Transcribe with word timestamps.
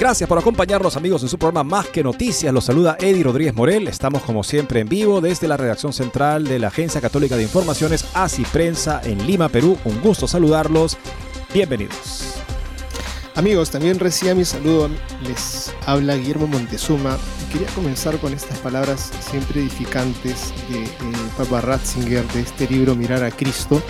Gracias 0.00 0.28
por 0.28 0.38
acompañarnos 0.38 0.96
amigos 0.96 1.24
en 1.24 1.28
su 1.28 1.38
programa 1.38 1.64
Más 1.64 1.88
que 1.88 2.04
Noticias. 2.04 2.54
Los 2.54 2.66
saluda 2.66 2.96
Eddie 3.00 3.24
Rodríguez 3.24 3.52
Morel. 3.52 3.88
Estamos 3.88 4.22
como 4.22 4.44
siempre 4.44 4.78
en 4.78 4.88
vivo 4.88 5.20
desde 5.20 5.48
la 5.48 5.56
redacción 5.56 5.92
central 5.92 6.44
de 6.44 6.60
la 6.60 6.68
Agencia 6.68 7.00
Católica 7.00 7.36
de 7.36 7.42
Informaciones 7.42 8.04
ACI 8.14 8.44
Prensa 8.44 9.00
en 9.02 9.26
Lima, 9.26 9.48
Perú. 9.48 9.76
Un 9.84 10.00
gusto 10.00 10.28
saludarlos. 10.28 10.96
Bienvenidos. 11.52 12.34
Amigos, 13.34 13.70
también 13.70 13.98
reciba 13.98 14.34
mi 14.34 14.44
saludo. 14.44 14.88
Les 15.26 15.74
habla 15.84 16.14
Guillermo 16.14 16.46
Montezuma. 16.46 17.18
Quería 17.50 17.68
comenzar 17.74 18.18
con 18.18 18.32
estas 18.32 18.58
palabras 18.58 19.10
siempre 19.18 19.62
edificantes 19.62 20.52
de, 20.70 20.86
Papa 21.36 21.60
Ratzinger 21.60 22.24
de 22.28 22.42
este 22.42 22.68
libro 22.68 22.94
Mirar 22.94 23.24
a 23.24 23.32
Cristo, 23.32 23.82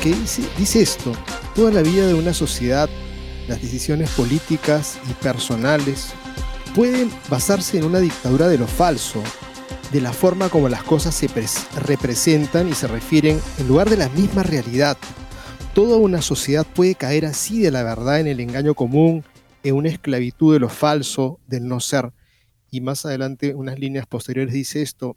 que 0.00 0.14
dice 0.56 0.80
esto, 0.80 1.12
toda 1.56 1.72
la 1.72 1.82
vida 1.82 2.06
de 2.06 2.14
una 2.14 2.34
sociedad 2.34 2.88
las 3.50 3.60
decisiones 3.60 4.08
políticas 4.10 5.00
y 5.10 5.12
personales 5.14 6.12
pueden 6.72 7.10
basarse 7.28 7.78
en 7.78 7.84
una 7.84 7.98
dictadura 7.98 8.46
de 8.46 8.58
lo 8.58 8.68
falso, 8.68 9.20
de 9.90 10.00
la 10.00 10.12
forma 10.12 10.48
como 10.48 10.68
las 10.68 10.84
cosas 10.84 11.16
se 11.16 11.28
representan 11.80 12.68
y 12.68 12.74
se 12.74 12.86
refieren 12.86 13.40
en 13.58 13.66
lugar 13.66 13.90
de 13.90 13.96
la 13.96 14.08
misma 14.10 14.44
realidad. 14.44 14.96
Toda 15.74 15.96
una 15.96 16.22
sociedad 16.22 16.64
puede 16.64 16.94
caer 16.94 17.26
así 17.26 17.60
de 17.60 17.72
la 17.72 17.82
verdad 17.82 18.20
en 18.20 18.28
el 18.28 18.38
engaño 18.38 18.74
común, 18.74 19.24
en 19.64 19.74
una 19.74 19.88
esclavitud 19.88 20.52
de 20.52 20.60
lo 20.60 20.68
falso, 20.68 21.40
del 21.48 21.66
no 21.66 21.80
ser. 21.80 22.12
Y 22.70 22.80
más 22.80 23.04
adelante, 23.04 23.56
unas 23.56 23.80
líneas 23.80 24.06
posteriores 24.06 24.54
dice 24.54 24.80
esto, 24.80 25.16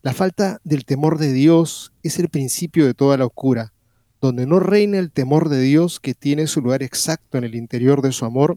la 0.00 0.14
falta 0.14 0.58
del 0.64 0.86
temor 0.86 1.18
de 1.18 1.34
Dios 1.34 1.92
es 2.02 2.18
el 2.18 2.30
principio 2.30 2.86
de 2.86 2.94
toda 2.94 3.18
locura 3.18 3.74
donde 4.22 4.46
no 4.46 4.60
reina 4.60 4.98
el 4.98 5.10
temor 5.10 5.48
de 5.48 5.60
Dios 5.60 5.98
que 5.98 6.14
tiene 6.14 6.46
su 6.46 6.60
lugar 6.60 6.84
exacto 6.84 7.38
en 7.38 7.44
el 7.44 7.56
interior 7.56 8.02
de 8.02 8.12
su 8.12 8.24
amor, 8.24 8.56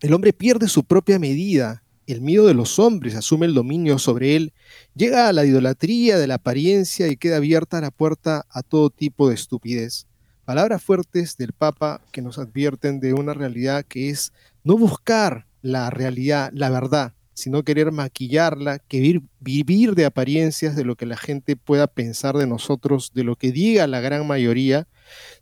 el 0.00 0.14
hombre 0.14 0.32
pierde 0.32 0.68
su 0.68 0.84
propia 0.84 1.18
medida, 1.18 1.82
el 2.06 2.22
miedo 2.22 2.46
de 2.46 2.54
los 2.54 2.78
hombres 2.78 3.14
asume 3.14 3.44
el 3.44 3.52
dominio 3.52 3.98
sobre 3.98 4.36
él, 4.36 4.54
llega 4.94 5.28
a 5.28 5.34
la 5.34 5.44
idolatría 5.44 6.16
de 6.18 6.26
la 6.26 6.36
apariencia 6.36 7.08
y 7.08 7.18
queda 7.18 7.36
abierta 7.36 7.80
la 7.82 7.90
puerta 7.90 8.46
a 8.48 8.62
todo 8.62 8.88
tipo 8.88 9.28
de 9.28 9.34
estupidez. 9.34 10.06
Palabras 10.46 10.82
fuertes 10.82 11.36
del 11.36 11.52
Papa 11.52 12.00
que 12.10 12.22
nos 12.22 12.38
advierten 12.38 12.98
de 12.98 13.12
una 13.12 13.34
realidad 13.34 13.84
que 13.84 14.08
es 14.08 14.32
no 14.64 14.78
buscar 14.78 15.46
la 15.60 15.90
realidad, 15.90 16.50
la 16.54 16.70
verdad, 16.70 17.12
sino 17.36 17.64
querer 17.64 17.92
maquillarla, 17.92 18.78
que 18.78 19.20
vivir, 19.40 19.94
de 19.94 20.06
apariencias 20.06 20.74
de 20.74 20.84
lo 20.84 20.96
que 20.96 21.04
la 21.04 21.18
gente 21.18 21.54
pueda 21.54 21.86
pensar 21.86 22.34
de 22.38 22.46
nosotros, 22.46 23.12
de 23.14 23.24
lo 23.24 23.36
que 23.36 23.52
diga 23.52 23.86
la 23.86 24.00
gran 24.00 24.26
mayoría, 24.26 24.88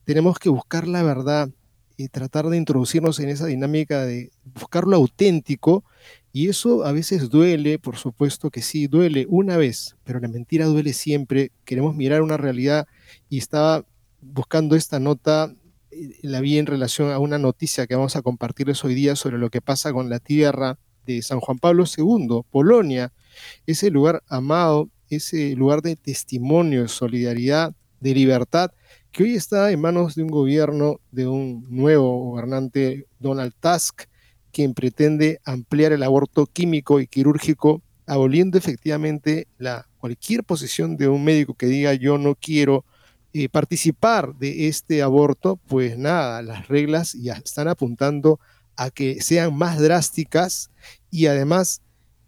tenemos 0.02 0.40
que 0.40 0.48
buscar 0.48 0.88
la 0.88 1.04
verdad 1.04 1.50
y 1.96 2.08
tratar 2.08 2.48
de 2.48 2.56
introducirnos 2.56 3.20
en 3.20 3.28
esa 3.28 3.46
dinámica 3.46 4.04
de 4.04 4.32
buscar 4.42 4.88
lo 4.88 4.96
auténtico 4.96 5.84
y 6.32 6.48
eso 6.48 6.84
a 6.84 6.90
veces 6.90 7.30
duele, 7.30 7.78
por 7.78 7.96
supuesto 7.96 8.50
que 8.50 8.60
sí, 8.60 8.88
duele 8.88 9.26
una 9.28 9.56
vez, 9.56 9.94
pero 10.02 10.18
la 10.18 10.26
mentira 10.26 10.66
duele 10.66 10.94
siempre. 10.94 11.52
Queremos 11.64 11.94
mirar 11.94 12.22
una 12.22 12.36
realidad 12.36 12.88
y 13.28 13.38
estaba 13.38 13.86
buscando 14.20 14.74
esta 14.74 14.98
nota, 14.98 15.54
eh, 15.92 16.18
la 16.22 16.40
vi 16.40 16.58
en 16.58 16.66
relación 16.66 17.12
a 17.12 17.20
una 17.20 17.38
noticia 17.38 17.86
que 17.86 17.94
vamos 17.94 18.16
a 18.16 18.22
compartirles 18.22 18.84
hoy 18.84 18.94
día 18.94 19.14
sobre 19.14 19.38
lo 19.38 19.48
que 19.48 19.60
pasa 19.60 19.92
con 19.92 20.10
la 20.10 20.18
tierra 20.18 20.76
de 21.06 21.22
San 21.22 21.40
Juan 21.40 21.58
Pablo 21.58 21.84
II, 21.84 22.40
Polonia, 22.50 23.12
ese 23.66 23.90
lugar 23.90 24.22
amado, 24.28 24.88
ese 25.08 25.54
lugar 25.56 25.82
de 25.82 25.96
testimonio, 25.96 26.82
de 26.82 26.88
solidaridad, 26.88 27.74
de 28.00 28.14
libertad, 28.14 28.70
que 29.12 29.22
hoy 29.22 29.34
está 29.34 29.70
en 29.70 29.80
manos 29.80 30.14
de 30.14 30.22
un 30.22 30.30
gobierno, 30.30 31.00
de 31.10 31.26
un 31.26 31.66
nuevo 31.68 32.30
gobernante, 32.30 33.06
Donald 33.18 33.54
Tusk, 33.60 34.02
quien 34.52 34.74
pretende 34.74 35.40
ampliar 35.44 35.92
el 35.92 36.02
aborto 36.02 36.46
químico 36.46 37.00
y 37.00 37.06
quirúrgico, 37.06 37.82
aboliendo 38.06 38.58
efectivamente 38.58 39.48
la, 39.58 39.86
cualquier 40.04 40.44
posición 40.44 40.98
de 40.98 41.08
un 41.08 41.24
médico 41.24 41.54
que 41.54 41.64
diga 41.64 41.94
yo 41.94 42.18
no 42.18 42.34
quiero 42.34 42.84
eh, 43.32 43.48
participar 43.48 44.34
de 44.34 44.68
este 44.68 45.00
aborto, 45.00 45.56
pues 45.66 45.96
nada, 45.96 46.42
las 46.42 46.68
reglas 46.68 47.14
ya 47.14 47.32
están 47.42 47.68
apuntando 47.68 48.38
a 48.38 48.53
que 48.94 49.20
sean 49.20 49.56
más 49.56 49.80
drásticas 49.80 50.70
y 51.10 51.26
además 51.26 51.82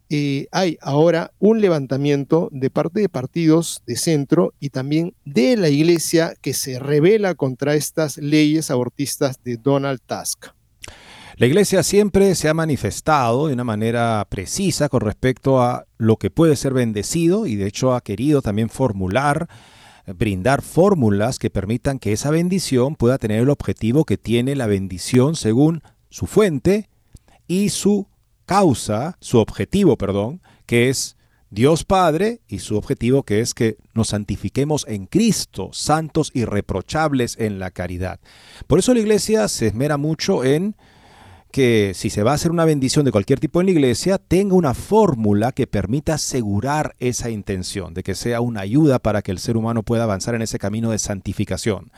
eh, 0.08 0.46
hay 0.52 0.78
ahora 0.82 1.32
un 1.40 1.60
levantamiento 1.60 2.48
de 2.52 2.70
parte 2.70 3.00
de 3.00 3.08
partidos 3.08 3.82
de 3.86 3.96
centro 3.96 4.54
y 4.60 4.70
también 4.70 5.14
de 5.24 5.56
la 5.56 5.68
iglesia 5.68 6.34
que 6.40 6.54
se 6.54 6.78
revela 6.78 7.34
contra 7.34 7.74
estas 7.74 8.16
leyes 8.18 8.70
abortistas 8.70 9.42
de 9.42 9.56
Donald 9.56 10.00
Tusk. 10.06 10.46
La 11.38 11.46
iglesia 11.46 11.82
siempre 11.82 12.34
se 12.36 12.48
ha 12.48 12.54
manifestado 12.54 13.48
de 13.48 13.54
una 13.54 13.64
manera 13.64 14.24
precisa 14.30 14.88
con 14.88 15.00
respecto 15.00 15.60
a 15.60 15.84
lo 15.98 16.16
que 16.16 16.30
puede 16.30 16.56
ser 16.56 16.72
bendecido 16.72 17.46
y 17.46 17.56
de 17.56 17.66
hecho 17.66 17.92
ha 17.92 18.00
querido 18.00 18.40
también 18.42 18.70
formular, 18.70 19.48
brindar 20.06 20.62
fórmulas 20.62 21.38
que 21.38 21.50
permitan 21.50 21.98
que 21.98 22.12
esa 22.12 22.30
bendición 22.30 22.94
pueda 22.94 23.18
tener 23.18 23.42
el 23.42 23.50
objetivo 23.50 24.04
que 24.04 24.16
tiene 24.16 24.54
la 24.54 24.66
bendición 24.66 25.34
según 25.34 25.82
su 26.16 26.26
fuente 26.26 26.88
y 27.46 27.68
su 27.68 28.06
causa, 28.46 29.18
su 29.20 29.36
objetivo, 29.36 29.98
perdón, 29.98 30.40
que 30.64 30.88
es 30.88 31.14
Dios 31.50 31.84
Padre 31.84 32.40
y 32.48 32.60
su 32.60 32.78
objetivo 32.78 33.22
que 33.22 33.40
es 33.40 33.52
que 33.52 33.76
nos 33.92 34.08
santifiquemos 34.08 34.86
en 34.88 35.04
Cristo, 35.04 35.68
santos 35.74 36.30
y 36.32 36.46
reprochables 36.46 37.36
en 37.38 37.58
la 37.58 37.70
caridad. 37.70 38.18
Por 38.66 38.78
eso 38.78 38.94
la 38.94 39.00
iglesia 39.00 39.46
se 39.48 39.66
esmera 39.66 39.98
mucho 39.98 40.42
en 40.42 40.74
que 41.52 41.92
si 41.94 42.08
se 42.08 42.22
va 42.22 42.30
a 42.30 42.36
hacer 42.36 42.50
una 42.50 42.64
bendición 42.64 43.04
de 43.04 43.12
cualquier 43.12 43.38
tipo 43.38 43.60
en 43.60 43.66
la 43.66 43.72
iglesia, 43.72 44.16
tenga 44.16 44.54
una 44.54 44.72
fórmula 44.72 45.52
que 45.52 45.66
permita 45.66 46.14
asegurar 46.14 46.96
esa 46.98 47.28
intención, 47.28 47.92
de 47.92 48.02
que 48.02 48.14
sea 48.14 48.40
una 48.40 48.60
ayuda 48.60 49.00
para 49.00 49.20
que 49.20 49.32
el 49.32 49.38
ser 49.38 49.58
humano 49.58 49.82
pueda 49.82 50.04
avanzar 50.04 50.34
en 50.34 50.40
ese 50.40 50.58
camino 50.58 50.92
de 50.92 50.98
santificación 50.98 51.92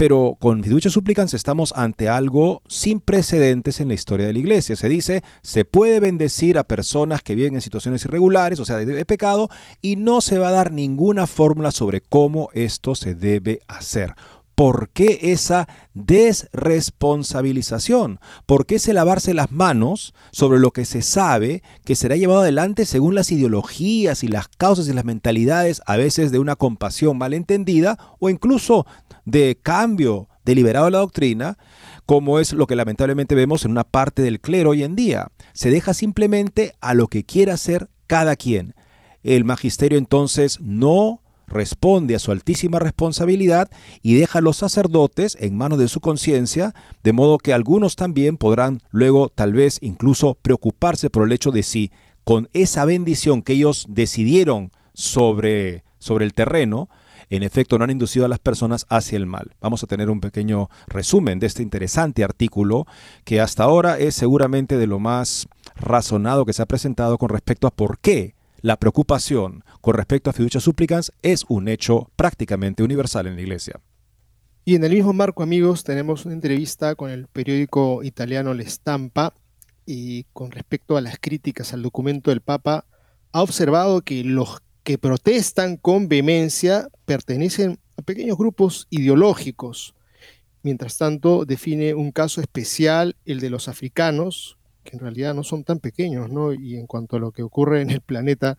pero 0.00 0.36
con 0.40 0.64
Fiducia 0.64 0.90
Supplicans 0.90 1.34
estamos 1.34 1.74
ante 1.76 2.08
algo 2.08 2.62
sin 2.66 3.00
precedentes 3.00 3.80
en 3.80 3.88
la 3.88 3.94
historia 3.94 4.26
de 4.26 4.32
la 4.32 4.38
iglesia. 4.38 4.74
Se 4.74 4.88
dice, 4.88 5.22
se 5.42 5.66
puede 5.66 6.00
bendecir 6.00 6.56
a 6.56 6.64
personas 6.64 7.20
que 7.20 7.34
viven 7.34 7.54
en 7.54 7.60
situaciones 7.60 8.06
irregulares, 8.06 8.58
o 8.60 8.64
sea, 8.64 8.78
de, 8.78 9.04
pecado, 9.04 9.50
y 9.82 9.96
no 9.96 10.22
se 10.22 10.38
va 10.38 10.48
a 10.48 10.52
dar 10.52 10.72
ninguna 10.72 11.26
fórmula 11.26 11.70
sobre 11.70 12.00
cómo 12.00 12.48
esto 12.54 12.94
se 12.94 13.14
debe 13.14 13.60
hacer. 13.68 14.14
¿Por 14.54 14.88
qué 14.88 15.18
esa 15.20 15.68
desresponsabilización? 15.92 18.20
¿Por 18.46 18.64
qué 18.64 18.76
ese 18.76 18.94
lavarse 18.94 19.34
las 19.34 19.52
manos 19.52 20.14
sobre 20.32 20.60
lo 20.60 20.70
que 20.70 20.86
se 20.86 21.02
sabe 21.02 21.62
que 21.84 21.94
será 21.94 22.16
llevado 22.16 22.40
adelante 22.40 22.86
según 22.86 23.14
las 23.14 23.30
ideologías 23.32 24.24
y 24.24 24.28
las 24.28 24.48
causas 24.48 24.88
y 24.88 24.94
las 24.94 25.04
mentalidades, 25.04 25.82
a 25.84 25.98
veces 25.98 26.32
de 26.32 26.38
una 26.38 26.56
compasión 26.56 27.18
malentendida 27.18 27.98
o 28.18 28.30
incluso 28.30 28.86
de 29.30 29.58
cambio 29.62 30.28
deliberado 30.44 30.86
de 30.86 30.92
la 30.92 30.98
doctrina, 30.98 31.58
como 32.06 32.40
es 32.40 32.52
lo 32.52 32.66
que 32.66 32.76
lamentablemente 32.76 33.34
vemos 33.34 33.64
en 33.64 33.70
una 33.70 33.84
parte 33.84 34.22
del 34.22 34.40
clero 34.40 34.70
hoy 34.70 34.82
en 34.82 34.96
día. 34.96 35.28
Se 35.52 35.70
deja 35.70 35.94
simplemente 35.94 36.74
a 36.80 36.94
lo 36.94 37.06
que 37.06 37.24
quiera 37.24 37.54
hacer 37.54 37.88
cada 38.06 38.36
quien. 38.36 38.74
El 39.22 39.44
magisterio 39.44 39.98
entonces 39.98 40.58
no 40.60 41.22
responde 41.46 42.14
a 42.14 42.18
su 42.18 42.30
altísima 42.30 42.78
responsabilidad 42.78 43.70
y 44.02 44.14
deja 44.14 44.38
a 44.38 44.42
los 44.42 44.56
sacerdotes 44.56 45.36
en 45.40 45.56
manos 45.56 45.78
de 45.78 45.88
su 45.88 46.00
conciencia, 46.00 46.74
de 47.02 47.12
modo 47.12 47.38
que 47.38 47.52
algunos 47.52 47.96
también 47.96 48.36
podrán 48.36 48.80
luego 48.90 49.28
tal 49.28 49.52
vez 49.52 49.78
incluso 49.82 50.38
preocuparse 50.40 51.10
por 51.10 51.26
el 51.26 51.32
hecho 51.32 51.50
de 51.50 51.62
si 51.62 51.90
con 52.24 52.48
esa 52.52 52.84
bendición 52.84 53.42
que 53.42 53.54
ellos 53.54 53.86
decidieron 53.88 54.70
sobre, 54.94 55.84
sobre 55.98 56.24
el 56.24 56.34
terreno, 56.34 56.88
en 57.30 57.42
efecto 57.44 57.78
no 57.78 57.84
han 57.84 57.90
inducido 57.90 58.26
a 58.26 58.28
las 58.28 58.40
personas 58.40 58.86
hacia 58.88 59.16
el 59.16 59.26
mal. 59.26 59.52
Vamos 59.60 59.82
a 59.82 59.86
tener 59.86 60.10
un 60.10 60.20
pequeño 60.20 60.68
resumen 60.88 61.38
de 61.38 61.46
este 61.46 61.62
interesante 61.62 62.24
artículo 62.24 62.86
que 63.24 63.40
hasta 63.40 63.64
ahora 63.64 63.98
es 63.98 64.14
seguramente 64.16 64.76
de 64.76 64.86
lo 64.86 64.98
más 64.98 65.48
razonado 65.76 66.44
que 66.44 66.52
se 66.52 66.62
ha 66.62 66.66
presentado 66.66 67.16
con 67.16 67.28
respecto 67.28 67.66
a 67.66 67.70
por 67.70 67.98
qué 67.98 68.34
la 68.60 68.76
preocupación 68.76 69.64
con 69.80 69.94
respecto 69.94 70.28
a 70.28 70.34
fiducia 70.34 70.60
súplicas 70.60 71.12
es 71.22 71.44
un 71.48 71.68
hecho 71.68 72.10
prácticamente 72.16 72.82
universal 72.82 73.26
en 73.26 73.36
la 73.36 73.42
Iglesia. 73.42 73.80
Y 74.64 74.74
en 74.74 74.84
el 74.84 74.92
mismo 74.92 75.12
marco, 75.12 75.42
amigos, 75.42 75.84
tenemos 75.84 76.26
una 76.26 76.34
entrevista 76.34 76.94
con 76.94 77.10
el 77.10 77.26
periódico 77.28 78.02
italiano 78.02 78.52
La 78.52 78.64
Stampa 78.64 79.32
y 79.86 80.24
con 80.32 80.50
respecto 80.50 80.96
a 80.96 81.00
las 81.00 81.18
críticas 81.18 81.72
al 81.72 81.82
documento 81.82 82.30
del 82.30 82.42
Papa, 82.42 82.84
ha 83.32 83.42
observado 83.42 84.02
que 84.02 84.22
los 84.22 84.60
que 84.82 84.98
protestan 84.98 85.76
con 85.76 86.08
vehemencia 86.08 86.88
pertenecen 87.04 87.78
a 87.96 88.02
pequeños 88.02 88.38
grupos 88.38 88.86
ideológicos. 88.90 89.94
Mientras 90.62 90.98
tanto, 90.98 91.44
define 91.44 91.94
un 91.94 92.12
caso 92.12 92.40
especial, 92.40 93.16
el 93.24 93.40
de 93.40 93.50
los 93.50 93.68
africanos, 93.68 94.58
que 94.84 94.96
en 94.96 95.00
realidad 95.00 95.34
no 95.34 95.42
son 95.42 95.64
tan 95.64 95.78
pequeños, 95.78 96.30
¿no? 96.30 96.52
Y 96.52 96.76
en 96.76 96.86
cuanto 96.86 97.16
a 97.16 97.20
lo 97.20 97.32
que 97.32 97.42
ocurre 97.42 97.80
en 97.80 97.90
el 97.90 98.00
planeta, 98.00 98.58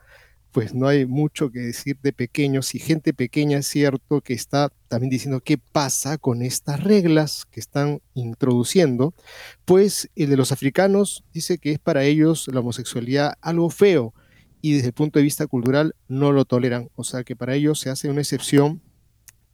pues 0.52 0.74
no 0.74 0.88
hay 0.88 1.06
mucho 1.06 1.50
que 1.50 1.60
decir 1.60 1.98
de 2.02 2.12
pequeños 2.12 2.76
y 2.76 2.80
gente 2.80 3.14
pequeña 3.14 3.60
es 3.60 3.68
cierto 3.68 4.22
que 4.22 4.34
está 4.34 4.72
también 4.88 5.10
diciendo 5.10 5.40
qué 5.40 5.58
pasa 5.58 6.18
con 6.18 6.42
estas 6.42 6.84
reglas 6.84 7.46
que 7.50 7.60
están 7.60 8.02
introduciendo, 8.14 9.14
pues 9.66 10.10
el 10.16 10.30
de 10.30 10.38
los 10.38 10.52
africanos 10.52 11.24
dice 11.34 11.58
que 11.58 11.72
es 11.72 11.80
para 11.80 12.04
ellos 12.04 12.50
la 12.52 12.60
homosexualidad 12.60 13.36
algo 13.42 13.70
feo 13.70 14.14
y 14.62 14.74
desde 14.74 14.88
el 14.88 14.94
punto 14.94 15.20
de 15.20 15.24
vista 15.24 15.48
cultural 15.48 15.96
no 16.08 16.32
lo 16.32 16.46
toleran, 16.46 16.90
o 16.96 17.04
sea 17.04 17.24
que 17.24 17.36
para 17.36 17.56
ellos 17.56 17.80
se 17.80 17.90
hace 17.90 18.10
una 18.10 18.22
excepción 18.22 18.82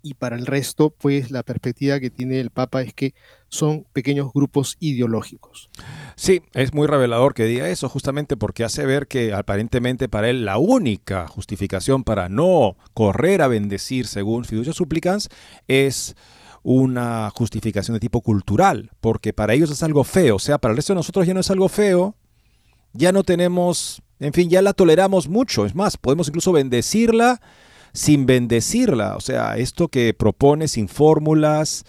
y 0.03 0.13
para 0.13 0.37
el 0.37 0.45
resto, 0.45 0.91
pues 0.91 1.31
la 1.31 1.43
perspectiva 1.43 1.99
que 1.99 2.09
tiene 2.09 2.39
el 2.39 2.49
Papa 2.49 2.81
es 2.81 2.93
que 2.93 3.13
son 3.49 3.85
pequeños 3.93 4.31
grupos 4.33 4.77
ideológicos. 4.79 5.69
Sí, 6.15 6.41
es 6.53 6.73
muy 6.73 6.87
revelador 6.87 7.33
que 7.33 7.45
diga 7.45 7.67
eso, 7.69 7.89
justamente 7.89 8.37
porque 8.37 8.63
hace 8.63 8.85
ver 8.85 9.07
que 9.07 9.33
aparentemente 9.33 10.07
para 10.07 10.29
él 10.29 10.45
la 10.45 10.59
única 10.59 11.27
justificación 11.27 12.03
para 12.03 12.29
no 12.29 12.77
correr 12.93 13.41
a 13.41 13.47
bendecir 13.47 14.07
según 14.07 14.45
fiducia 14.45 14.71
suplicans 14.71 15.29
es 15.67 16.15
una 16.63 17.29
justificación 17.33 17.95
de 17.95 17.99
tipo 17.99 18.21
cultural, 18.21 18.91
porque 18.99 19.33
para 19.33 19.53
ellos 19.53 19.71
es 19.71 19.83
algo 19.83 20.03
feo, 20.03 20.35
o 20.35 20.39
sea, 20.39 20.57
para 20.57 20.71
el 20.71 20.77
resto 20.77 20.93
de 20.93 20.97
nosotros 20.97 21.25
ya 21.25 21.33
no 21.33 21.39
es 21.39 21.51
algo 21.51 21.69
feo, 21.69 22.15
ya 22.93 23.11
no 23.11 23.23
tenemos, 23.23 24.01
en 24.19 24.33
fin, 24.33 24.49
ya 24.49 24.61
la 24.61 24.73
toleramos 24.73 25.27
mucho, 25.27 25.65
es 25.65 25.75
más, 25.75 25.97
podemos 25.97 26.27
incluso 26.27 26.51
bendecirla 26.51 27.39
sin 27.93 28.25
bendecirla. 28.25 29.15
O 29.15 29.21
sea, 29.21 29.57
esto 29.57 29.87
que 29.87 30.13
propone 30.13 30.67
sin 30.67 30.87
fórmulas, 30.87 31.83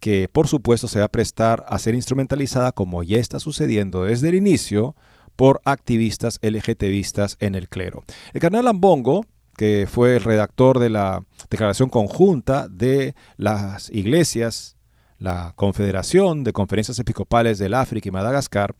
que 0.00 0.28
por 0.28 0.48
supuesto 0.48 0.88
se 0.88 0.98
va 0.98 1.04
a 1.06 1.10
prestar 1.10 1.64
a 1.68 1.78
ser 1.78 1.94
instrumentalizada 1.94 2.72
como 2.72 3.02
ya 3.02 3.18
está 3.18 3.38
sucediendo 3.38 4.04
desde 4.04 4.30
el 4.30 4.34
inicio 4.34 4.96
por 5.36 5.60
activistas 5.64 6.38
LGTBistas 6.42 7.36
en 7.40 7.54
el 7.54 7.68
clero. 7.68 8.02
El 8.32 8.40
carnal 8.40 8.68
Ambongo, 8.68 9.26
que 9.56 9.86
fue 9.90 10.16
el 10.16 10.22
redactor 10.22 10.78
de 10.78 10.90
la 10.90 11.24
declaración 11.50 11.90
conjunta 11.90 12.66
de 12.68 13.14
las 13.36 13.90
iglesias, 13.90 14.76
la 15.18 15.52
Confederación 15.54 16.44
de 16.44 16.54
Conferencias 16.54 16.98
Episcopales 16.98 17.58
del 17.58 17.74
África 17.74 18.08
y 18.08 18.12
Madagascar, 18.12 18.74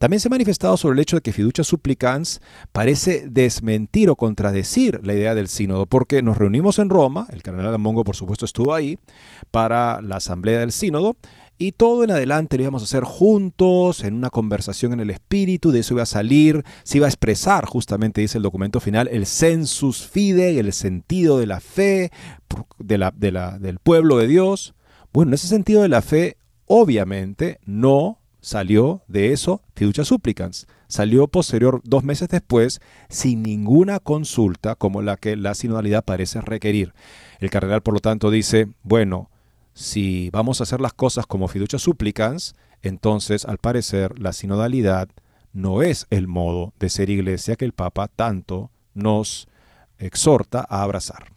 también 0.00 0.18
se 0.18 0.28
ha 0.28 0.30
manifestado 0.30 0.78
sobre 0.78 0.94
el 0.94 1.00
hecho 1.00 1.16
de 1.16 1.20
que 1.20 1.34
fiducia 1.34 1.62
supplicans 1.62 2.40
parece 2.72 3.28
desmentir 3.28 4.08
o 4.08 4.16
contradecir 4.16 4.98
la 5.04 5.12
idea 5.12 5.34
del 5.34 5.46
sínodo, 5.46 5.84
porque 5.84 6.22
nos 6.22 6.38
reunimos 6.38 6.78
en 6.78 6.88
Roma, 6.88 7.26
el 7.30 7.42
cardenal 7.42 7.74
Amongo 7.74 8.02
por 8.02 8.16
supuesto 8.16 8.46
estuvo 8.46 8.72
ahí, 8.72 8.98
para 9.50 10.00
la 10.00 10.16
asamblea 10.16 10.60
del 10.60 10.72
sínodo, 10.72 11.16
y 11.58 11.72
todo 11.72 12.02
en 12.02 12.12
adelante 12.12 12.56
lo 12.56 12.62
íbamos 12.62 12.80
a 12.80 12.86
hacer 12.86 13.04
juntos, 13.04 14.02
en 14.02 14.14
una 14.14 14.30
conversación 14.30 14.94
en 14.94 15.00
el 15.00 15.10
espíritu, 15.10 15.70
de 15.70 15.80
eso 15.80 15.92
iba 15.92 16.04
a 16.04 16.06
salir, 16.06 16.64
se 16.82 16.96
iba 16.96 17.06
a 17.06 17.10
expresar, 17.10 17.66
justamente 17.66 18.22
dice 18.22 18.38
el 18.38 18.42
documento 18.42 18.80
final, 18.80 19.06
el 19.06 19.26
sensus 19.26 20.06
fide, 20.06 20.58
el 20.58 20.72
sentido 20.72 21.38
de 21.38 21.44
la 21.44 21.60
fe 21.60 22.10
de 22.78 22.96
la, 22.96 23.10
del 23.10 23.78
pueblo 23.78 24.16
de 24.16 24.28
Dios. 24.28 24.72
Bueno, 25.12 25.28
en 25.28 25.34
ese 25.34 25.48
sentido 25.48 25.82
de 25.82 25.90
la 25.90 26.00
fe, 26.00 26.38
obviamente 26.64 27.60
no 27.66 28.19
salió 28.40 29.02
de 29.08 29.32
eso 29.32 29.62
fiducia 29.74 30.04
supplicans. 30.04 30.66
Salió 30.88 31.28
posterior, 31.28 31.80
dos 31.84 32.02
meses 32.02 32.28
después, 32.28 32.80
sin 33.08 33.42
ninguna 33.42 34.00
consulta 34.00 34.74
como 34.74 35.02
la 35.02 35.16
que 35.16 35.36
la 35.36 35.54
sinodalidad 35.54 36.04
parece 36.04 36.40
requerir. 36.40 36.92
El 37.38 37.50
cardenal, 37.50 37.82
por 37.82 37.94
lo 37.94 38.00
tanto, 38.00 38.30
dice, 38.30 38.68
bueno, 38.82 39.30
si 39.72 40.30
vamos 40.30 40.60
a 40.60 40.64
hacer 40.64 40.80
las 40.80 40.92
cosas 40.92 41.26
como 41.26 41.48
fiducia 41.48 41.78
supplicans, 41.78 42.54
entonces, 42.82 43.44
al 43.44 43.58
parecer, 43.58 44.18
la 44.18 44.32
sinodalidad 44.32 45.08
no 45.52 45.82
es 45.82 46.06
el 46.10 46.26
modo 46.26 46.72
de 46.78 46.88
ser 46.88 47.10
iglesia 47.10 47.56
que 47.56 47.64
el 47.64 47.72
Papa 47.72 48.08
tanto 48.08 48.70
nos 48.94 49.48
exhorta 49.98 50.66
a 50.68 50.82
abrazar. 50.82 51.32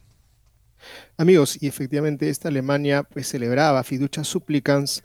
Amigos, 1.16 1.62
y 1.62 1.66
efectivamente 1.66 2.28
esta 2.28 2.48
Alemania 2.48 3.04
pues 3.04 3.28
celebraba 3.28 3.82
fiducia 3.84 4.24
supplicans 4.24 5.02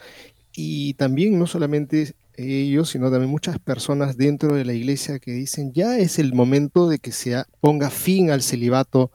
y 0.62 0.94
también 0.96 1.40
no 1.40 1.48
solamente 1.48 2.16
ellos, 2.36 2.90
sino 2.90 3.10
también 3.10 3.32
muchas 3.32 3.60
personas 3.60 4.18
dentro 4.18 4.56
de 4.56 4.66
la 4.66 4.74
iglesia 4.74 5.18
que 5.18 5.32
dicen 5.32 5.72
ya 5.72 5.98
es 5.98 6.20
el 6.20 6.34
momento 6.34 6.90
de 6.90 7.00
que 7.00 7.14
se 7.14 7.42
ponga 7.62 7.90
fin 7.90 8.30
al 8.30 8.42
celibato. 8.42 9.10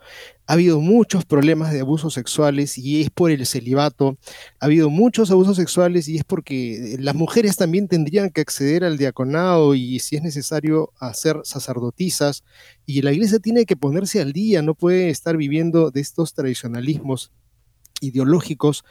Ha 0.47 0.55
habido 0.55 0.81
muchos 0.81 1.27
problemas 1.27 1.71
de 1.71 1.81
abusos 1.81 2.15
sexuales 2.15 2.79
y 2.79 3.03
es 3.03 3.11
por 3.11 3.31
el 3.31 3.45
celibato. 3.45 4.17
Ha 4.59 4.65
habido 4.65 4.89
muchos 4.89 5.31
abusos 5.31 5.57
sexuales 5.57 6.09
y 6.09 6.17
es 6.17 6.25
porque 6.25 6.97
las 6.99 7.15
mujeres 7.15 7.59
también 7.59 7.89
tendrían 7.89 8.31
que 8.31 8.41
acceder 8.41 8.83
al 8.83 8.97
diaconado 8.97 9.75
y 9.75 9.99
si 9.99 10.17
es 10.17 10.23
necesario 10.23 10.95
hacer 10.99 11.41
sacerdotisas. 11.45 12.43
Y 12.87 13.03
la 13.03 13.13
iglesia 13.13 13.39
tiene 13.39 13.67
que 13.67 13.77
ponerse 13.77 14.23
al 14.23 14.33
día, 14.33 14.63
no 14.63 14.75
puede 14.75 15.11
estar 15.11 15.37
viviendo 15.37 15.91
de 15.91 16.01
estos 16.01 16.33
tradicionalismos 16.33 17.33
ideológicos 18.01 18.85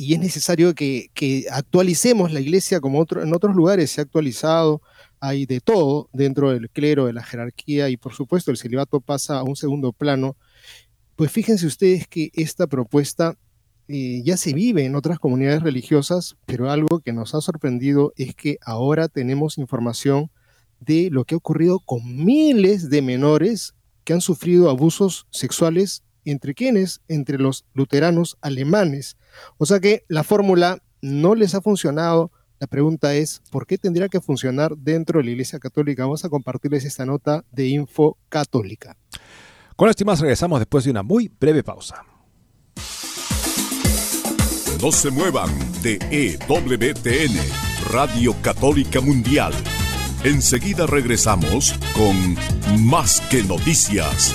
y 0.00 0.14
es 0.14 0.20
necesario 0.20 0.74
que, 0.74 1.10
actualicemos 1.52 2.32
la 2.32 2.40
iglesia 2.40 2.80
como 2.80 3.04
en 3.22 3.34
otros 3.34 3.54
lugares 3.54 3.90
se 3.90 4.00
ha 4.00 4.04
actualizado, 4.04 4.80
hay 5.20 5.44
de 5.44 5.60
todo 5.60 6.08
dentro 6.14 6.52
del 6.52 6.70
clero, 6.70 7.04
de 7.04 7.12
la 7.12 7.22
jerarquía 7.22 7.90
y 7.90 7.98
por 7.98 8.14
supuesto 8.14 8.50
el 8.50 8.56
celibato 8.56 9.02
pasa 9.02 9.38
a 9.38 9.42
un 9.42 9.56
segundo 9.56 9.92
plano. 9.92 10.38
Pues 11.16 11.30
fíjense 11.30 11.66
ustedes 11.66 12.08
que 12.08 12.30
esta 12.32 12.66
propuesta 12.66 13.36
eh, 13.88 14.22
ya 14.24 14.38
se 14.38 14.54
vive 14.54 14.86
en 14.86 14.96
otras 14.96 15.18
comunidades 15.18 15.62
religiosas, 15.62 16.34
pero 16.46 16.70
algo 16.70 17.00
que 17.00 17.12
nos 17.12 17.34
ha 17.34 17.42
sorprendido 17.42 18.14
es 18.16 18.34
que 18.34 18.56
ahora 18.64 19.06
tenemos 19.08 19.58
información 19.58 20.30
de 20.78 21.10
lo 21.10 21.26
que 21.26 21.34
ha 21.34 21.38
ocurrido 21.38 21.78
con 21.78 22.24
miles 22.24 22.88
de 22.88 23.02
menores 23.02 23.74
que 24.04 24.14
han 24.14 24.22
sufrido 24.22 24.70
abusos 24.70 25.26
sexuales 25.28 26.04
entre 26.24 26.54
quienes, 26.54 27.00
entre 27.08 27.38
los 27.38 27.64
luteranos 27.74 28.36
alemanes. 28.40 29.16
O 29.58 29.66
sea 29.66 29.80
que 29.80 30.04
la 30.08 30.24
fórmula 30.24 30.82
no 31.02 31.34
les 31.34 31.54
ha 31.54 31.60
funcionado. 31.60 32.30
La 32.58 32.66
pregunta 32.66 33.14
es, 33.14 33.42
¿por 33.50 33.66
qué 33.66 33.78
tendría 33.78 34.08
que 34.08 34.20
funcionar 34.20 34.76
dentro 34.76 35.18
de 35.18 35.24
la 35.24 35.30
Iglesia 35.30 35.58
Católica? 35.58 36.04
Vamos 36.04 36.24
a 36.24 36.28
compartirles 36.28 36.84
esta 36.84 37.06
nota 37.06 37.44
de 37.50 37.68
Info 37.68 38.18
Católica. 38.28 38.96
Con 39.76 39.88
estimados 39.88 40.20
regresamos 40.20 40.58
después 40.58 40.84
de 40.84 40.90
una 40.90 41.02
muy 41.02 41.32
breve 41.40 41.62
pausa. 41.62 42.04
No 44.82 44.92
se 44.92 45.10
muevan 45.10 45.50
de 45.82 45.98
EWTN, 46.10 47.36
Radio 47.90 48.34
Católica 48.40 49.00
Mundial. 49.00 49.52
Enseguida 50.24 50.86
regresamos 50.86 51.74
con 51.94 52.36
Más 52.86 53.20
que 53.30 53.42
Noticias. 53.42 54.34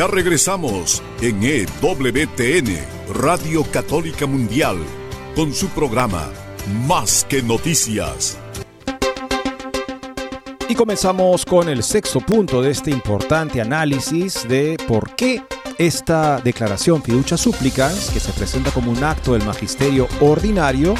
Ya 0.00 0.06
regresamos 0.06 1.02
en 1.20 1.42
EWTN, 1.42 2.78
Radio 3.12 3.62
Católica 3.64 4.24
Mundial, 4.24 4.78
con 5.36 5.52
su 5.52 5.68
programa 5.68 6.30
Más 6.86 7.26
que 7.28 7.42
Noticias. 7.42 8.38
Y 10.70 10.74
comenzamos 10.74 11.44
con 11.44 11.68
el 11.68 11.82
sexto 11.82 12.20
punto 12.20 12.62
de 12.62 12.70
este 12.70 12.90
importante 12.90 13.60
análisis 13.60 14.48
de 14.48 14.78
por 14.88 15.14
qué 15.16 15.42
esta 15.76 16.40
declaración 16.40 17.02
fiducia 17.02 17.36
súplicas, 17.36 18.08
que 18.08 18.20
se 18.20 18.32
presenta 18.32 18.70
como 18.70 18.92
un 18.92 19.04
acto 19.04 19.34
del 19.34 19.44
magisterio 19.44 20.08
ordinario, 20.22 20.94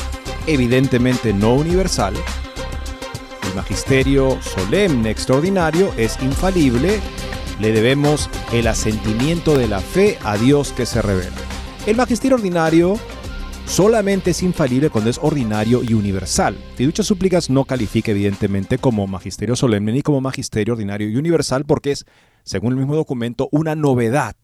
evidentemente 0.47 1.33
no 1.33 1.55
universal, 1.55 2.13
el 3.51 3.57
magisterio 3.57 4.39
solemne 4.43 5.11
extraordinario 5.11 5.93
es 5.97 6.17
infalible 6.23 7.01
le 7.61 7.73
debemos 7.73 8.31
el 8.53 8.67
asentimiento 8.67 9.57
de 9.57 9.69
la 9.69 9.81
fe 9.81 10.17
a 10.25 10.39
Dios 10.39 10.73
que 10.73 10.87
se 10.87 11.03
revela. 11.03 11.37
El 11.87 11.97
magisterio 11.97 12.37
ordinario 12.37 12.99
solamente 13.67 14.31
es 14.31 14.43
infalible 14.43 14.89
cuando 14.89 15.11
es 15.11 15.19
ordinario 15.19 15.83
y 15.83 15.93
universal. 15.93 16.57
Fiducia 16.77 17.05
súplicas 17.05 17.51
no 17.51 17.67
califica 17.67 18.13
evidentemente 18.13 18.79
como 18.79 19.07
magisterio 19.07 19.57
solemne 19.57 19.93
ni 19.93 20.03
como 20.03 20.23
magisterio 20.23 20.73
ordinario 20.73 21.11
y 21.11 21.17
universal 21.17 21.67
porque 21.67 21.93
es, 21.93 22.07
según 22.45 22.73
el 22.73 22.79
mismo 22.79 22.97
documento, 22.97 23.49
una 23.53 23.75
novedad 23.75 24.37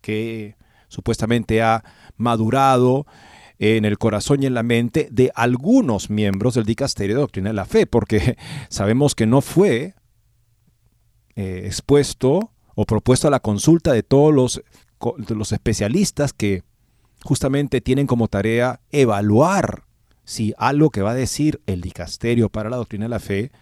que 0.00 0.56
supuestamente 0.88 1.62
ha 1.62 1.84
madurado 2.16 3.06
en 3.60 3.84
el 3.84 3.98
corazón 3.98 4.42
y 4.42 4.46
en 4.46 4.54
la 4.54 4.64
mente 4.64 5.08
de 5.12 5.30
algunos 5.36 6.10
miembros 6.10 6.54
del 6.54 6.64
dicasterio 6.64 7.14
de 7.14 7.20
doctrina 7.20 7.50
de 7.50 7.54
la 7.54 7.66
fe, 7.66 7.86
porque 7.86 8.36
sabemos 8.68 9.14
que 9.14 9.26
no 9.26 9.40
fue 9.42 9.94
eh, 11.36 11.62
expuesto 11.66 12.50
o 12.74 12.84
propuesto 12.84 13.28
a 13.28 13.30
la 13.30 13.40
consulta 13.40 13.92
de 13.92 14.02
todos 14.02 14.34
los, 14.34 14.62
los 15.28 15.52
especialistas 15.52 16.32
que 16.32 16.62
justamente 17.24 17.80
tienen 17.80 18.06
como 18.06 18.28
tarea 18.28 18.80
evaluar 18.90 19.84
si 20.24 20.54
algo 20.58 20.90
que 20.90 21.02
va 21.02 21.12
a 21.12 21.14
decir 21.14 21.60
el 21.66 21.80
dicasterio 21.80 22.48
para 22.48 22.70
la 22.70 22.76
doctrina 22.76 23.04
de 23.06 23.10
la 23.10 23.20
fe 23.20 23.52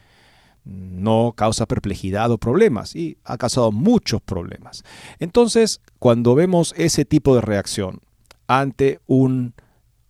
no 0.64 1.35
causa 1.37 1.66
perplejidad 1.66 2.31
o 2.31 2.38
problemas 2.38 2.95
y 2.95 3.19
ha 3.25 3.37
causado 3.37 3.73
muchos 3.73 4.21
problemas. 4.21 4.85
Entonces, 5.19 5.81
cuando 5.99 6.35
vemos 6.35 6.75
ese 6.76 7.04
tipo 7.04 7.35
de 7.35 7.40
reacción 7.40 8.00
ante 8.47 9.00
una 9.07 9.52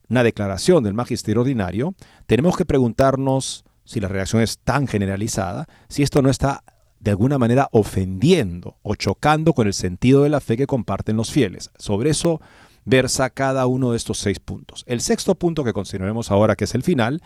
declaración 0.08 0.84
del 0.84 0.94
magisterio 0.94 1.40
ordinario, 1.40 1.94
tenemos 2.26 2.56
que 2.56 2.66
preguntarnos 2.66 3.64
si 3.84 4.00
la 4.00 4.08
reacción 4.08 4.42
es 4.42 4.58
tan 4.58 4.86
generalizada, 4.86 5.66
si 5.88 6.02
esto 6.02 6.22
no 6.22 6.30
está 6.30 6.62
de 7.02 7.10
alguna 7.10 7.36
manera 7.36 7.68
ofendiendo 7.72 8.78
o 8.82 8.94
chocando 8.94 9.52
con 9.54 9.66
el 9.66 9.74
sentido 9.74 10.22
de 10.22 10.28
la 10.28 10.38
fe 10.40 10.56
que 10.56 10.68
comparten 10.68 11.16
los 11.16 11.32
fieles. 11.32 11.72
Sobre 11.76 12.10
eso 12.10 12.40
versa 12.84 13.30
cada 13.30 13.66
uno 13.66 13.90
de 13.90 13.96
estos 13.96 14.18
seis 14.18 14.38
puntos. 14.38 14.84
El 14.86 15.00
sexto 15.00 15.34
punto 15.34 15.64
que 15.64 15.72
consideraremos 15.72 16.30
ahora, 16.30 16.54
que 16.54 16.62
es 16.64 16.76
el 16.76 16.84
final, 16.84 17.20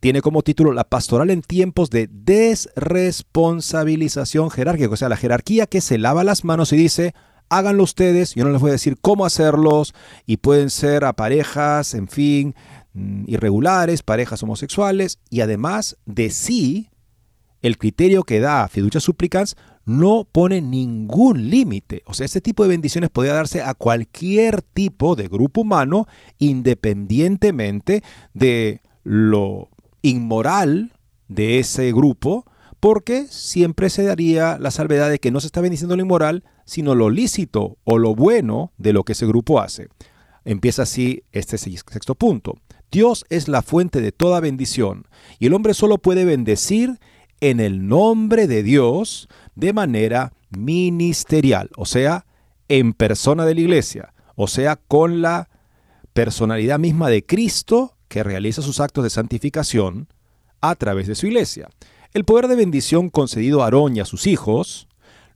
tiene 0.00 0.20
como 0.20 0.42
título 0.42 0.72
La 0.72 0.84
pastoral 0.84 1.30
en 1.30 1.40
tiempos 1.40 1.88
de 1.88 2.06
desresponsabilización 2.10 4.50
jerárquica, 4.50 4.92
o 4.92 4.96
sea, 4.96 5.08
la 5.08 5.16
jerarquía 5.16 5.66
que 5.66 5.80
se 5.80 5.96
lava 5.96 6.22
las 6.22 6.44
manos 6.44 6.74
y 6.74 6.76
dice, 6.76 7.14
háganlo 7.48 7.84
ustedes, 7.84 8.34
yo 8.34 8.44
no 8.44 8.50
les 8.50 8.60
voy 8.60 8.68
a 8.70 8.72
decir 8.72 8.98
cómo 9.00 9.24
hacerlos, 9.24 9.94
y 10.26 10.38
pueden 10.38 10.68
ser 10.68 11.04
a 11.04 11.12
parejas, 11.14 11.94
en 11.94 12.08
fin, 12.08 12.56
mm, 12.92 13.24
irregulares, 13.26 14.02
parejas 14.02 14.42
homosexuales, 14.42 15.18
y 15.30 15.40
además 15.40 15.96
de 16.04 16.28
sí 16.30 16.90
el 17.62 17.78
criterio 17.78 18.24
que 18.24 18.40
da 18.40 18.68
fiducia 18.68 19.00
súplicas 19.00 19.56
no 19.84 20.26
pone 20.30 20.60
ningún 20.60 21.48
límite. 21.50 22.02
O 22.06 22.14
sea, 22.14 22.26
este 22.26 22.40
tipo 22.40 22.62
de 22.62 22.68
bendiciones 22.68 23.10
podría 23.10 23.34
darse 23.34 23.62
a 23.62 23.74
cualquier 23.74 24.62
tipo 24.62 25.16
de 25.16 25.28
grupo 25.28 25.62
humano, 25.62 26.06
independientemente 26.38 28.02
de 28.34 28.80
lo 29.04 29.70
inmoral 30.02 30.92
de 31.28 31.58
ese 31.58 31.92
grupo, 31.92 32.46
porque 32.80 33.26
siempre 33.28 33.90
se 33.90 34.02
daría 34.02 34.58
la 34.58 34.70
salvedad 34.70 35.08
de 35.08 35.18
que 35.18 35.30
no 35.30 35.40
se 35.40 35.46
está 35.46 35.60
bendiciendo 35.60 35.96
lo 35.96 36.02
inmoral, 36.02 36.44
sino 36.64 36.94
lo 36.94 37.10
lícito 37.10 37.78
o 37.84 37.98
lo 37.98 38.14
bueno 38.14 38.72
de 38.76 38.92
lo 38.92 39.04
que 39.04 39.12
ese 39.12 39.26
grupo 39.26 39.60
hace. 39.60 39.88
Empieza 40.44 40.82
así 40.82 41.22
este 41.30 41.58
sexto 41.58 42.14
punto. 42.16 42.54
Dios 42.90 43.24
es 43.30 43.48
la 43.48 43.62
fuente 43.62 44.00
de 44.00 44.12
toda 44.12 44.40
bendición 44.40 45.06
y 45.38 45.46
el 45.46 45.54
hombre 45.54 45.74
solo 45.74 45.98
puede 45.98 46.24
bendecir 46.24 46.98
en 47.42 47.58
el 47.58 47.88
nombre 47.88 48.46
de 48.46 48.62
Dios 48.62 49.28
de 49.56 49.72
manera 49.72 50.32
ministerial, 50.50 51.70
o 51.76 51.86
sea, 51.86 52.24
en 52.68 52.92
persona 52.92 53.44
de 53.44 53.56
la 53.56 53.60
iglesia, 53.60 54.14
o 54.36 54.46
sea, 54.46 54.76
con 54.76 55.22
la 55.22 55.50
personalidad 56.12 56.78
misma 56.78 57.10
de 57.10 57.26
Cristo 57.26 57.96
que 58.06 58.22
realiza 58.22 58.62
sus 58.62 58.78
actos 58.78 59.02
de 59.02 59.10
santificación 59.10 60.06
a 60.60 60.76
través 60.76 61.08
de 61.08 61.16
su 61.16 61.26
iglesia. 61.26 61.68
El 62.14 62.24
poder 62.24 62.46
de 62.46 62.54
bendición 62.54 63.10
concedido 63.10 63.62
a 63.62 63.64
Aarón 63.64 63.96
y 63.96 64.00
a 64.00 64.04
sus 64.04 64.28
hijos, 64.28 64.86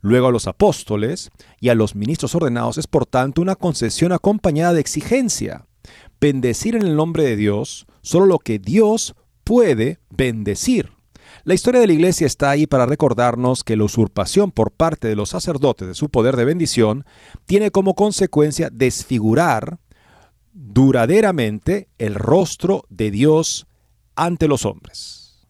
luego 0.00 0.28
a 0.28 0.32
los 0.32 0.46
apóstoles 0.46 1.30
y 1.58 1.70
a 1.70 1.74
los 1.74 1.96
ministros 1.96 2.36
ordenados 2.36 2.78
es 2.78 2.86
por 2.86 3.06
tanto 3.06 3.42
una 3.42 3.56
concesión 3.56 4.12
acompañada 4.12 4.74
de 4.74 4.80
exigencia. 4.80 5.66
Bendecir 6.20 6.76
en 6.76 6.82
el 6.82 6.94
nombre 6.94 7.24
de 7.24 7.34
Dios 7.34 7.86
solo 8.00 8.26
lo 8.26 8.38
que 8.38 8.60
Dios 8.60 9.16
puede 9.42 9.98
bendecir. 10.10 10.95
La 11.46 11.54
historia 11.54 11.80
de 11.80 11.86
la 11.86 11.92
iglesia 11.92 12.26
está 12.26 12.50
ahí 12.50 12.66
para 12.66 12.86
recordarnos 12.86 13.62
que 13.62 13.76
la 13.76 13.84
usurpación 13.84 14.50
por 14.50 14.72
parte 14.72 15.06
de 15.06 15.14
los 15.14 15.28
sacerdotes 15.28 15.86
de 15.86 15.94
su 15.94 16.08
poder 16.08 16.34
de 16.34 16.44
bendición 16.44 17.04
tiene 17.44 17.70
como 17.70 17.94
consecuencia 17.94 18.68
desfigurar 18.68 19.78
duraderamente 20.52 21.88
el 21.98 22.16
rostro 22.16 22.84
de 22.88 23.12
Dios 23.12 23.68
ante 24.16 24.48
los 24.48 24.66
hombres. 24.66 25.46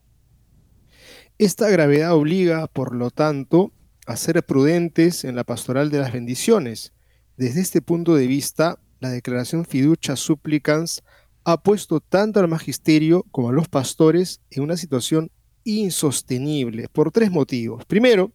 Esta 1.39 1.67
gravedad 1.67 2.13
obliga, 2.13 2.67
por 2.67 2.93
lo 2.93 3.09
tanto, 3.09 3.71
a 4.05 4.17
ser 4.17 4.45
prudentes 4.45 5.23
en 5.23 5.35
la 5.35 5.45
pastoral 5.45 5.89
de 5.89 5.97
las 5.97 6.13
bendiciones. 6.13 6.93
Desde 7.37 7.61
este 7.61 7.81
punto 7.81 8.13
de 8.13 8.27
vista, 8.27 8.77
la 8.99 9.09
declaración 9.09 9.65
fiducia 9.65 10.15
supplicans 10.15 11.01
ha 11.43 11.63
puesto 11.63 12.01
tanto 12.01 12.39
al 12.39 12.47
magisterio 12.47 13.25
como 13.31 13.49
a 13.49 13.53
los 13.53 13.67
pastores 13.67 14.41
en 14.51 14.61
una 14.61 14.77
situación 14.77 15.31
insostenible 15.67 16.87
por 16.89 17.11
tres 17.11 17.31
motivos. 17.31 17.85
Primero, 17.85 18.31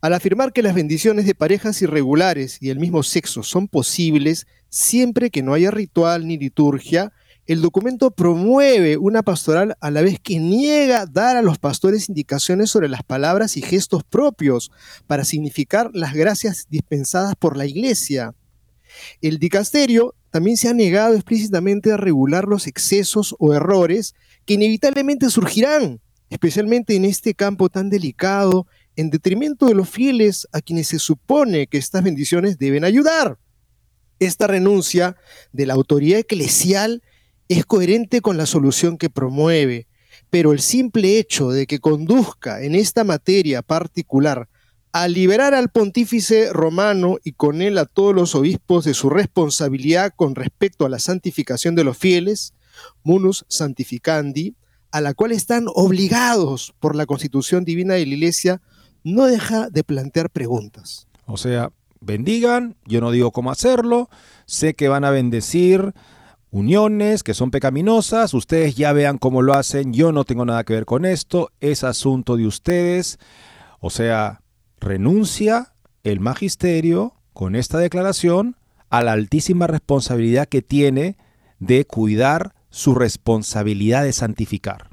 al 0.00 0.12
afirmar 0.12 0.52
que 0.52 0.62
las 0.62 0.74
bendiciones 0.74 1.24
de 1.24 1.34
parejas 1.34 1.80
irregulares 1.80 2.58
y 2.60 2.68
del 2.68 2.78
mismo 2.78 3.02
sexo 3.02 3.42
son 3.42 3.68
posibles 3.68 4.46
siempre 4.68 5.30
que 5.30 5.42
no 5.42 5.54
haya 5.54 5.70
ritual 5.70 6.26
ni 6.26 6.36
liturgia, 6.36 7.12
el 7.46 7.60
documento 7.60 8.10
promueve 8.10 8.96
una 8.96 9.22
pastoral 9.22 9.76
a 9.80 9.90
la 9.90 10.02
vez 10.02 10.18
que 10.18 10.38
niega 10.38 11.06
dar 11.06 11.36
a 11.36 11.42
los 11.42 11.58
pastores 11.58 12.08
indicaciones 12.08 12.70
sobre 12.70 12.88
las 12.88 13.02
palabras 13.02 13.56
y 13.56 13.62
gestos 13.62 14.02
propios 14.02 14.70
para 15.06 15.24
significar 15.24 15.90
las 15.92 16.14
gracias 16.14 16.66
dispensadas 16.70 17.34
por 17.36 17.56
la 17.56 17.66
Iglesia. 17.66 18.34
El 19.20 19.38
dicasterio 19.38 20.14
también 20.30 20.56
se 20.56 20.68
ha 20.68 20.74
negado 20.74 21.14
explícitamente 21.14 21.92
a 21.92 21.96
regular 21.96 22.44
los 22.46 22.66
excesos 22.66 23.34
o 23.38 23.54
errores 23.54 24.14
que 24.46 24.54
inevitablemente 24.54 25.30
surgirán 25.30 26.00
especialmente 26.30 26.96
en 26.96 27.04
este 27.04 27.34
campo 27.34 27.68
tan 27.68 27.90
delicado, 27.90 28.66
en 28.96 29.10
detrimento 29.10 29.66
de 29.66 29.74
los 29.74 29.88
fieles 29.88 30.48
a 30.52 30.60
quienes 30.60 30.88
se 30.88 30.98
supone 30.98 31.66
que 31.66 31.78
estas 31.78 32.02
bendiciones 32.02 32.58
deben 32.58 32.84
ayudar. 32.84 33.38
Esta 34.18 34.46
renuncia 34.46 35.16
de 35.52 35.66
la 35.66 35.74
autoridad 35.74 36.20
eclesial 36.20 37.02
es 37.48 37.66
coherente 37.66 38.20
con 38.20 38.36
la 38.36 38.46
solución 38.46 38.96
que 38.96 39.10
promueve, 39.10 39.86
pero 40.30 40.52
el 40.52 40.60
simple 40.60 41.18
hecho 41.18 41.50
de 41.50 41.66
que 41.66 41.80
conduzca 41.80 42.62
en 42.62 42.74
esta 42.74 43.04
materia 43.04 43.62
particular 43.62 44.48
a 44.92 45.08
liberar 45.08 45.54
al 45.54 45.70
pontífice 45.70 46.52
romano 46.52 47.18
y 47.24 47.32
con 47.32 47.62
él 47.62 47.78
a 47.78 47.84
todos 47.84 48.14
los 48.14 48.36
obispos 48.36 48.84
de 48.84 48.94
su 48.94 49.10
responsabilidad 49.10 50.12
con 50.14 50.36
respecto 50.36 50.86
a 50.86 50.88
la 50.88 51.00
santificación 51.00 51.74
de 51.74 51.82
los 51.82 51.98
fieles, 51.98 52.54
munus 53.02 53.44
santificandi, 53.48 54.54
a 54.94 55.00
la 55.00 55.12
cual 55.12 55.32
están 55.32 55.66
obligados 55.74 56.72
por 56.78 56.94
la 56.94 57.04
constitución 57.04 57.64
divina 57.64 57.94
de 57.94 58.06
la 58.06 58.14
Iglesia 58.14 58.62
no 59.02 59.26
deja 59.26 59.68
de 59.68 59.82
plantear 59.82 60.30
preguntas. 60.30 61.08
O 61.26 61.36
sea, 61.36 61.72
bendigan, 62.00 62.76
yo 62.86 63.00
no 63.00 63.10
digo 63.10 63.32
cómo 63.32 63.50
hacerlo, 63.50 64.08
sé 64.46 64.74
que 64.74 64.86
van 64.86 65.04
a 65.04 65.10
bendecir 65.10 65.94
uniones 66.52 67.24
que 67.24 67.34
son 67.34 67.50
pecaminosas, 67.50 68.34
ustedes 68.34 68.76
ya 68.76 68.92
vean 68.92 69.18
cómo 69.18 69.42
lo 69.42 69.54
hacen, 69.54 69.92
yo 69.92 70.12
no 70.12 70.22
tengo 70.22 70.44
nada 70.44 70.62
que 70.62 70.74
ver 70.74 70.84
con 70.84 71.04
esto, 71.04 71.50
es 71.58 71.82
asunto 71.82 72.36
de 72.36 72.46
ustedes. 72.46 73.18
O 73.80 73.90
sea, 73.90 74.42
renuncia 74.78 75.74
el 76.04 76.20
magisterio 76.20 77.14
con 77.32 77.56
esta 77.56 77.78
declaración 77.78 78.54
a 78.90 79.02
la 79.02 79.10
altísima 79.10 79.66
responsabilidad 79.66 80.46
que 80.46 80.62
tiene 80.62 81.16
de 81.58 81.84
cuidar 81.84 82.54
su 82.74 82.96
responsabilidad 82.96 84.02
de 84.02 84.12
santificar. 84.12 84.90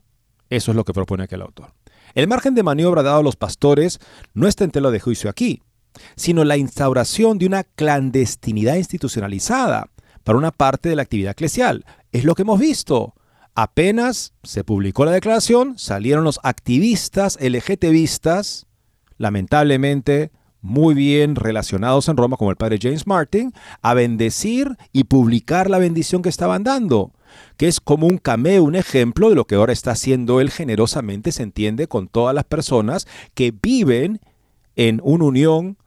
Eso 0.52 0.72
es 0.72 0.76
lo 0.76 0.86
que 0.86 0.94
propone 0.94 1.24
aquel 1.24 1.42
autor. 1.42 1.74
El 2.14 2.28
margen 2.28 2.54
de 2.54 2.62
maniobra 2.62 3.02
dado 3.02 3.22
a 3.22 3.24
los 3.24 3.36
pastores 3.36 3.98
no 4.36 4.48
está 4.48 4.64
en 4.64 4.70
tela 4.70 4.92
de 4.92 5.00
juicio 5.00 5.32
aquí, 5.32 5.64
sino 6.16 6.44
la 6.44 6.58
instauración 6.58 7.40
de 7.40 7.48
una 7.48 7.64
clandestinidad 7.64 8.76
institucionalizada 8.76 9.90
para 10.24 10.38
una 10.38 10.52
parte 10.52 10.90
de 10.90 10.96
la 10.96 11.02
actividad 11.02 11.32
eclesial. 11.32 11.84
Es 12.12 12.24
lo 12.24 12.36
que 12.36 12.44
hemos 12.44 12.60
visto. 12.60 13.16
Apenas 13.56 14.34
se 14.44 14.64
publicó 14.64 15.04
la 15.04 15.12
declaración, 15.12 15.80
salieron 15.80 16.24
los 16.24 16.40
activistas 16.44 17.40
LGTBistas, 17.42 18.68
lamentablemente 19.18 20.32
muy 20.62 20.94
bien 20.94 21.36
relacionados 21.36 22.08
en 22.08 22.18
Roma, 22.18 22.38
como 22.38 22.52
el 22.52 22.58
padre 22.58 22.78
James 22.80 23.08
Martin, 23.08 23.54
a 23.82 23.96
bendecir 23.96 24.78
y 24.94 25.06
publicar 25.06 25.68
la 25.68 25.80
bendición 25.80 26.22
que 26.22 26.30
estaban 26.30 26.64
dando, 26.64 27.12
que 27.58 27.68
es 27.68 27.80
como 27.80 28.08
un 28.08 28.18
cameo, 28.18 28.64
un 28.64 28.76
ejemplo 28.76 29.30
de 29.30 29.36
lo 29.36 29.46
que 29.46 29.56
ahora 29.56 29.74
está 29.74 29.92
haciendo 29.92 30.42
él 30.42 30.50
generosamente, 30.50 31.32
se 31.32 31.44
entiende, 31.44 31.88
con 31.88 32.08
todas 32.08 32.36
las 32.36 32.44
personas 32.44 33.08
que 33.34 33.54
viven 33.62 34.20
en 34.76 35.02
una 35.04 35.26
unión 35.26 35.78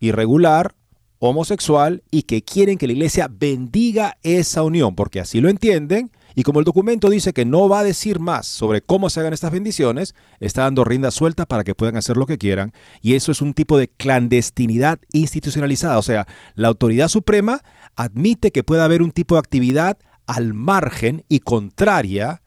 irregular, 0.00 0.74
homosexual, 1.18 2.02
y 2.10 2.22
que 2.22 2.42
quieren 2.42 2.78
que 2.78 2.86
la 2.86 2.92
iglesia 2.92 3.28
bendiga 3.30 4.16
esa 4.22 4.62
unión, 4.62 4.94
porque 4.94 5.20
así 5.20 5.40
lo 5.40 5.48
entienden, 5.48 6.10
y 6.38 6.44
como 6.44 6.60
el 6.60 6.64
documento 6.64 7.10
dice 7.10 7.32
que 7.32 7.44
no 7.44 7.68
va 7.68 7.80
a 7.80 7.84
decir 7.84 8.20
más 8.20 8.46
sobre 8.46 8.80
cómo 8.80 9.10
se 9.10 9.18
hagan 9.18 9.32
estas 9.32 9.50
bendiciones, 9.50 10.14
está 10.38 10.62
dando 10.62 10.84
rienda 10.84 11.10
suelta 11.10 11.46
para 11.46 11.64
que 11.64 11.74
puedan 11.74 11.96
hacer 11.96 12.16
lo 12.16 12.26
que 12.26 12.38
quieran. 12.38 12.72
Y 13.02 13.14
eso 13.14 13.32
es 13.32 13.42
un 13.42 13.54
tipo 13.54 13.76
de 13.76 13.88
clandestinidad 13.88 15.00
institucionalizada. 15.12 15.98
O 15.98 16.02
sea, 16.02 16.28
la 16.54 16.68
autoridad 16.68 17.08
suprema 17.08 17.62
admite 17.96 18.52
que 18.52 18.62
pueda 18.62 18.84
haber 18.84 19.02
un 19.02 19.10
tipo 19.10 19.34
de 19.34 19.40
actividad 19.40 19.98
al 20.28 20.54
margen 20.54 21.24
y 21.28 21.40
contraria 21.40 22.42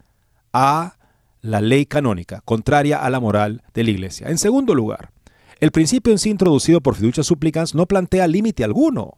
a 0.54 0.98
la 1.42 1.60
ley 1.60 1.88
canónica, 1.88 2.42
contraria 2.46 3.04
a 3.04 3.10
la 3.10 3.20
moral 3.20 3.64
de 3.74 3.84
la 3.84 3.90
iglesia. 3.90 4.30
En 4.30 4.38
segundo 4.38 4.76
lugar, 4.76 5.12
el 5.60 5.72
principio 5.72 6.14
en 6.14 6.20
sí 6.20 6.30
introducido 6.30 6.80
por 6.80 6.96
fiducia 6.96 7.24
supplicans 7.24 7.76
no 7.76 7.88
plantea 7.88 8.28
límite 8.28 8.64
alguno. 8.64 9.18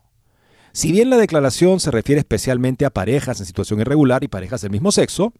Si 0.71 0.91
bien 0.91 1.09
la 1.09 1.17
declaración 1.17 1.79
se 1.79 1.91
refiere 1.91 2.19
especialmente 2.19 2.85
a 2.85 2.89
parejas 2.89 3.39
en 3.39 3.45
situación 3.45 3.81
irregular 3.81 4.23
y 4.23 4.29
parejas 4.29 4.61
del 4.61 4.71
mismo 4.71 4.91
sexo, 4.91 5.33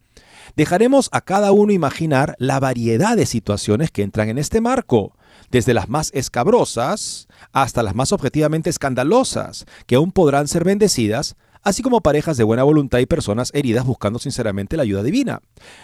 dejaremos 0.54 1.08
a 1.10 1.22
cada 1.22 1.50
uno 1.50 1.72
imaginar 1.72 2.36
la 2.38 2.60
variedad 2.60 3.16
de 3.16 3.26
situaciones 3.26 3.90
que 3.90 4.02
entran 4.02 4.28
en 4.28 4.38
este 4.38 4.60
marco, 4.60 5.16
desde 5.50 5.74
las 5.74 5.88
más 5.88 6.10
escabrosas 6.12 7.26
hasta 7.52 7.82
las 7.82 7.94
más 7.94 8.12
objetivamente 8.12 8.70
escandalosas, 8.70 9.64
que 9.86 9.96
aún 9.96 10.12
podrán 10.12 10.46
ser 10.46 10.62
bendecidas, 10.62 11.36
así 11.64 11.82
como 11.82 12.00
parejas 12.00 12.36
de 12.36 12.44
buena 12.44 12.62
voluntad 12.62 12.98
y 12.98 13.06
personas 13.06 13.50
heridas 13.54 13.84
buscando 13.84 14.18
sinceramente 14.18 14.76
la 14.76 14.84
ayuda 14.84 15.02
divina. 15.02 15.40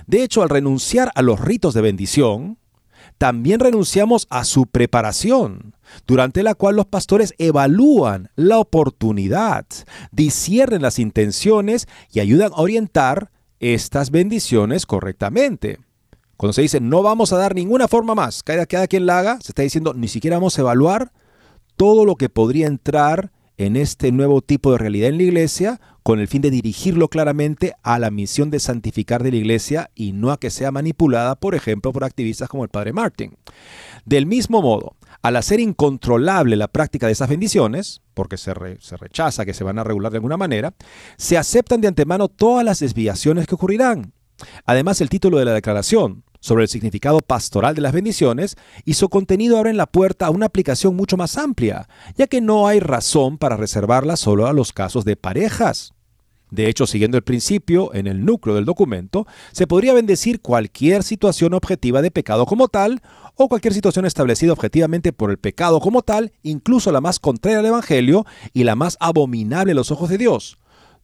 De 0.06 0.22
hecho, 0.22 0.42
al 0.42 0.48
renunciar 0.48 1.10
a 1.14 1.22
los 1.22 1.40
ritos 1.40 1.74
de 1.74 1.80
bendición, 1.80 2.58
también 3.18 3.60
renunciamos 3.60 4.26
a 4.30 4.44
su 4.44 4.66
preparación, 4.66 5.74
durante 6.06 6.42
la 6.42 6.54
cual 6.54 6.76
los 6.76 6.86
pastores 6.86 7.34
evalúan 7.38 8.30
la 8.36 8.58
oportunidad, 8.58 9.66
disciernen 10.12 10.82
las 10.82 10.98
intenciones 10.98 11.86
y 12.12 12.20
ayudan 12.20 12.52
a 12.52 12.60
orientar 12.60 13.30
estas 13.58 14.10
bendiciones 14.10 14.86
correctamente. 14.86 15.78
Cuando 16.36 16.54
se 16.54 16.62
dice 16.62 16.80
no 16.80 17.02
vamos 17.02 17.32
a 17.34 17.36
dar 17.36 17.54
ninguna 17.54 17.88
forma 17.88 18.14
más, 18.14 18.42
cada, 18.42 18.64
cada 18.64 18.86
quien 18.86 19.04
la 19.04 19.18
haga, 19.18 19.38
se 19.42 19.52
está 19.52 19.62
diciendo 19.62 19.92
ni 19.92 20.08
siquiera 20.08 20.38
vamos 20.38 20.56
a 20.56 20.62
evaluar 20.62 21.12
todo 21.76 22.06
lo 22.06 22.16
que 22.16 22.30
podría 22.30 22.66
entrar 22.66 23.30
en 23.66 23.76
este 23.76 24.10
nuevo 24.10 24.40
tipo 24.40 24.72
de 24.72 24.78
realidad 24.78 25.10
en 25.10 25.18
la 25.18 25.24
iglesia 25.24 25.80
con 26.02 26.18
el 26.18 26.28
fin 26.28 26.40
de 26.40 26.50
dirigirlo 26.50 27.08
claramente 27.08 27.74
a 27.82 27.98
la 27.98 28.10
misión 28.10 28.50
de 28.50 28.58
santificar 28.58 29.22
de 29.22 29.32
la 29.32 29.36
iglesia 29.36 29.90
y 29.94 30.12
no 30.12 30.32
a 30.32 30.40
que 30.40 30.48
sea 30.48 30.70
manipulada, 30.70 31.36
por 31.36 31.54
ejemplo, 31.54 31.92
por 31.92 32.04
activistas 32.04 32.48
como 32.48 32.64
el 32.64 32.70
padre 32.70 32.94
Martin. 32.94 33.36
Del 34.06 34.24
mismo 34.24 34.62
modo, 34.62 34.96
al 35.20 35.36
hacer 35.36 35.60
incontrolable 35.60 36.56
la 36.56 36.68
práctica 36.68 37.04
de 37.06 37.12
esas 37.12 37.28
bendiciones, 37.28 38.00
porque 38.14 38.38
se, 38.38 38.54
rechaza 38.54 39.44
que 39.44 39.52
se 39.52 39.62
van 39.62 39.78
a 39.78 39.84
regular 39.84 40.10
de 40.10 40.16
alguna 40.16 40.38
manera, 40.38 40.72
se 41.18 41.36
aceptan 41.36 41.82
de 41.82 41.88
antemano 41.88 42.28
todas 42.28 42.64
las 42.64 42.80
desviaciones 42.80 43.46
que 43.46 43.56
ocurrirán. 43.56 44.14
Además, 44.64 45.02
el 45.02 45.10
título 45.10 45.38
de 45.38 45.44
la 45.44 45.52
declaración, 45.52 46.24
sobre 46.40 46.64
el 46.64 46.68
significado 46.68 47.20
pastoral 47.20 47.74
de 47.74 47.82
las 47.82 47.92
bendiciones 47.92 48.56
y 48.84 48.94
su 48.94 49.08
contenido 49.08 49.58
abre 49.58 49.72
la 49.74 49.86
puerta 49.86 50.26
a 50.26 50.30
una 50.30 50.46
aplicación 50.46 50.96
mucho 50.96 51.16
más 51.16 51.36
amplia, 51.36 51.88
ya 52.16 52.26
que 52.26 52.40
no 52.40 52.66
hay 52.66 52.80
razón 52.80 53.38
para 53.38 53.56
reservarla 53.56 54.16
solo 54.16 54.46
a 54.46 54.52
los 54.52 54.72
casos 54.72 55.04
de 55.04 55.16
parejas. 55.16 55.92
De 56.50 56.68
hecho, 56.68 56.86
siguiendo 56.86 57.16
el 57.16 57.22
principio 57.22 57.94
en 57.94 58.06
el 58.08 58.24
núcleo 58.24 58.56
del 58.56 58.64
documento, 58.64 59.26
se 59.52 59.68
podría 59.68 59.94
bendecir 59.94 60.40
cualquier 60.40 61.04
situación 61.04 61.54
objetiva 61.54 62.02
de 62.02 62.10
pecado 62.10 62.44
como 62.44 62.66
tal, 62.66 63.02
o 63.36 63.48
cualquier 63.48 63.72
situación 63.72 64.04
establecida 64.04 64.52
objetivamente 64.52 65.12
por 65.12 65.30
el 65.30 65.38
pecado 65.38 65.80
como 65.80 66.02
tal, 66.02 66.32
incluso 66.42 66.92
la 66.92 67.00
más 67.00 67.18
contraria 67.20 67.60
al 67.60 67.66
Evangelio 67.66 68.26
y 68.52 68.64
la 68.64 68.74
más 68.74 68.96
abominable 69.00 69.72
a 69.72 69.76
los 69.76 69.90
ojos 69.90 70.10
de 70.10 70.18
Dios. 70.18 70.58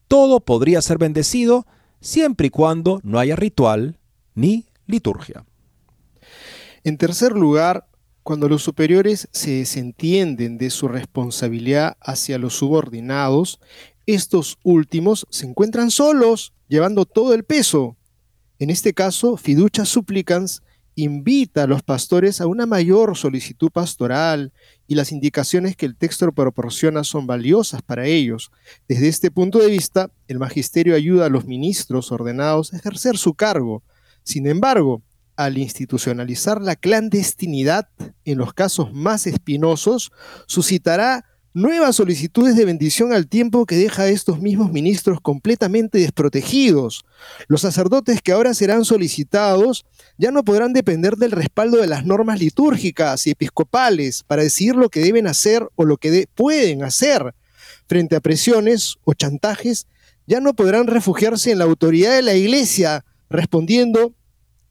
Todo 0.08 0.40
podría 0.40 0.82
ser 0.82 0.98
bendecido 0.98 1.66
siempre 2.00 2.48
y 2.48 2.50
cuando 2.50 3.00
no 3.04 3.18
haya 3.18 3.36
ritual 3.36 3.98
ni 4.34 4.66
liturgia. 4.86 5.44
En 6.84 6.98
tercer 6.98 7.32
lugar, 7.32 7.88
cuando 8.22 8.48
los 8.48 8.62
superiores 8.62 9.28
se 9.32 9.50
desentienden 9.52 10.58
de 10.58 10.70
su 10.70 10.88
responsabilidad 10.88 11.96
hacia 12.00 12.38
los 12.38 12.54
subordinados, 12.54 13.60
estos 14.06 14.58
últimos 14.62 15.26
se 15.30 15.46
encuentran 15.46 15.90
solos, 15.90 16.52
llevando 16.68 17.04
todo 17.04 17.34
el 17.34 17.44
peso. 17.44 17.96
En 18.58 18.70
este 18.70 18.94
caso, 18.94 19.36
Fiducia 19.36 19.84
Supplicans 19.84 20.62
invita 20.96 21.64
a 21.64 21.66
los 21.66 21.82
pastores 21.82 22.40
a 22.40 22.46
una 22.46 22.64
mayor 22.64 23.16
solicitud 23.16 23.70
pastoral 23.70 24.52
y 24.86 24.94
las 24.94 25.12
indicaciones 25.12 25.76
que 25.76 25.86
el 25.86 25.94
texto 25.94 26.32
proporciona 26.32 27.04
son 27.04 27.26
valiosas 27.26 27.82
para 27.82 28.06
ellos. 28.06 28.50
Desde 28.88 29.08
este 29.08 29.30
punto 29.30 29.58
de 29.58 29.70
vista, 29.70 30.10
el 30.26 30.38
magisterio 30.38 30.96
ayuda 30.96 31.26
a 31.26 31.30
los 31.30 31.44
ministros 31.44 32.10
ordenados 32.10 32.72
a 32.72 32.78
ejercer 32.78 33.18
su 33.18 33.34
cargo, 33.34 33.82
sin 34.26 34.48
embargo, 34.48 35.02
al 35.36 35.56
institucionalizar 35.56 36.60
la 36.60 36.74
clandestinidad 36.74 37.88
en 38.24 38.38
los 38.38 38.52
casos 38.52 38.92
más 38.92 39.28
espinosos, 39.28 40.10
suscitará 40.48 41.24
nuevas 41.54 41.94
solicitudes 41.96 42.56
de 42.56 42.64
bendición 42.64 43.12
al 43.12 43.28
tiempo 43.28 43.66
que 43.66 43.76
deja 43.76 44.02
a 44.02 44.08
estos 44.08 44.40
mismos 44.40 44.72
ministros 44.72 45.20
completamente 45.20 45.98
desprotegidos. 45.98 47.04
Los 47.46 47.60
sacerdotes 47.60 48.20
que 48.20 48.32
ahora 48.32 48.52
serán 48.52 48.84
solicitados 48.84 49.86
ya 50.18 50.32
no 50.32 50.44
podrán 50.44 50.72
depender 50.72 51.14
del 51.14 51.30
respaldo 51.30 51.76
de 51.76 51.86
las 51.86 52.04
normas 52.04 52.40
litúrgicas 52.40 53.28
y 53.28 53.30
episcopales 53.30 54.24
para 54.24 54.42
decidir 54.42 54.74
lo 54.74 54.88
que 54.88 55.00
deben 55.00 55.28
hacer 55.28 55.68
o 55.76 55.84
lo 55.84 55.98
que 55.98 56.26
pueden 56.34 56.82
hacer. 56.82 57.32
Frente 57.86 58.16
a 58.16 58.20
presiones 58.20 58.96
o 59.04 59.14
chantajes, 59.14 59.86
ya 60.26 60.40
no 60.40 60.54
podrán 60.54 60.88
refugiarse 60.88 61.52
en 61.52 61.60
la 61.60 61.64
autoridad 61.64 62.16
de 62.16 62.22
la 62.22 62.34
Iglesia, 62.34 63.04
respondiendo, 63.30 64.15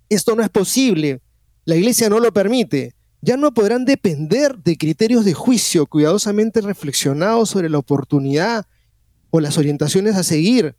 esto 0.10 0.36
no 0.36 0.44
es 0.44 0.50
posible, 0.50 1.22
la 1.66 1.76
iglesia 1.76 2.10
no 2.10 2.20
lo 2.20 2.32
permite, 2.32 2.94
ya 3.22 3.38
no 3.38 3.54
podrán 3.54 3.86
depender 3.86 4.58
de 4.60 4.78
criterios 4.78 5.26
de 5.26 5.34
juicio 5.34 5.88
cuidadosamente 5.88 6.62
reflexionados 6.62 7.50
sobre 7.50 7.70
la 7.70 7.80
oportunidad 7.80 8.68
o 9.32 9.40
las 9.40 9.58
orientaciones 9.58 10.16
a 10.16 10.24
seguir. 10.24 10.76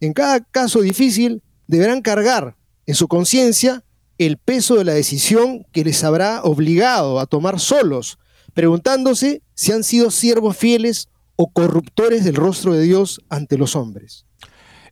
En 0.00 0.12
cada 0.12 0.40
caso 0.40 0.80
difícil 0.80 1.42
deberán 1.66 2.00
cargar 2.00 2.56
en 2.86 2.94
su 2.94 3.08
conciencia 3.08 3.84
el 4.16 4.36
peso 4.36 4.76
de 4.76 4.84
la 4.84 4.94
decisión 4.94 5.66
que 5.72 5.84
les 5.84 6.04
habrá 6.04 6.42
obligado 6.42 7.18
a 7.18 7.26
tomar 7.26 7.58
solos, 7.58 8.18
preguntándose 8.54 9.42
si 9.54 9.72
han 9.72 9.82
sido 9.82 10.10
siervos 10.10 10.56
fieles 10.56 11.08
o 11.34 11.50
corruptores 11.50 12.24
del 12.24 12.36
rostro 12.36 12.74
de 12.74 12.82
Dios 12.82 13.20
ante 13.28 13.58
los 13.58 13.74
hombres. 13.74 14.27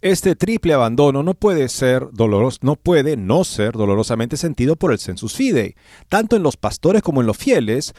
Este 0.01 0.37
triple 0.37 0.75
abandono 0.75 1.23
no 1.23 1.35
puede 1.35 1.69
ser 1.69 2.09
doloroso, 2.13 2.59
no 2.63 2.77
puede 2.77 3.17
no 3.17 3.45
ser 3.45 3.73
dolorosamente 3.73 4.37
sentido 4.37 4.77
por 4.77 4.93
el 4.93 4.99
sensus 4.99 5.35
fidei, 5.35 5.75
tanto 6.09 6.37
en 6.37 6.43
los 6.43 6.57
pastores 6.57 7.03
como 7.03 7.21
en 7.21 7.27
los 7.27 7.37
fieles, 7.37 7.95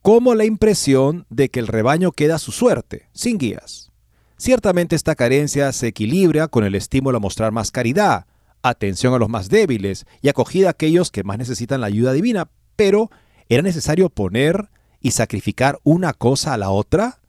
como 0.00 0.34
la 0.34 0.44
impresión 0.44 1.26
de 1.30 1.48
que 1.48 1.60
el 1.60 1.66
rebaño 1.66 2.12
queda 2.12 2.36
a 2.36 2.40
su 2.40 2.52
suerte, 2.52 3.08
sin 3.12 3.38
guías. 3.38 3.90
Ciertamente 4.36 4.96
esta 4.96 5.14
carencia 5.14 5.70
se 5.72 5.88
equilibra 5.88 6.48
con 6.48 6.64
el 6.64 6.74
estímulo 6.74 7.18
a 7.18 7.20
mostrar 7.20 7.52
más 7.52 7.70
caridad, 7.70 8.26
atención 8.62 9.14
a 9.14 9.18
los 9.18 9.28
más 9.28 9.48
débiles 9.48 10.06
y 10.20 10.28
acogida 10.28 10.68
a 10.68 10.70
aquellos 10.72 11.10
que 11.10 11.24
más 11.24 11.38
necesitan 11.38 11.80
la 11.80 11.88
ayuda 11.88 12.12
divina, 12.12 12.48
pero 12.76 13.10
¿Era 13.52 13.60
necesario 13.60 14.08
poner 14.08 14.70
y 15.02 15.10
sacrificar 15.10 15.78
una 15.82 16.14
cosa 16.14 16.54
a 16.54 16.56
la 16.56 16.70
otra? 16.70 17.20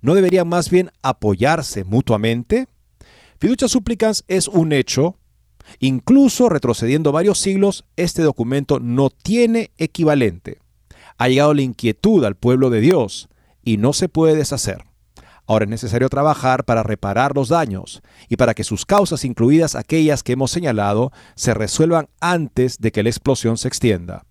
¿No 0.00 0.14
deberían 0.14 0.48
más 0.48 0.70
bien 0.70 0.92
apoyarse 1.02 1.82
mutuamente? 1.82 2.68
Fiducia 3.42 3.66
Supplicans 3.66 4.22
es 4.28 4.46
un 4.46 4.72
hecho. 4.72 5.16
Incluso 5.80 6.48
retrocediendo 6.48 7.10
varios 7.10 7.40
siglos, 7.40 7.84
este 7.96 8.22
documento 8.22 8.78
no 8.78 9.10
tiene 9.10 9.72
equivalente. 9.78 10.60
Ha 11.18 11.26
llegado 11.26 11.52
la 11.52 11.62
inquietud 11.62 12.24
al 12.24 12.36
pueblo 12.36 12.70
de 12.70 12.80
Dios 12.80 13.28
y 13.64 13.78
no 13.78 13.94
se 13.94 14.08
puede 14.08 14.36
deshacer. 14.36 14.84
Ahora 15.44 15.64
es 15.64 15.70
necesario 15.72 16.08
trabajar 16.08 16.64
para 16.64 16.84
reparar 16.84 17.34
los 17.34 17.48
daños 17.48 18.00
y 18.28 18.36
para 18.36 18.54
que 18.54 18.62
sus 18.62 18.86
causas, 18.86 19.24
incluidas 19.24 19.74
aquellas 19.74 20.22
que 20.22 20.34
hemos 20.34 20.52
señalado, 20.52 21.10
se 21.34 21.52
resuelvan 21.52 22.06
antes 22.20 22.78
de 22.78 22.92
que 22.92 23.02
la 23.02 23.08
explosión 23.08 23.58
se 23.58 23.66
extienda. 23.66 24.24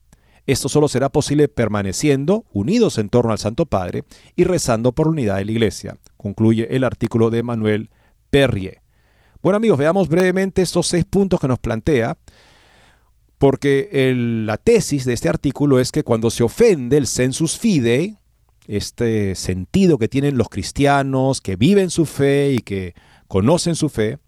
Esto 0.45 0.69
solo 0.69 0.88
será 0.88 1.10
posible 1.10 1.50
permaneciendo 1.50 2.45
unidos 2.54 2.97
en 2.97 3.10
torno 3.10 3.34
al 3.34 3.39
Santo 3.39 3.65
Padre 3.65 4.06
y 4.38 4.45
rezando 4.45 4.93
por 4.93 5.08
la 5.08 5.12
unidad 5.12 5.36
de 5.36 5.43
la 5.43 5.52
Iglesia, 5.52 5.97
concluye 6.15 6.74
el 6.74 6.86
artículo 6.86 7.30
de 7.30 7.43
Manuel 7.43 7.89
Perrier. 8.30 8.82
Bueno 9.41 9.58
amigos, 9.58 9.80
veamos 9.80 10.08
brevemente 10.08 10.62
estos 10.62 10.86
seis 10.86 11.04
puntos 11.04 11.39
que 11.39 11.47
nos 11.47 11.58
plantea, 11.58 12.15
porque 13.39 13.89
la 14.45 14.58
tesis 14.58 15.04
de 15.04 15.13
este 15.13 15.30
artículo 15.30 15.80
es 15.80 15.91
que 15.91 16.04
cuando 16.04 16.30
se 16.30 16.43
ofende 16.43 16.97
el 16.97 17.08
sensus 17.08 17.58
fidei, 17.58 18.19
este 18.67 19.34
sentido 19.34 19.97
que 19.97 20.08
tienen 20.08 20.38
los 20.38 20.47
cristianos 20.47 21.41
que 21.41 21.56
viven 21.56 21.89
su 21.89 22.06
fe 22.06 22.51
y 22.51 22.60
que 22.60 22.93
conocen 23.27 23.73
su 23.73 23.89
fe, 23.89 24.19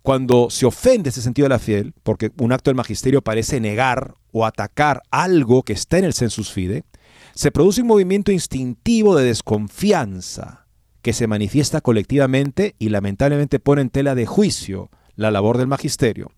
cuando 0.00 0.48
se 0.48 0.64
ofende 0.64 1.10
ese 1.10 1.20
sentido 1.20 1.44
de 1.44 1.50
la 1.50 1.58
fiel, 1.58 1.92
porque 2.02 2.32
un 2.38 2.52
acto 2.52 2.70
del 2.70 2.76
magisterio 2.76 3.20
parece 3.20 3.60
negar 3.60 4.14
o 4.32 4.46
atacar 4.46 5.02
algo 5.10 5.64
que 5.64 5.74
está 5.74 5.98
en 5.98 6.06
el 6.06 6.14
sensus 6.14 6.50
fide, 6.50 6.84
se 7.34 7.52
produce 7.52 7.82
un 7.82 7.88
movimiento 7.88 8.32
instintivo 8.32 9.16
de 9.16 9.26
desconfianza 9.26 10.63
que 11.04 11.12
se 11.12 11.26
manifiesta 11.26 11.82
colectivamente 11.82 12.76
y 12.78 12.88
lamentablemente 12.88 13.60
pone 13.60 13.82
en 13.82 13.90
tela 13.90 14.14
de 14.14 14.24
juicio 14.24 14.88
la 15.16 15.30
labor 15.30 15.58
del 15.58 15.66
magisterio. 15.66 16.32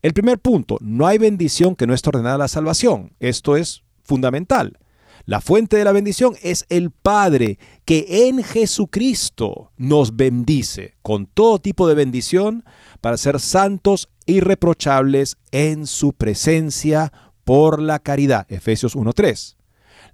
El 0.00 0.14
primer 0.14 0.38
punto, 0.38 0.78
no 0.80 1.06
hay 1.06 1.18
bendición 1.18 1.76
que 1.76 1.86
no 1.86 1.92
esté 1.92 2.08
ordenada 2.08 2.36
a 2.36 2.38
la 2.38 2.48
salvación. 2.48 3.12
Esto 3.20 3.58
es 3.58 3.84
fundamental. 4.02 4.78
La 5.26 5.42
fuente 5.42 5.76
de 5.76 5.84
la 5.84 5.92
bendición 5.92 6.34
es 6.42 6.64
el 6.70 6.92
Padre, 6.92 7.58
que 7.84 8.28
en 8.28 8.42
Jesucristo 8.42 9.72
nos 9.76 10.16
bendice 10.16 10.94
con 11.02 11.26
todo 11.26 11.58
tipo 11.58 11.86
de 11.86 11.94
bendición 11.94 12.64
para 13.02 13.18
ser 13.18 13.38
santos 13.38 14.08
irreprochables 14.24 15.36
en 15.50 15.86
su 15.86 16.14
presencia 16.14 17.12
por 17.44 17.82
la 17.82 17.98
caridad. 17.98 18.46
Efesios 18.50 18.96
1.3. 18.96 19.56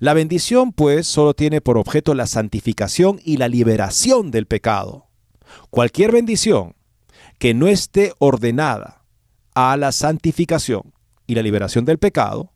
La 0.02 0.14
bendición, 0.14 0.72
pues, 0.72 1.06
solo 1.06 1.32
tiene 1.32 1.60
por 1.60 1.78
objeto 1.78 2.14
la 2.14 2.26
santificación 2.26 3.20
y 3.24 3.36
la 3.36 3.46
liberación 3.46 4.32
del 4.32 4.46
pecado. 4.46 5.06
Cualquier 5.70 6.10
bendición 6.10 6.74
que 7.38 7.54
no 7.54 7.68
esté 7.68 8.12
ordenada 8.18 9.04
a 9.54 9.76
la 9.76 9.92
santificación 9.92 10.92
y 11.28 11.36
la 11.36 11.42
liberación 11.42 11.84
del 11.84 11.98
pecado, 11.98 12.50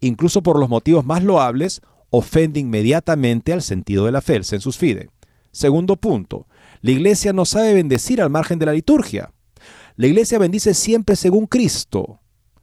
incluso 0.00 0.42
por 0.42 0.60
los 0.60 0.68
motivos 0.68 1.06
más 1.06 1.24
loables, 1.24 1.80
ofende 2.10 2.60
inmediatamente 2.60 3.54
al 3.54 3.62
sentido 3.62 4.04
de 4.04 4.12
la 4.12 4.20
fe, 4.20 4.36
el 4.36 4.44
sensus 4.44 4.76
fide. 4.76 5.08
Segundo 5.50 5.96
punto, 5.96 6.46
la 6.82 6.90
iglesia 6.90 7.32
no 7.32 7.46
sabe 7.46 7.72
bendecir 7.72 8.20
al 8.20 8.28
margen 8.28 8.58
de 8.58 8.66
la 8.66 8.74
liturgia. 8.74 9.32
La 9.96 10.08
iglesia 10.08 10.38
bendice 10.38 10.74
siempre 10.74 11.16
según 11.16 11.46
Cristo, 11.46 12.20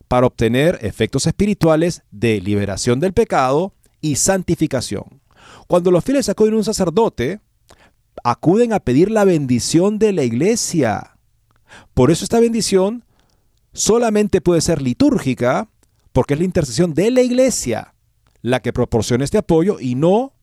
para 0.08 0.28
obtener 0.28 0.78
efectos 0.84 1.26
espirituales 1.26 2.04
de 2.12 2.40
liberación 2.42 3.00
del 3.00 3.14
pecado 3.14 3.74
y 4.02 4.16
santificación. 4.16 5.22
Cuando 5.68 5.92
los 5.92 6.04
fieles 6.04 6.30
acuden 6.30 6.56
a 6.56 6.58
un 6.58 6.64
sacerdote, 6.64 7.42
acuden 8.24 8.74
a 8.74 8.80
pedir 8.80 9.12
la 9.12 9.24
bendición 9.24 10.00
de 10.00 10.14
la 10.14 10.24
iglesia. 10.24 11.18
Por 11.94 12.12
eso 12.12 12.24
esta 12.24 12.40
bendición 12.40 13.04
solamente 13.74 14.42
puede 14.42 14.62
ser 14.62 14.82
litúrgica, 14.82 15.70
porque 16.12 16.34
es 16.34 16.40
la 16.40 16.46
intercesión 16.46 16.94
de 16.94 17.12
la 17.12 17.22
iglesia 17.22 17.94
la 18.42 18.62
que 18.62 18.74
proporciona 18.74 19.24
este 19.24 19.38
apoyo 19.38 19.80
y 19.80 19.96
no 19.96 20.34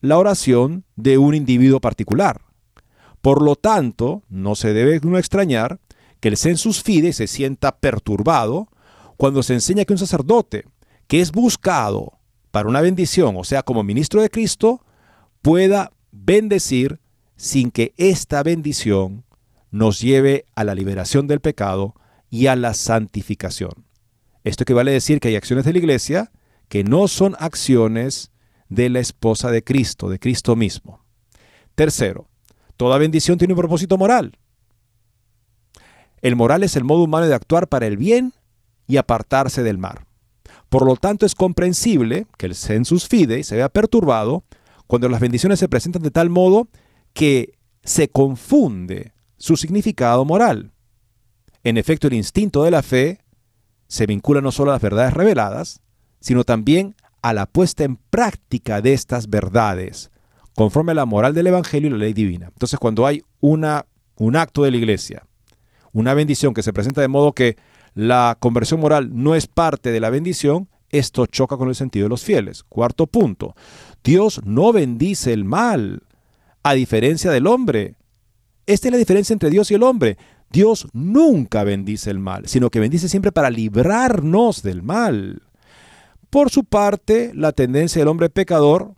la 0.00 0.18
oración 0.18 0.84
de 0.96 1.18
un 1.18 1.34
individuo 1.34 1.80
particular. 1.80 2.42
Por 3.20 3.42
lo 3.42 3.56
tanto, 3.56 4.22
no 4.28 4.54
se 4.54 4.72
debe 4.72 5.00
uno 5.02 5.18
extrañar 5.18 5.80
que 6.20 6.28
el 6.28 6.36
sensus 6.36 6.82
fide 6.82 7.12
se 7.12 7.26
sienta 7.26 7.78
perturbado 7.78 8.68
cuando 9.16 9.42
se 9.42 9.54
enseña 9.54 9.84
que 9.84 9.92
un 9.92 9.98
sacerdote 9.98 10.64
que 11.06 11.20
es 11.20 11.32
buscado 11.32 12.17
para 12.50 12.68
una 12.68 12.80
bendición, 12.80 13.36
o 13.36 13.44
sea, 13.44 13.62
como 13.62 13.82
ministro 13.82 14.22
de 14.22 14.30
Cristo, 14.30 14.84
pueda 15.42 15.92
bendecir 16.10 17.00
sin 17.36 17.70
que 17.70 17.94
esta 17.96 18.42
bendición 18.42 19.24
nos 19.70 20.00
lleve 20.00 20.46
a 20.54 20.64
la 20.64 20.74
liberación 20.74 21.26
del 21.26 21.40
pecado 21.40 21.94
y 22.30 22.46
a 22.46 22.56
la 22.56 22.74
santificación. 22.74 23.86
Esto 24.44 24.62
equivale 24.62 24.90
a 24.90 24.94
decir 24.94 25.20
que 25.20 25.28
hay 25.28 25.36
acciones 25.36 25.64
de 25.64 25.72
la 25.72 25.78
iglesia 25.78 26.32
que 26.68 26.84
no 26.84 27.08
son 27.08 27.36
acciones 27.38 28.30
de 28.68 28.90
la 28.90 29.00
esposa 29.00 29.50
de 29.50 29.62
Cristo, 29.62 30.08
de 30.08 30.18
Cristo 30.18 30.56
mismo. 30.56 31.04
Tercero, 31.74 32.28
toda 32.76 32.98
bendición 32.98 33.38
tiene 33.38 33.54
un 33.54 33.58
propósito 33.60 33.96
moral. 33.96 34.38
El 36.20 36.36
moral 36.36 36.62
es 36.64 36.76
el 36.76 36.84
modo 36.84 37.04
humano 37.04 37.26
de 37.26 37.34
actuar 37.34 37.68
para 37.68 37.86
el 37.86 37.96
bien 37.96 38.32
y 38.86 38.96
apartarse 38.96 39.62
del 39.62 39.78
mal. 39.78 40.07
Por 40.68 40.84
lo 40.84 40.96
tanto, 40.96 41.24
es 41.24 41.34
comprensible 41.34 42.26
que 42.36 42.46
el 42.46 42.54
sensus 42.54 43.08
fidei 43.08 43.42
se 43.42 43.56
vea 43.56 43.68
perturbado 43.68 44.44
cuando 44.86 45.08
las 45.08 45.20
bendiciones 45.20 45.58
se 45.58 45.68
presentan 45.68 46.02
de 46.02 46.10
tal 46.10 46.30
modo 46.30 46.68
que 47.12 47.54
se 47.82 48.08
confunde 48.08 49.12
su 49.36 49.56
significado 49.56 50.24
moral. 50.24 50.72
En 51.64 51.78
efecto, 51.78 52.06
el 52.06 52.14
instinto 52.14 52.64
de 52.64 52.70
la 52.70 52.82
fe 52.82 53.20
se 53.86 54.06
vincula 54.06 54.40
no 54.40 54.52
solo 54.52 54.70
a 54.70 54.74
las 54.74 54.82
verdades 54.82 55.14
reveladas, 55.14 55.80
sino 56.20 56.44
también 56.44 56.94
a 57.22 57.32
la 57.32 57.46
puesta 57.46 57.84
en 57.84 57.96
práctica 57.96 58.80
de 58.80 58.92
estas 58.92 59.28
verdades, 59.28 60.10
conforme 60.54 60.92
a 60.92 60.96
la 60.96 61.06
moral 61.06 61.34
del 61.34 61.46
Evangelio 61.46 61.88
y 61.88 61.92
la 61.92 61.98
ley 61.98 62.12
divina. 62.12 62.46
Entonces, 62.46 62.78
cuando 62.78 63.06
hay 63.06 63.22
una, 63.40 63.86
un 64.16 64.36
acto 64.36 64.62
de 64.62 64.70
la 64.70 64.76
iglesia, 64.76 65.24
una 65.92 66.14
bendición 66.14 66.54
que 66.54 66.62
se 66.62 66.72
presenta 66.72 67.00
de 67.00 67.08
modo 67.08 67.32
que 67.32 67.56
la 67.98 68.36
conversión 68.38 68.78
moral 68.78 69.10
no 69.12 69.34
es 69.34 69.48
parte 69.48 69.90
de 69.90 69.98
la 69.98 70.08
bendición, 70.08 70.68
esto 70.88 71.26
choca 71.26 71.56
con 71.56 71.68
el 71.68 71.74
sentido 71.74 72.04
de 72.04 72.10
los 72.10 72.22
fieles. 72.22 72.62
Cuarto 72.62 73.08
punto, 73.08 73.56
Dios 74.04 74.40
no 74.44 74.72
bendice 74.72 75.32
el 75.32 75.44
mal, 75.44 76.04
a 76.62 76.74
diferencia 76.74 77.32
del 77.32 77.48
hombre. 77.48 77.96
Esta 78.66 78.86
es 78.86 78.92
la 78.92 78.98
diferencia 78.98 79.32
entre 79.32 79.50
Dios 79.50 79.72
y 79.72 79.74
el 79.74 79.82
hombre. 79.82 80.16
Dios 80.48 80.86
nunca 80.92 81.64
bendice 81.64 82.12
el 82.12 82.20
mal, 82.20 82.46
sino 82.46 82.70
que 82.70 82.78
bendice 82.78 83.08
siempre 83.08 83.32
para 83.32 83.50
librarnos 83.50 84.62
del 84.62 84.84
mal. 84.84 85.42
Por 86.30 86.50
su 86.50 86.62
parte, 86.62 87.32
la 87.34 87.50
tendencia 87.50 88.00
del 88.00 88.06
hombre 88.06 88.30
pecador 88.30 88.94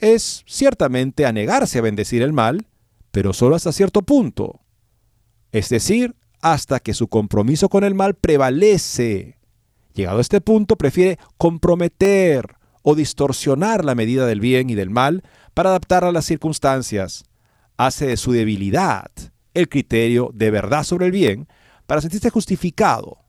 es 0.00 0.44
ciertamente 0.46 1.24
a 1.24 1.32
negarse 1.32 1.78
a 1.78 1.82
bendecir 1.82 2.20
el 2.20 2.34
mal, 2.34 2.66
pero 3.10 3.32
solo 3.32 3.56
hasta 3.56 3.72
cierto 3.72 4.02
punto. 4.02 4.60
Es 5.50 5.70
decir, 5.70 6.14
hasta 6.44 6.78
que 6.78 6.94
su 6.94 7.08
compromiso 7.08 7.68
con 7.68 7.82
el 7.82 7.94
mal 7.94 8.14
prevalece. 8.14 9.38
Llegado 9.94 10.18
a 10.18 10.20
este 10.20 10.40
punto, 10.40 10.76
prefiere 10.76 11.18
comprometer 11.38 12.56
o 12.82 12.94
distorsionar 12.94 13.84
la 13.84 13.94
medida 13.94 14.26
del 14.26 14.40
bien 14.40 14.70
y 14.70 14.74
del 14.74 14.90
mal 14.90 15.22
para 15.54 15.70
adaptarla 15.70 16.10
a 16.10 16.12
las 16.12 16.26
circunstancias. 16.26 17.24
Hace 17.76 18.06
de 18.06 18.16
su 18.16 18.32
debilidad 18.32 19.10
el 19.54 19.68
criterio 19.68 20.30
de 20.32 20.50
verdad 20.50 20.84
sobre 20.84 21.06
el 21.06 21.12
bien 21.12 21.48
para 21.86 22.00
sentirse 22.00 22.30
justificado 22.30 23.24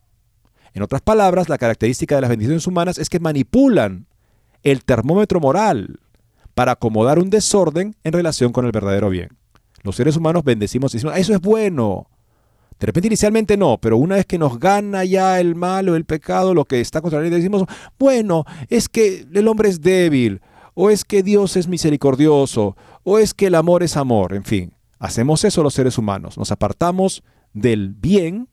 en 0.75 0.84
otras 0.84 1.01
palabras, 1.01 1.47
la 1.47 1.58
característica 1.58 2.15
de 2.15 2.21
las 2.21 2.30
bendiciones 2.30 2.67
humanas 2.67 2.97
es 2.97 3.10
que 3.10 3.21
manipulan 3.21 4.08
el 4.62 4.84
termómetro 4.84 5.39
moral 5.39 6.01
para 6.54 6.73
acomodar 6.73 7.17
un 7.17 7.30
desorden 7.30 7.95
en 8.04 8.12
relación 8.12 8.51
con 8.51 8.65
el 8.65 8.73
verdadero 8.73 9.10
bien. 9.10 9.30
Los 9.84 9.95
seres 9.95 10.17
humanos 10.17 10.43
bendecimos 10.43 10.93
y 10.93 10.97
decimos, 10.97 11.17
eso 11.17 11.34
es 11.34 11.39
bueno. 11.39 12.10
De 12.80 12.88
repente 12.88 13.08
inicialmente 13.08 13.56
no, 13.56 13.78
pero 13.80 13.98
una 13.98 14.16
vez 14.16 14.26
que 14.26 14.38
nos 14.38 14.60
gana 14.60 15.06
ya 15.06 15.40
el 15.40 15.56
mal 15.56 15.88
o 15.88 15.96
el 15.96 16.06
pecado, 16.06 16.54
lo 16.54 16.66
que 16.66 16.82
está 16.82 17.02
contra 17.02 17.20
la 17.20 17.30
ley, 17.30 17.32
decimos, 17.32 17.66
bueno, 17.98 18.44
es 18.70 18.90
que 18.90 19.26
el 19.34 19.48
hombre 19.48 19.70
es 19.70 19.82
débil, 19.82 20.42
o 20.74 20.90
es 20.90 21.06
que 21.06 21.24
Dios 21.24 21.56
es 21.56 21.68
misericordioso, 21.68 22.76
o 23.04 23.18
es 23.18 23.34
que 23.34 23.48
el 23.48 23.56
amor 23.56 23.82
es 23.82 23.96
amor, 23.96 24.34
en 24.34 24.44
fin. 24.44 24.74
Hacemos 25.00 25.44
eso 25.46 25.64
los 25.64 25.74
seres 25.74 25.98
humanos, 25.98 26.38
nos 26.38 26.52
apartamos 26.52 27.24
del 27.54 27.94
bien 27.94 28.50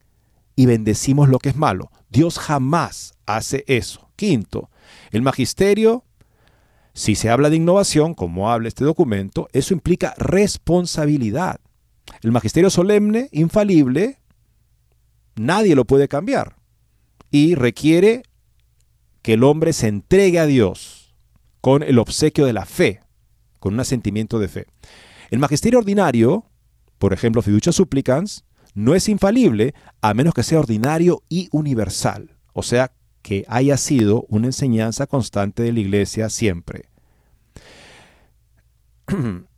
y 0.54 0.66
bendecimos 0.66 1.28
lo 1.28 1.38
que 1.38 1.48
es 1.48 1.56
malo. 1.56 1.90
Dios 2.08 2.38
jamás 2.38 3.14
hace 3.26 3.64
eso. 3.66 4.10
Quinto, 4.16 4.70
el 5.10 5.22
magisterio, 5.22 6.04
si 6.94 7.14
se 7.14 7.30
habla 7.30 7.50
de 7.50 7.56
innovación, 7.56 8.14
como 8.14 8.50
habla 8.50 8.68
este 8.68 8.84
documento, 8.84 9.48
eso 9.52 9.74
implica 9.74 10.14
responsabilidad. 10.18 11.58
El 12.22 12.30
magisterio 12.30 12.70
solemne, 12.70 13.28
infalible, 13.32 14.18
nadie 15.34 15.74
lo 15.74 15.84
puede 15.84 16.06
cambiar 16.06 16.56
y 17.30 17.56
requiere 17.56 18.22
que 19.22 19.34
el 19.34 19.44
hombre 19.44 19.72
se 19.72 19.88
entregue 19.88 20.38
a 20.38 20.46
Dios 20.46 21.14
con 21.60 21.82
el 21.82 21.98
obsequio 21.98 22.46
de 22.46 22.52
la 22.52 22.64
fe, 22.64 23.00
con 23.58 23.74
un 23.74 23.80
asentimiento 23.80 24.38
de 24.38 24.48
fe. 24.48 24.66
El 25.30 25.40
magisterio 25.40 25.80
ordinario, 25.80 26.44
por 26.98 27.12
ejemplo, 27.12 27.42
fiducia 27.42 27.72
supplicans, 27.72 28.44
no 28.74 28.94
es 28.94 29.08
infalible 29.08 29.74
a 30.00 30.14
menos 30.14 30.34
que 30.34 30.42
sea 30.42 30.60
ordinario 30.60 31.22
y 31.28 31.48
universal, 31.52 32.36
o 32.52 32.62
sea, 32.62 32.92
que 33.22 33.44
haya 33.48 33.76
sido 33.76 34.26
una 34.28 34.46
enseñanza 34.46 35.06
constante 35.06 35.62
de 35.62 35.72
la 35.72 35.80
iglesia 35.80 36.28
siempre. 36.28 36.88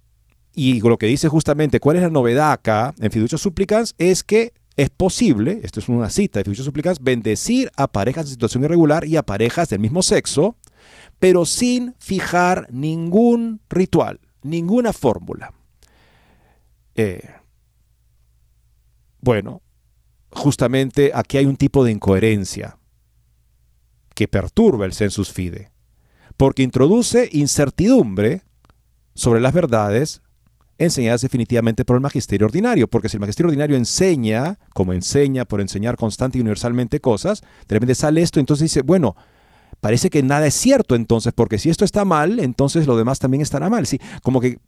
y 0.54 0.80
lo 0.80 0.98
que 0.98 1.06
dice 1.06 1.28
justamente, 1.28 1.80
¿cuál 1.80 1.96
es 1.96 2.02
la 2.02 2.10
novedad 2.10 2.52
acá 2.52 2.94
en 3.00 3.10
fiducia 3.10 3.38
supplicans? 3.38 3.94
Es 3.98 4.22
que 4.22 4.52
es 4.76 4.90
posible, 4.90 5.60
esto 5.62 5.80
es 5.80 5.88
una 5.88 6.10
cita 6.10 6.40
de 6.40 6.44
fiducia 6.44 6.64
supplicans, 6.64 7.02
bendecir 7.02 7.70
a 7.76 7.86
parejas 7.88 8.26
en 8.26 8.32
situación 8.32 8.64
irregular 8.64 9.04
y 9.04 9.16
a 9.16 9.22
parejas 9.22 9.68
del 9.68 9.80
mismo 9.80 10.02
sexo, 10.02 10.56
pero 11.18 11.44
sin 11.44 11.94
fijar 11.98 12.68
ningún 12.70 13.60
ritual, 13.68 14.20
ninguna 14.42 14.92
fórmula. 14.92 15.52
Eh, 16.96 17.30
bueno, 19.20 19.62
justamente 20.30 21.12
aquí 21.14 21.38
hay 21.38 21.46
un 21.46 21.56
tipo 21.56 21.84
de 21.84 21.92
incoherencia 21.92 22.78
que 24.14 24.28
perturba 24.28 24.86
el 24.86 24.92
sensus 24.92 25.32
fide, 25.32 25.70
porque 26.36 26.62
introduce 26.62 27.28
incertidumbre 27.32 28.42
sobre 29.14 29.40
las 29.40 29.52
verdades 29.52 30.20
enseñadas 30.78 31.22
definitivamente 31.22 31.84
por 31.84 31.96
el 31.96 32.02
magisterio 32.02 32.46
ordinario, 32.46 32.88
porque 32.88 33.08
si 33.08 33.16
el 33.16 33.20
magisterio 33.20 33.48
ordinario 33.48 33.76
enseña, 33.76 34.58
como 34.72 34.92
enseña 34.92 35.44
por 35.44 35.60
enseñar 35.60 35.96
constante 35.96 36.38
y 36.38 36.40
universalmente 36.40 37.00
cosas, 37.00 37.42
de 37.68 37.74
repente 37.74 37.94
sale 37.94 38.22
esto, 38.22 38.40
entonces 38.40 38.64
dice, 38.70 38.82
bueno, 38.82 39.16
parece 39.80 40.10
que 40.10 40.22
nada 40.22 40.46
es 40.46 40.54
cierto 40.54 40.94
entonces, 40.94 41.32
porque 41.32 41.58
si 41.58 41.70
esto 41.70 41.84
está 41.84 42.04
mal, 42.04 42.40
entonces 42.40 42.86
lo 42.86 42.96
demás 42.96 43.18
también 43.18 43.40
estará 43.40 43.68
mal. 43.70 43.86
¿sí? 43.86 44.00
Como, 44.22 44.40
que, 44.40 44.58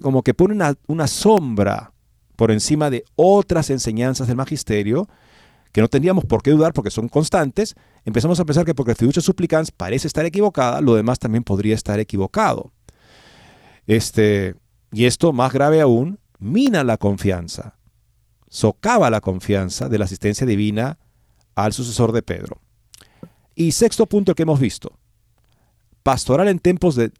como 0.00 0.22
que 0.22 0.34
pone 0.34 0.54
una, 0.54 0.74
una 0.86 1.06
sombra 1.06 1.92
por 2.36 2.50
encima 2.50 2.90
de 2.90 3.04
otras 3.14 3.70
enseñanzas 3.70 4.26
del 4.28 4.36
magisterio 4.36 5.08
que 5.72 5.80
no 5.80 5.88
tendríamos 5.88 6.24
por 6.26 6.42
qué 6.42 6.50
dudar 6.50 6.74
porque 6.74 6.90
son 6.90 7.08
constantes, 7.08 7.74
empezamos 8.04 8.38
a 8.38 8.44
pensar 8.44 8.64
que 8.64 8.74
porque 8.74 8.92
el 8.92 8.96
fiducia 8.96 9.22
supplicans 9.22 9.70
parece 9.70 10.06
estar 10.06 10.24
equivocada, 10.26 10.80
lo 10.82 10.94
demás 10.94 11.18
también 11.18 11.44
podría 11.44 11.74
estar 11.74 11.98
equivocado. 11.98 12.72
Este, 13.86 14.54
y 14.92 15.06
esto, 15.06 15.32
más 15.32 15.52
grave 15.52 15.80
aún, 15.80 16.18
mina 16.38 16.84
la 16.84 16.98
confianza, 16.98 17.76
socava 18.48 19.10
la 19.10 19.20
confianza 19.20 19.88
de 19.88 19.98
la 19.98 20.04
asistencia 20.04 20.46
divina 20.46 20.98
al 21.54 21.72
sucesor 21.72 22.12
de 22.12 22.22
Pedro. 22.22 22.58
Y 23.54 23.72
sexto 23.72 24.06
punto 24.06 24.34
que 24.34 24.42
hemos 24.42 24.60
visto, 24.60 24.98
pastoral 26.02 26.48
en 26.48 26.58
tiempos 26.58 26.96
de 26.96 27.12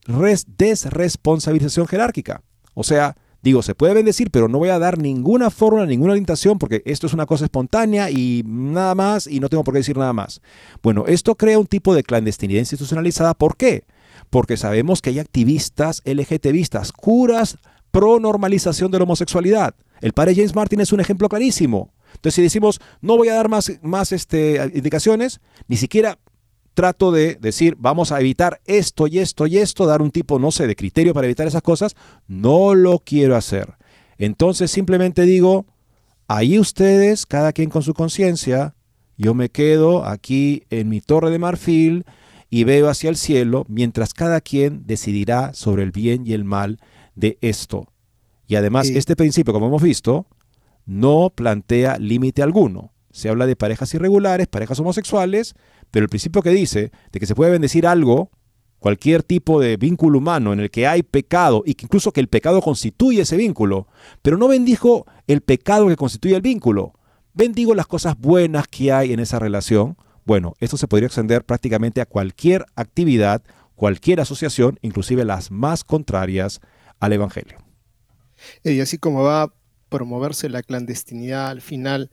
desresponsabilización 0.58 1.86
jerárquica. 1.86 2.42
O 2.74 2.84
sea, 2.84 3.16
digo, 3.42 3.62
se 3.62 3.74
puede 3.74 3.94
bendecir, 3.94 4.30
pero 4.30 4.48
no 4.48 4.58
voy 4.58 4.70
a 4.70 4.78
dar 4.78 4.98
ninguna 4.98 5.50
fórmula, 5.50 5.86
ninguna 5.86 6.12
orientación, 6.12 6.58
porque 6.58 6.82
esto 6.84 7.06
es 7.06 7.12
una 7.12 7.26
cosa 7.26 7.44
espontánea 7.44 8.10
y 8.10 8.42
nada 8.46 8.94
más, 8.94 9.26
y 9.26 9.40
no 9.40 9.48
tengo 9.48 9.64
por 9.64 9.74
qué 9.74 9.78
decir 9.78 9.96
nada 9.96 10.12
más. 10.12 10.40
Bueno, 10.82 11.04
esto 11.06 11.34
crea 11.36 11.58
un 11.58 11.66
tipo 11.66 11.94
de 11.94 12.02
clandestinidad 12.02 12.60
institucionalizada. 12.60 13.34
¿Por 13.34 13.56
qué? 13.56 13.84
Porque 14.30 14.56
sabemos 14.56 15.02
que 15.02 15.10
hay 15.10 15.18
activistas 15.18 16.02
LGTBistas, 16.04 16.92
curas 16.92 17.58
pro 17.90 18.18
normalización 18.18 18.90
de 18.90 18.98
la 18.98 19.04
homosexualidad. 19.04 19.74
El 20.00 20.12
padre 20.12 20.34
James 20.34 20.54
Martin 20.54 20.80
es 20.80 20.92
un 20.92 21.00
ejemplo 21.00 21.28
clarísimo. 21.28 21.92
Entonces, 22.14 22.34
si 22.34 22.42
decimos, 22.42 22.80
no 23.00 23.16
voy 23.16 23.28
a 23.28 23.34
dar 23.34 23.48
más, 23.48 23.72
más 23.82 24.12
este, 24.12 24.72
indicaciones, 24.74 25.40
ni 25.68 25.76
siquiera 25.76 26.18
trato 26.74 27.12
de 27.12 27.36
decir, 27.36 27.76
vamos 27.78 28.12
a 28.12 28.20
evitar 28.20 28.60
esto 28.64 29.06
y 29.06 29.18
esto 29.18 29.46
y 29.46 29.58
esto, 29.58 29.86
dar 29.86 30.02
un 30.02 30.10
tipo, 30.10 30.38
no 30.38 30.50
sé, 30.50 30.66
de 30.66 30.76
criterio 30.76 31.14
para 31.14 31.26
evitar 31.26 31.46
esas 31.46 31.62
cosas, 31.62 31.94
no 32.26 32.74
lo 32.74 32.98
quiero 32.98 33.36
hacer. 33.36 33.74
Entonces, 34.18 34.70
simplemente 34.70 35.22
digo, 35.22 35.66
ahí 36.28 36.58
ustedes, 36.58 37.26
cada 37.26 37.52
quien 37.52 37.70
con 37.70 37.82
su 37.82 37.94
conciencia, 37.94 38.74
yo 39.16 39.34
me 39.34 39.50
quedo 39.50 40.04
aquí 40.06 40.64
en 40.70 40.88
mi 40.88 41.00
torre 41.00 41.30
de 41.30 41.38
marfil, 41.38 42.04
y 42.54 42.64
veo 42.64 42.90
hacia 42.90 43.08
el 43.08 43.16
cielo, 43.16 43.64
mientras 43.66 44.12
cada 44.12 44.42
quien 44.42 44.82
decidirá 44.84 45.54
sobre 45.54 45.84
el 45.84 45.90
bien 45.90 46.26
y 46.26 46.34
el 46.34 46.44
mal 46.44 46.76
de 47.14 47.38
esto. 47.40 47.88
Y 48.46 48.56
además, 48.56 48.90
este 48.90 49.16
principio, 49.16 49.54
como 49.54 49.68
hemos 49.68 49.80
visto, 49.80 50.26
no 50.84 51.32
plantea 51.34 51.96
límite 51.96 52.42
alguno. 52.42 52.92
Se 53.10 53.30
habla 53.30 53.46
de 53.46 53.56
parejas 53.56 53.94
irregulares, 53.94 54.48
parejas 54.48 54.78
homosexuales, 54.80 55.54
pero 55.90 56.04
el 56.04 56.10
principio 56.10 56.42
que 56.42 56.50
dice 56.50 56.92
de 57.10 57.20
que 57.20 57.24
se 57.24 57.34
puede 57.34 57.52
bendecir 57.52 57.86
algo, 57.86 58.30
cualquier 58.80 59.22
tipo 59.22 59.58
de 59.58 59.78
vínculo 59.78 60.18
humano 60.18 60.52
en 60.52 60.60
el 60.60 60.70
que 60.70 60.86
hay 60.86 61.02
pecado 61.02 61.62
y 61.64 61.72
que 61.72 61.86
incluso 61.86 62.12
que 62.12 62.20
el 62.20 62.28
pecado 62.28 62.60
constituye 62.60 63.22
ese 63.22 63.38
vínculo, 63.38 63.86
pero 64.20 64.36
no 64.36 64.46
bendijo 64.46 65.06
el 65.26 65.40
pecado 65.40 65.88
que 65.88 65.96
constituye 65.96 66.36
el 66.36 66.42
vínculo. 66.42 66.92
Bendigo 67.32 67.74
las 67.74 67.86
cosas 67.86 68.18
buenas 68.18 68.68
que 68.68 68.92
hay 68.92 69.14
en 69.14 69.20
esa 69.20 69.38
relación, 69.38 69.96
bueno, 70.24 70.54
esto 70.60 70.76
se 70.76 70.88
podría 70.88 71.06
extender 71.06 71.44
prácticamente 71.44 72.00
a 72.00 72.06
cualquier 72.06 72.64
actividad, 72.76 73.42
cualquier 73.74 74.20
asociación, 74.20 74.78
inclusive 74.82 75.24
las 75.24 75.50
más 75.50 75.84
contrarias 75.84 76.60
al 77.00 77.12
Evangelio. 77.12 77.58
Y 78.64 78.80
así 78.80 78.98
como 78.98 79.22
va 79.22 79.42
a 79.42 79.52
promoverse 79.88 80.48
la 80.48 80.62
clandestinidad 80.62 81.48
al 81.48 81.60
final 81.60 82.10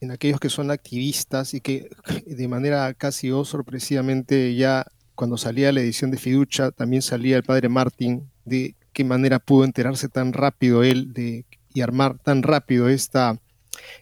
en 0.00 0.10
aquellos 0.10 0.40
que 0.40 0.50
son 0.50 0.70
activistas 0.70 1.54
y 1.54 1.60
que 1.60 1.88
de 2.26 2.48
manera 2.48 2.92
casi 2.94 3.30
o 3.30 3.44
sorpresivamente 3.44 4.54
ya 4.54 4.86
cuando 5.14 5.36
salía 5.36 5.72
la 5.72 5.80
edición 5.80 6.10
de 6.10 6.18
Fiducha 6.18 6.72
también 6.72 7.02
salía 7.02 7.36
el 7.36 7.44
padre 7.44 7.68
Martín 7.68 8.30
de 8.44 8.74
qué 8.92 9.04
manera 9.04 9.38
pudo 9.38 9.64
enterarse 9.64 10.08
tan 10.08 10.32
rápido 10.32 10.82
él 10.82 11.12
de, 11.12 11.44
y 11.72 11.80
armar 11.80 12.18
tan 12.18 12.42
rápido 12.42 12.88
esta, 12.88 13.38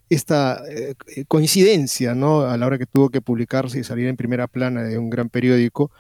esta 0.09 0.63
eh, 0.69 0.95
coincidencia, 1.29 2.15
¿no? 2.15 2.43
A 2.43 2.57
la 2.57 2.67
hora 2.67 2.79
que 2.79 2.87
tuvo 2.87 3.11
que 3.11 3.21
publicarse 3.21 3.79
y 3.79 3.85
salir 3.85 4.07
en 4.07 4.17
primera 4.17 4.47
plana 4.47 4.83
de 4.83 4.99
un 4.99 5.11
gran 5.11 5.29
periódico, 5.29 5.91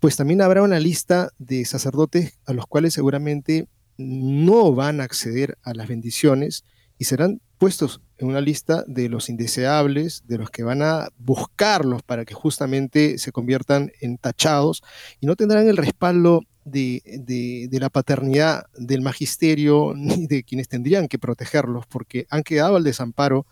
pues 0.00 0.16
también 0.16 0.42
habrá 0.42 0.62
una 0.62 0.80
lista 0.80 1.30
de 1.38 1.64
sacerdotes 1.64 2.38
a 2.46 2.52
los 2.52 2.66
cuales 2.66 2.94
seguramente 2.94 3.68
no 3.96 4.74
van 4.74 5.00
a 5.00 5.04
acceder 5.04 5.58
a 5.62 5.74
las 5.74 5.88
bendiciones 5.88 6.64
y 6.98 7.04
serán 7.04 7.40
puestos 7.58 8.00
en 8.18 8.28
una 8.28 8.40
lista 8.40 8.84
de 8.88 9.08
los 9.08 9.28
indeseables, 9.28 10.22
de 10.26 10.38
los 10.38 10.50
que 10.50 10.64
van 10.64 10.82
a 10.82 11.08
buscarlos 11.16 12.02
para 12.02 12.24
que 12.24 12.34
justamente 12.34 13.18
se 13.18 13.30
conviertan 13.30 13.92
en 14.00 14.18
tachados 14.18 14.82
y 15.20 15.26
no 15.26 15.36
tendrán 15.36 15.68
el 15.68 15.76
respaldo 15.76 16.42
de, 16.64 17.68
la 17.72 17.90
paternidad 17.90 18.66
del 18.76 19.02
magisterio 19.02 19.94
ni 19.96 20.26
de 20.26 20.44
quienes 20.44 20.68
tendrían 20.68 21.08
que 21.08 21.18
protegerlos, 21.18 21.86
porque 21.86 22.26
han 22.30 22.42
quedado 22.42 22.76
al 22.76 22.84
desamparo. 22.84 23.46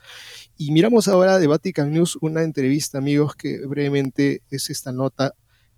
Y 0.56 0.72
miramos 0.72 1.08
ahora 1.08 1.38
de 1.38 1.46
Vatican 1.46 1.92
News 1.92 2.18
una 2.20 2.42
entrevista, 2.42 2.98
amigos, 2.98 3.34
que 3.34 3.66
brevemente 3.66 4.42
es 4.50 4.70
esta 4.70 4.92
nota, 4.92 5.34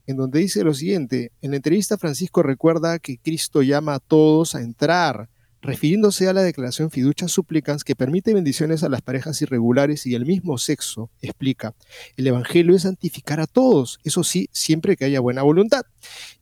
en 0.06 0.16
donde 0.16 0.40
dice 0.40 0.64
lo 0.64 0.74
siguiente, 0.74 1.30
en 1.42 1.50
la 1.50 1.56
entrevista 1.56 1.96
Francisco 1.96 2.42
recuerda 2.42 2.98
que 2.98 3.18
Cristo 3.18 3.62
llama 3.62 3.94
a 3.94 4.00
todos 4.00 4.54
a 4.54 4.60
entrar 4.60 5.28
refiriéndose 5.62 6.28
a 6.28 6.32
la 6.32 6.42
declaración 6.42 6.90
fiducia 6.90 7.28
supplicans 7.28 7.84
que 7.84 7.94
permite 7.94 8.34
bendiciones 8.34 8.82
a 8.82 8.88
las 8.88 9.00
parejas 9.00 9.40
irregulares 9.42 10.04
y 10.06 10.10
del 10.10 10.26
mismo 10.26 10.58
sexo, 10.58 11.08
explica, 11.22 11.74
el 12.16 12.26
Evangelio 12.26 12.74
es 12.74 12.82
santificar 12.82 13.40
a 13.40 13.46
todos, 13.46 14.00
eso 14.02 14.24
sí, 14.24 14.48
siempre 14.52 14.96
que 14.96 15.04
haya 15.04 15.20
buena 15.20 15.42
voluntad. 15.42 15.82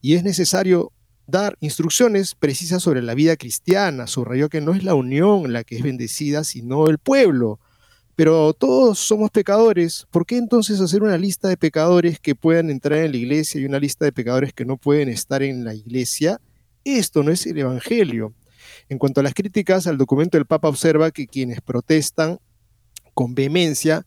Y 0.00 0.14
es 0.14 0.24
necesario 0.24 0.92
dar 1.26 1.56
instrucciones 1.60 2.34
precisas 2.34 2.82
sobre 2.82 3.02
la 3.02 3.14
vida 3.14 3.36
cristiana, 3.36 4.06
subrayó 4.06 4.48
que 4.48 4.62
no 4.62 4.72
es 4.72 4.82
la 4.82 4.94
unión 4.94 5.52
la 5.52 5.64
que 5.64 5.76
es 5.76 5.82
bendecida, 5.82 6.42
sino 6.42 6.88
el 6.88 6.98
pueblo. 6.98 7.60
Pero 8.16 8.52
todos 8.54 8.98
somos 8.98 9.30
pecadores, 9.30 10.06
¿por 10.10 10.26
qué 10.26 10.36
entonces 10.38 10.80
hacer 10.80 11.02
una 11.02 11.16
lista 11.16 11.48
de 11.48 11.56
pecadores 11.56 12.18
que 12.18 12.34
puedan 12.34 12.70
entrar 12.70 12.98
en 13.00 13.12
la 13.12 13.18
iglesia 13.18 13.60
y 13.60 13.64
una 13.66 13.78
lista 13.78 14.04
de 14.06 14.12
pecadores 14.12 14.52
que 14.52 14.64
no 14.64 14.78
pueden 14.78 15.08
estar 15.08 15.42
en 15.42 15.64
la 15.64 15.74
iglesia? 15.74 16.40
Esto 16.84 17.22
no 17.22 17.30
es 17.30 17.46
el 17.46 17.58
Evangelio. 17.58 18.34
En 18.90 18.98
cuanto 18.98 19.20
a 19.20 19.22
las 19.22 19.34
críticas 19.34 19.86
al 19.86 19.98
documento, 19.98 20.36
el 20.36 20.46
Papa 20.46 20.68
observa 20.68 21.12
que 21.12 21.28
quienes 21.28 21.60
protestan 21.60 22.40
con 23.14 23.36
vehemencia, 23.36 24.04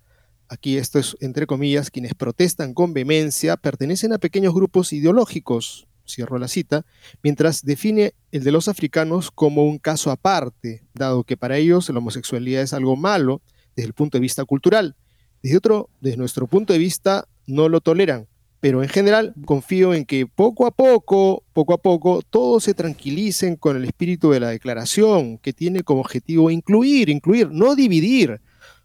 aquí 0.49 0.75
esto 0.75 0.99
es 0.99 1.15
entre 1.21 1.47
comillas, 1.47 1.89
quienes 1.89 2.13
protestan 2.13 2.73
con 2.73 2.93
vehemencia 2.93 3.55
pertenecen 3.55 4.11
a 4.11 4.17
pequeños 4.17 4.53
grupos 4.53 4.91
ideológicos, 4.91 5.87
cierro 6.05 6.37
la 6.37 6.49
cita, 6.49 6.85
mientras 7.23 7.63
define 7.63 8.13
el 8.33 8.43
de 8.43 8.51
los 8.51 8.67
africanos 8.67 9.31
como 9.31 9.63
un 9.63 9.79
caso 9.79 10.11
aparte, 10.11 10.83
dado 10.93 11.23
que 11.23 11.37
para 11.37 11.57
ellos 11.57 11.89
la 11.89 11.99
homosexualidad 11.99 12.61
es 12.61 12.73
algo 12.73 12.97
malo 12.97 13.41
desde 13.77 13.87
el 13.87 13.93
punto 13.93 14.17
de 14.17 14.21
vista 14.21 14.43
cultural. 14.43 14.97
Desde 15.41 15.55
otro, 15.55 15.89
desde 16.01 16.17
nuestro 16.17 16.45
punto 16.45 16.73
de 16.73 16.79
vista, 16.79 17.29
no 17.47 17.69
lo 17.69 17.79
toleran 17.79 18.27
pero 18.63 18.81
en 18.81 18.87
general 18.87 19.33
confío 19.43 19.93
en 19.93 20.05
que 20.05 20.25
poco 20.25 20.65
a 20.65 20.71
poco, 20.71 21.43
poco 21.51 21.73
a 21.73 21.77
poco, 21.81 22.21
todos 22.21 22.63
se 22.63 22.73
tranquilicen 22.73 23.57
con 23.57 23.75
el 23.75 23.83
espíritu 23.83 24.31
de 24.31 24.39
la 24.39 24.51
declaración, 24.51 25.37
que 25.37 25.51
tiene 25.51 25.83
como 25.83 25.99
objetivo 25.99 26.49
incluir, 26.49 27.09
incluir, 27.09 27.51
no 27.51 27.75
dividir. 27.75 28.39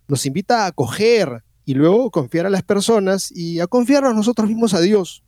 Nos 0.09 0.27
invita 0.27 0.65
a 0.65 0.67
acoger 0.67 1.45
y 1.65 1.75
luego 1.75 2.11
confiar 2.11 2.47
a 2.47 2.51
las 2.51 2.65
personas 2.65 3.31
y 3.31 3.61
a 3.61 3.69
confiarnos 3.69 4.17
nosotros 4.17 4.49
mismos 4.49 4.75
a 4.75 4.81
Dios. 4.81 5.23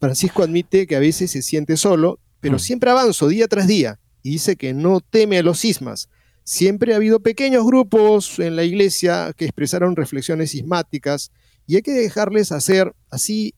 Francisco 0.00 0.42
admite 0.42 0.88
que 0.88 0.96
a 0.96 0.98
veces 0.98 1.30
se 1.30 1.40
siente 1.40 1.76
solo, 1.76 2.18
pero 2.40 2.56
mm. 2.56 2.58
siempre 2.58 2.90
avanzo 2.90 3.28
día 3.28 3.46
tras 3.46 3.68
día 3.68 4.00
y 4.24 4.30
dice 4.30 4.56
que 4.56 4.74
no 4.74 5.02
teme 5.02 5.38
a 5.38 5.44
los 5.44 5.60
sismas. 5.60 6.08
Siempre 6.42 6.94
ha 6.94 6.96
habido 6.96 7.20
pequeños 7.20 7.64
grupos 7.64 8.40
en 8.40 8.56
la 8.56 8.64
iglesia 8.64 9.32
que 9.36 9.44
expresaron 9.44 9.94
reflexiones 9.94 10.50
sismáticas 10.50 11.30
y 11.64 11.76
hay 11.76 11.82
que 11.82 11.92
dejarles 11.92 12.50
hacer 12.50 12.92
así 13.08 13.54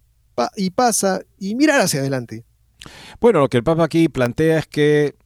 y 0.57 0.71
pasa 0.71 1.21
y 1.39 1.55
mirar 1.55 1.81
hacia 1.81 2.01
adelante. 2.01 2.45
Bueno, 3.21 3.41
lo 3.41 3.49
que 3.49 3.57
el 3.57 3.65
Papa 3.65 3.85
aquí 3.85 4.09
plantea 4.09 4.59
es 4.59 4.67
que 4.67 5.17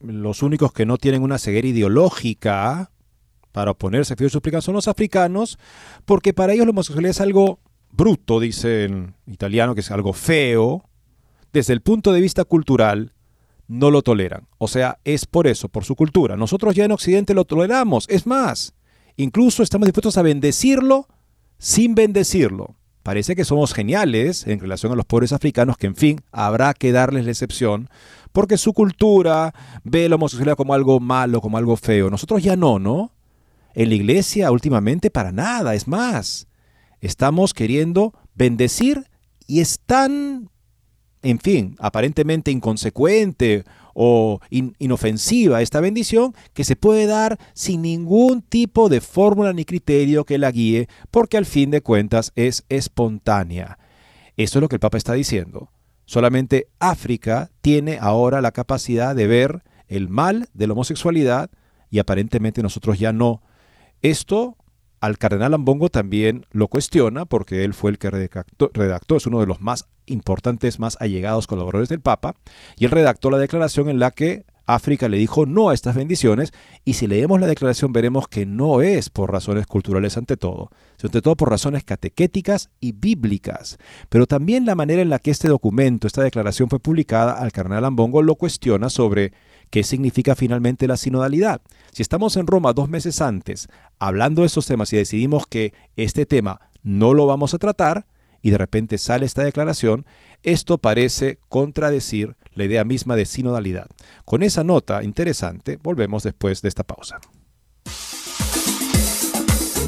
los 0.00 0.42
únicos 0.42 0.72
que 0.72 0.86
no 0.86 0.98
tienen 0.98 1.22
una 1.22 1.38
ceguera 1.38 1.68
ideológica 1.68 2.90
para 3.52 3.70
oponerse 3.70 4.14
a 4.14 4.16
Fidel 4.16 4.30
Suplican 4.30 4.62
son 4.62 4.74
los 4.74 4.88
africanos, 4.88 5.58
porque 6.04 6.34
para 6.34 6.52
ellos 6.52 6.66
la 6.66 6.70
homosexualidad 6.70 7.10
es 7.10 7.20
algo 7.20 7.60
bruto, 7.90 8.40
dice 8.40 8.84
en 8.84 9.14
italiano, 9.26 9.74
que 9.74 9.80
es 9.80 9.90
algo 9.90 10.12
feo. 10.12 10.84
Desde 11.52 11.72
el 11.72 11.80
punto 11.80 12.12
de 12.12 12.20
vista 12.20 12.44
cultural, 12.44 13.12
no 13.68 13.90
lo 13.90 14.02
toleran. 14.02 14.48
O 14.58 14.68
sea, 14.68 14.98
es 15.04 15.26
por 15.26 15.46
eso, 15.46 15.68
por 15.68 15.84
su 15.84 15.94
cultura. 15.94 16.36
Nosotros 16.36 16.74
ya 16.74 16.84
en 16.84 16.92
Occidente 16.92 17.34
lo 17.34 17.44
toleramos. 17.44 18.06
Es 18.08 18.26
más, 18.26 18.74
incluso 19.16 19.62
estamos 19.62 19.86
dispuestos 19.86 20.18
a 20.18 20.22
bendecirlo 20.22 21.08
sin 21.58 21.94
bendecirlo. 21.94 22.76
Parece 23.04 23.36
que 23.36 23.44
somos 23.44 23.74
geniales 23.74 24.46
en 24.46 24.58
relación 24.60 24.90
a 24.90 24.96
los 24.96 25.04
pobres 25.04 25.34
africanos, 25.34 25.76
que 25.76 25.86
en 25.86 25.94
fin, 25.94 26.22
habrá 26.32 26.72
que 26.72 26.90
darles 26.90 27.26
la 27.26 27.32
excepción, 27.32 27.90
porque 28.32 28.56
su 28.56 28.72
cultura 28.72 29.54
ve 29.84 30.08
la 30.08 30.14
homosexualidad 30.14 30.56
como 30.56 30.72
algo 30.72 31.00
malo, 31.00 31.42
como 31.42 31.58
algo 31.58 31.76
feo. 31.76 32.08
Nosotros 32.08 32.42
ya 32.42 32.56
no, 32.56 32.78
¿no? 32.78 33.12
En 33.74 33.90
la 33.90 33.94
iglesia 33.94 34.50
últimamente 34.50 35.10
para 35.10 35.32
nada, 35.32 35.74
es 35.74 35.86
más. 35.86 36.48
Estamos 37.02 37.52
queriendo 37.52 38.14
bendecir 38.34 39.04
y 39.46 39.60
es 39.60 39.80
tan, 39.84 40.48
en 41.20 41.38
fin, 41.40 41.76
aparentemente 41.80 42.50
inconsecuente 42.52 43.66
o 43.94 44.40
inofensiva 44.50 45.62
esta 45.62 45.80
bendición 45.80 46.34
que 46.52 46.64
se 46.64 46.76
puede 46.76 47.06
dar 47.06 47.38
sin 47.54 47.82
ningún 47.82 48.42
tipo 48.42 48.88
de 48.88 49.00
fórmula 49.00 49.52
ni 49.52 49.64
criterio 49.64 50.24
que 50.24 50.38
la 50.38 50.50
guíe, 50.50 50.88
porque 51.10 51.36
al 51.36 51.46
fin 51.46 51.70
de 51.70 51.80
cuentas 51.80 52.32
es 52.36 52.64
espontánea. 52.68 53.78
Eso 54.36 54.58
es 54.58 54.60
lo 54.60 54.68
que 54.68 54.76
el 54.76 54.80
Papa 54.80 54.98
está 54.98 55.14
diciendo. 55.14 55.70
Solamente 56.06 56.68
África 56.80 57.50
tiene 57.62 57.98
ahora 58.00 58.42
la 58.42 58.52
capacidad 58.52 59.14
de 59.14 59.26
ver 59.26 59.62
el 59.88 60.08
mal 60.08 60.48
de 60.52 60.66
la 60.66 60.72
homosexualidad 60.74 61.50
y 61.90 61.98
aparentemente 61.98 62.62
nosotros 62.62 62.98
ya 62.98 63.12
no. 63.12 63.42
Esto 64.02 64.56
al 65.04 65.18
cardenal 65.18 65.52
Ambongo 65.52 65.90
también 65.90 66.46
lo 66.50 66.68
cuestiona 66.68 67.26
porque 67.26 67.64
él 67.64 67.74
fue 67.74 67.90
el 67.90 67.98
que 67.98 68.10
redactó, 68.10 69.16
es 69.16 69.26
uno 69.26 69.40
de 69.40 69.46
los 69.46 69.60
más 69.60 69.86
importantes, 70.06 70.78
más 70.78 70.96
allegados 70.98 71.46
colaboradores 71.46 71.90
del 71.90 72.00
Papa, 72.00 72.36
y 72.78 72.86
él 72.86 72.90
redactó 72.90 73.30
la 73.30 73.36
declaración 73.36 73.90
en 73.90 73.98
la 73.98 74.12
que 74.12 74.46
África 74.66 75.10
le 75.10 75.18
dijo 75.18 75.44
no 75.44 75.68
a 75.68 75.74
estas 75.74 75.94
bendiciones 75.94 76.54
y 76.86 76.94
si 76.94 77.06
leemos 77.06 77.38
la 77.38 77.46
declaración 77.46 77.92
veremos 77.92 78.28
que 78.28 78.46
no 78.46 78.80
es 78.80 79.10
por 79.10 79.30
razones 79.30 79.66
culturales 79.66 80.16
ante 80.16 80.38
todo, 80.38 80.70
sino 80.96 81.08
ante 81.08 81.20
todo 81.20 81.36
por 81.36 81.50
razones 81.50 81.84
catequéticas 81.84 82.70
y 82.80 82.92
bíblicas. 82.92 83.76
Pero 84.08 84.26
también 84.26 84.64
la 84.64 84.74
manera 84.74 85.02
en 85.02 85.10
la 85.10 85.18
que 85.18 85.30
este 85.30 85.48
documento, 85.48 86.06
esta 86.06 86.22
declaración 86.22 86.70
fue 86.70 86.80
publicada 86.80 87.34
al 87.34 87.52
cardenal 87.52 87.84
Ambongo 87.84 88.22
lo 88.22 88.36
cuestiona 88.36 88.88
sobre 88.88 89.34
qué 89.74 89.82
significa 89.82 90.36
finalmente 90.36 90.86
la 90.86 90.96
sinodalidad. 90.96 91.60
Si 91.90 92.00
estamos 92.00 92.36
en 92.36 92.46
Roma 92.46 92.72
dos 92.72 92.88
meses 92.88 93.20
antes 93.20 93.66
hablando 93.98 94.42
de 94.42 94.46
estos 94.46 94.66
temas 94.66 94.92
y 94.92 94.96
decidimos 94.96 95.48
que 95.48 95.74
este 95.96 96.26
tema 96.26 96.60
no 96.84 97.12
lo 97.12 97.26
vamos 97.26 97.54
a 97.54 97.58
tratar, 97.58 98.06
y 98.40 98.50
de 98.50 98.58
repente 98.58 98.98
sale 98.98 99.26
esta 99.26 99.42
declaración, 99.42 100.06
esto 100.44 100.78
parece 100.78 101.40
contradecir 101.48 102.36
la 102.52 102.66
idea 102.66 102.84
misma 102.84 103.16
de 103.16 103.26
sinodalidad. 103.26 103.88
Con 104.24 104.44
esa 104.44 104.62
nota 104.62 105.02
interesante, 105.02 105.76
volvemos 105.82 106.22
después 106.22 106.62
de 106.62 106.68
esta 106.68 106.84
pausa. 106.84 107.18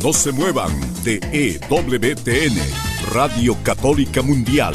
No 0.03 0.13
se 0.13 0.33
muevan 0.33 0.73
de 1.05 1.21
EWTN, 1.33 2.59
Radio 3.13 3.57
Católica 3.63 4.21
Mundial. 4.21 4.75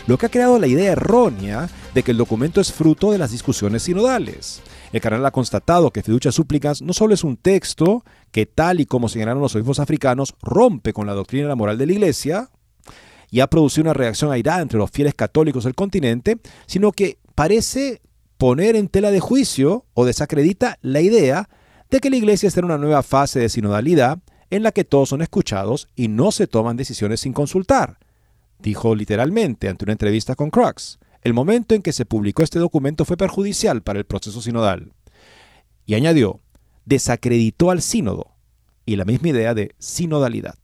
lo 0.06 0.16
que 0.16 0.24
ha 0.24 0.30
creado 0.30 0.58
la 0.58 0.68
idea 0.68 0.92
errónea 0.92 1.68
de 1.92 2.02
que 2.02 2.12
el 2.12 2.16
documento 2.16 2.62
es 2.62 2.72
fruto 2.72 3.12
de 3.12 3.18
las 3.18 3.30
discusiones 3.30 3.82
sinodales. 3.82 4.62
El 4.92 5.00
canal 5.00 5.24
ha 5.24 5.30
constatado 5.30 5.92
que 5.92 6.02
Fiducia 6.02 6.32
Súplicas 6.32 6.82
no 6.82 6.92
solo 6.92 7.14
es 7.14 7.22
un 7.22 7.36
texto 7.36 8.04
que, 8.32 8.46
tal 8.46 8.80
y 8.80 8.86
como 8.86 9.08
señalaron 9.08 9.40
los 9.40 9.54
obispos 9.54 9.78
africanos, 9.78 10.34
rompe 10.42 10.92
con 10.92 11.06
la 11.06 11.14
doctrina 11.14 11.44
y 11.44 11.48
la 11.48 11.54
moral 11.54 11.78
de 11.78 11.86
la 11.86 11.92
Iglesia 11.92 12.50
y 13.30 13.40
ha 13.40 13.46
producido 13.46 13.84
una 13.84 13.94
reacción 13.94 14.32
airada 14.32 14.62
entre 14.62 14.78
los 14.78 14.90
fieles 14.90 15.14
católicos 15.14 15.62
del 15.62 15.76
continente, 15.76 16.38
sino 16.66 16.90
que 16.90 17.18
parece 17.36 18.02
poner 18.36 18.74
en 18.74 18.88
tela 18.88 19.12
de 19.12 19.20
juicio 19.20 19.84
o 19.94 20.04
desacredita 20.04 20.78
la 20.82 21.00
idea 21.00 21.48
de 21.88 22.00
que 22.00 22.10
la 22.10 22.16
Iglesia 22.16 22.48
está 22.48 22.60
en 22.60 22.66
una 22.66 22.78
nueva 22.78 23.04
fase 23.04 23.38
de 23.38 23.48
sinodalidad 23.48 24.18
en 24.50 24.64
la 24.64 24.72
que 24.72 24.84
todos 24.84 25.10
son 25.10 25.22
escuchados 25.22 25.88
y 25.94 26.08
no 26.08 26.32
se 26.32 26.48
toman 26.48 26.76
decisiones 26.76 27.20
sin 27.20 27.32
consultar. 27.32 27.98
Dijo 28.58 28.96
literalmente 28.96 29.68
ante 29.68 29.84
una 29.84 29.92
entrevista 29.92 30.34
con 30.34 30.50
Crux. 30.50 30.98
El 31.22 31.34
momento 31.34 31.74
en 31.74 31.82
que 31.82 31.92
se 31.92 32.06
publicó 32.06 32.42
este 32.42 32.58
documento 32.58 33.04
fue 33.04 33.16
perjudicial 33.16 33.82
para 33.82 33.98
el 33.98 34.06
proceso 34.06 34.40
sinodal. 34.40 34.92
Y 35.84 35.94
añadió, 35.94 36.40
desacreditó 36.86 37.70
al 37.70 37.82
sínodo 37.82 38.34
y 38.86 38.96
la 38.96 39.04
misma 39.04 39.28
idea 39.28 39.54
de 39.54 39.74
sinodalidad. 39.78 40.56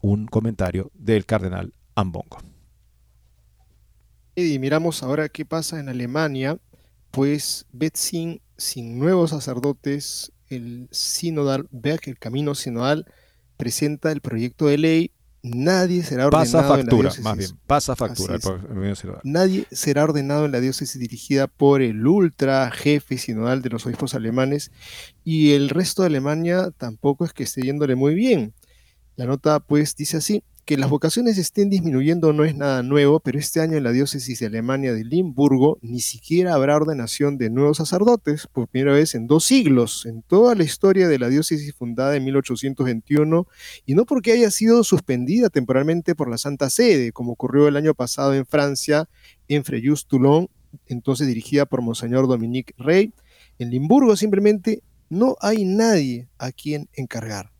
un 0.00 0.26
comentario 0.26 0.92
del 0.94 1.26
cardenal 1.26 1.74
Ambongo. 1.96 2.38
Y 4.36 4.60
miramos 4.60 5.02
ahora 5.02 5.28
qué 5.28 5.44
pasa 5.44 5.80
en 5.80 5.88
Alemania, 5.88 6.60
pues 7.10 7.66
Betzing 7.72 8.40
sin 8.56 9.00
nuevos 9.00 9.30
sacerdotes, 9.30 10.30
el 10.48 10.88
sinodal 10.92 11.68
el 11.72 12.18
camino 12.20 12.54
sinodal, 12.54 13.06
presenta 13.56 14.12
el 14.12 14.20
proyecto 14.20 14.66
de 14.66 14.78
ley 14.78 15.12
Nadie 15.54 16.02
será 16.02 16.26
ordenado 16.26 16.44
pasa 16.44 16.68
factura, 16.68 17.10
en 17.10 17.16
la 17.16 17.22
más 17.22 17.38
bien, 17.38 17.50
pasa 17.66 17.96
factura. 17.96 18.38
Nadie 19.24 19.66
será 19.70 20.04
ordenado 20.04 20.44
en 20.44 20.52
la 20.52 20.60
diócesis 20.60 21.00
dirigida 21.00 21.46
por 21.46 21.82
el 21.82 22.06
ultra 22.06 22.70
jefe 22.70 23.18
sinodal 23.18 23.62
de 23.62 23.70
los 23.70 23.86
obispos 23.86 24.14
alemanes 24.14 24.70
y 25.24 25.52
el 25.52 25.68
resto 25.68 26.02
de 26.02 26.06
Alemania 26.06 26.70
tampoco 26.76 27.24
es 27.24 27.32
que 27.32 27.44
esté 27.44 27.62
yéndole 27.62 27.94
muy 27.94 28.14
bien. 28.14 28.52
La 29.16 29.26
nota 29.26 29.60
pues 29.60 29.96
dice 29.96 30.18
así, 30.18 30.42
que 30.68 30.76
las 30.76 30.90
vocaciones 30.90 31.38
estén 31.38 31.70
disminuyendo 31.70 32.34
no 32.34 32.44
es 32.44 32.54
nada 32.54 32.82
nuevo, 32.82 33.20
pero 33.20 33.38
este 33.38 33.62
año 33.62 33.78
en 33.78 33.84
la 33.84 33.90
diócesis 33.90 34.38
de 34.38 34.44
Alemania 34.44 34.92
de 34.92 35.02
Limburgo 35.02 35.78
ni 35.80 36.00
siquiera 36.00 36.52
habrá 36.52 36.76
ordenación 36.76 37.38
de 37.38 37.48
nuevos 37.48 37.78
sacerdotes, 37.78 38.46
por 38.52 38.68
primera 38.68 38.92
vez 38.92 39.14
en 39.14 39.26
dos 39.26 39.46
siglos, 39.46 40.04
en 40.04 40.20
toda 40.20 40.54
la 40.54 40.64
historia 40.64 41.08
de 41.08 41.18
la 41.18 41.30
diócesis 41.30 41.74
fundada 41.74 42.16
en 42.16 42.24
1821, 42.24 43.46
y 43.86 43.94
no 43.94 44.04
porque 44.04 44.32
haya 44.32 44.50
sido 44.50 44.84
suspendida 44.84 45.48
temporalmente 45.48 46.14
por 46.14 46.28
la 46.28 46.36
Santa 46.36 46.68
Sede, 46.68 47.12
como 47.12 47.32
ocurrió 47.32 47.66
el 47.66 47.76
año 47.78 47.94
pasado 47.94 48.34
en 48.34 48.44
Francia, 48.44 49.08
en 49.48 49.64
Frejus-Toulon, 49.64 50.50
entonces 50.84 51.26
dirigida 51.26 51.64
por 51.64 51.80
Monseñor 51.80 52.28
Dominique 52.28 52.74
Rey. 52.76 53.14
En 53.58 53.70
Limburgo 53.70 54.16
simplemente 54.16 54.82
no 55.08 55.34
hay 55.40 55.64
nadie 55.64 56.28
a 56.36 56.52
quien 56.52 56.90
encargar. 56.92 57.57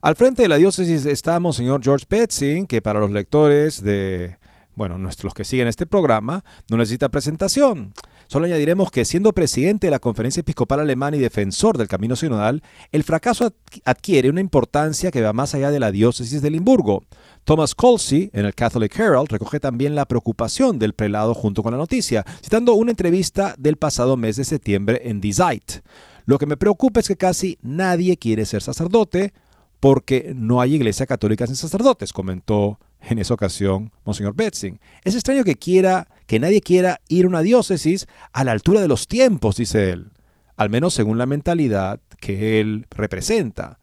Al 0.00 0.14
frente 0.14 0.42
de 0.42 0.48
la 0.48 0.56
diócesis 0.56 1.06
está 1.06 1.40
Monseñor 1.40 1.82
George 1.82 2.06
Petzing, 2.06 2.66
que 2.66 2.80
para 2.80 3.00
los 3.00 3.10
lectores 3.10 3.82
de, 3.82 4.36
bueno, 4.76 4.96
nuestros 4.96 5.34
que 5.34 5.44
siguen 5.44 5.66
este 5.66 5.86
programa, 5.86 6.44
no 6.70 6.76
necesita 6.76 7.08
presentación. 7.08 7.92
Solo 8.28 8.46
añadiremos 8.46 8.92
que 8.92 9.04
siendo 9.04 9.32
presidente 9.32 9.88
de 9.88 9.90
la 9.90 9.98
Conferencia 9.98 10.42
Episcopal 10.42 10.78
Alemana 10.78 11.16
y 11.16 11.20
defensor 11.20 11.78
del 11.78 11.88
camino 11.88 12.14
sinodal, 12.14 12.62
el 12.92 13.02
fracaso 13.02 13.52
adquiere 13.84 14.30
una 14.30 14.40
importancia 14.40 15.10
que 15.10 15.20
va 15.20 15.32
más 15.32 15.56
allá 15.56 15.72
de 15.72 15.80
la 15.80 15.90
diócesis 15.90 16.42
de 16.42 16.50
Limburgo. 16.50 17.02
Thomas 17.42 17.74
Colsey, 17.74 18.30
en 18.34 18.44
el 18.44 18.54
Catholic 18.54 18.96
Herald, 18.96 19.30
recoge 19.30 19.58
también 19.58 19.96
la 19.96 20.06
preocupación 20.06 20.78
del 20.78 20.92
prelado 20.92 21.34
junto 21.34 21.64
con 21.64 21.72
la 21.72 21.78
noticia, 21.78 22.24
citando 22.40 22.74
una 22.74 22.92
entrevista 22.92 23.56
del 23.58 23.78
pasado 23.78 24.16
mes 24.16 24.36
de 24.36 24.44
septiembre 24.44 25.00
en 25.04 25.20
Die 25.20 25.32
Zeit. 25.32 25.80
Lo 26.24 26.38
que 26.38 26.46
me 26.46 26.56
preocupa 26.56 27.00
es 27.00 27.08
que 27.08 27.16
casi 27.16 27.58
nadie 27.62 28.16
quiere 28.16 28.44
ser 28.44 28.62
sacerdote, 28.62 29.32
porque 29.80 30.32
no 30.34 30.60
hay 30.60 30.74
iglesia 30.74 31.06
católica 31.06 31.46
sin 31.46 31.56
sacerdotes, 31.56 32.12
comentó 32.12 32.78
en 33.00 33.18
esa 33.18 33.34
ocasión 33.34 33.92
Monseñor 34.04 34.34
Betzing. 34.34 34.80
Es 35.04 35.14
extraño 35.14 35.44
que 35.44 35.56
quiera, 35.56 36.08
que 36.26 36.40
nadie 36.40 36.60
quiera 36.60 37.00
ir 37.08 37.24
a 37.24 37.28
una 37.28 37.42
diócesis 37.42 38.06
a 38.32 38.44
la 38.44 38.52
altura 38.52 38.80
de 38.80 38.88
los 38.88 39.06
tiempos, 39.06 39.56
dice 39.56 39.90
él, 39.90 40.10
al 40.56 40.70
menos 40.70 40.94
según 40.94 41.18
la 41.18 41.26
mentalidad 41.26 42.00
que 42.20 42.60
él 42.60 42.86
representa, 42.90 43.78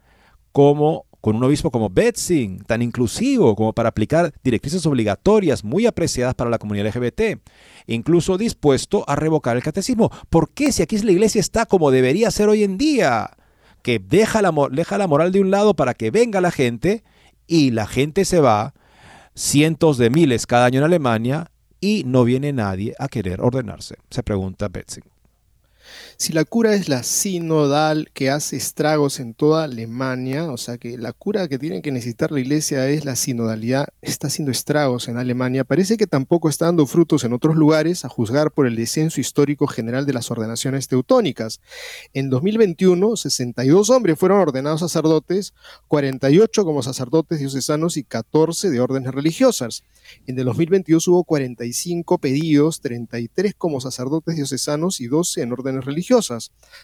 como 0.51 1.05
con 1.21 1.37
un 1.37 1.43
obispo 1.43 1.71
como 1.71 1.89
Betzing, 1.89 2.59
tan 2.65 2.83
inclusivo 2.83 3.55
como 3.55 3.73
para 3.73 3.89
aplicar 3.89 4.31
directrices 4.43 4.85
obligatorias 4.85 5.63
muy 5.63 5.87
apreciadas 5.87 6.35
para 6.35 6.51
la 6.51 6.59
comunidad 6.59 6.95
LGBT, 6.95 7.41
incluso 7.87 8.37
dispuesto 8.37 9.03
a 9.07 9.15
revocar 9.15 9.57
el 9.57 9.63
catecismo. 9.63 10.11
¿Por 10.29 10.51
qué 10.51 10.71
si 10.71 10.83
aquí 10.83 10.99
la 10.99 11.11
iglesia 11.11 11.39
está 11.39 11.65
como 11.65 11.89
debería 11.89 12.29
ser 12.29 12.47
hoy 12.47 12.63
en 12.63 12.77
día? 12.77 13.31
Que 13.85 13.99
deja 13.99 14.41
la, 14.41 14.51
moral 14.51 15.31
de 15.31 15.39
un 15.39 15.51
lado 15.51 15.75
para 15.75 15.93
que 15.93 16.09
venga 16.09 16.41
la 16.41 16.49
gente 16.49 17.03
y 17.45 17.69
la 17.69 17.85
gente 17.85 18.25
se 18.25 18.39
va, 18.39 18.73
cientos 19.35 19.99
de 19.99 20.09
miles 20.09 20.47
cada 20.47 20.65
año 20.65 20.79
en 20.79 20.85
Alemania, 20.85 21.51
y 21.79 22.01
no 22.03 22.23
viene 22.23 22.51
nadie 22.51 22.95
a 22.97 23.07
querer 23.07 23.41
ordenarse, 23.41 23.97
se 24.09 24.23
pregunta 24.23 24.69
Betzing. 24.69 25.03
Si 26.17 26.31
la 26.31 26.45
cura 26.45 26.75
es 26.75 26.87
la 26.87 27.03
sinodal 27.03 28.09
que 28.13 28.29
hace 28.29 28.55
estragos 28.55 29.19
en 29.19 29.33
toda 29.33 29.65
Alemania, 29.65 30.49
o 30.49 30.55
sea 30.55 30.77
que 30.77 30.97
la 30.97 31.11
cura 31.11 31.49
que 31.49 31.59
tiene 31.59 31.81
que 31.81 31.91
necesitar 31.91 32.31
la 32.31 32.39
iglesia 32.39 32.87
es 32.87 33.03
la 33.03 33.17
sinodalidad, 33.17 33.89
está 34.01 34.27
haciendo 34.27 34.49
estragos 34.49 35.09
en 35.09 35.17
Alemania, 35.17 35.65
parece 35.65 35.97
que 35.97 36.07
tampoco 36.07 36.47
está 36.47 36.67
dando 36.67 36.85
frutos 36.85 37.25
en 37.25 37.33
otros 37.33 37.57
lugares, 37.57 38.05
a 38.05 38.09
juzgar 38.09 38.51
por 38.51 38.65
el 38.65 38.77
descenso 38.77 39.19
histórico 39.19 39.67
general 39.67 40.05
de 40.05 40.13
las 40.13 40.31
ordenaciones 40.31 40.87
teutónicas. 40.87 41.59
En 42.13 42.29
2021, 42.29 43.17
62 43.17 43.89
hombres 43.89 44.17
fueron 44.17 44.39
ordenados 44.39 44.79
sacerdotes, 44.79 45.53
48 45.89 46.63
como 46.63 46.81
sacerdotes 46.81 47.39
diocesanos 47.39 47.97
y 47.97 48.03
14 48.03 48.69
de 48.69 48.79
órdenes 48.79 49.13
religiosas. 49.13 49.83
En 50.27 50.39
el 50.39 50.45
2022 50.45 51.07
hubo 51.09 51.23
45 51.25 52.19
pedidos, 52.19 52.79
33 52.79 53.53
como 53.57 53.81
sacerdotes 53.81 54.37
diocesanos 54.37 55.01
y 55.01 55.07
12 55.07 55.41
en 55.41 55.51
órdenes 55.51 55.83
religiosas. 55.83 56.04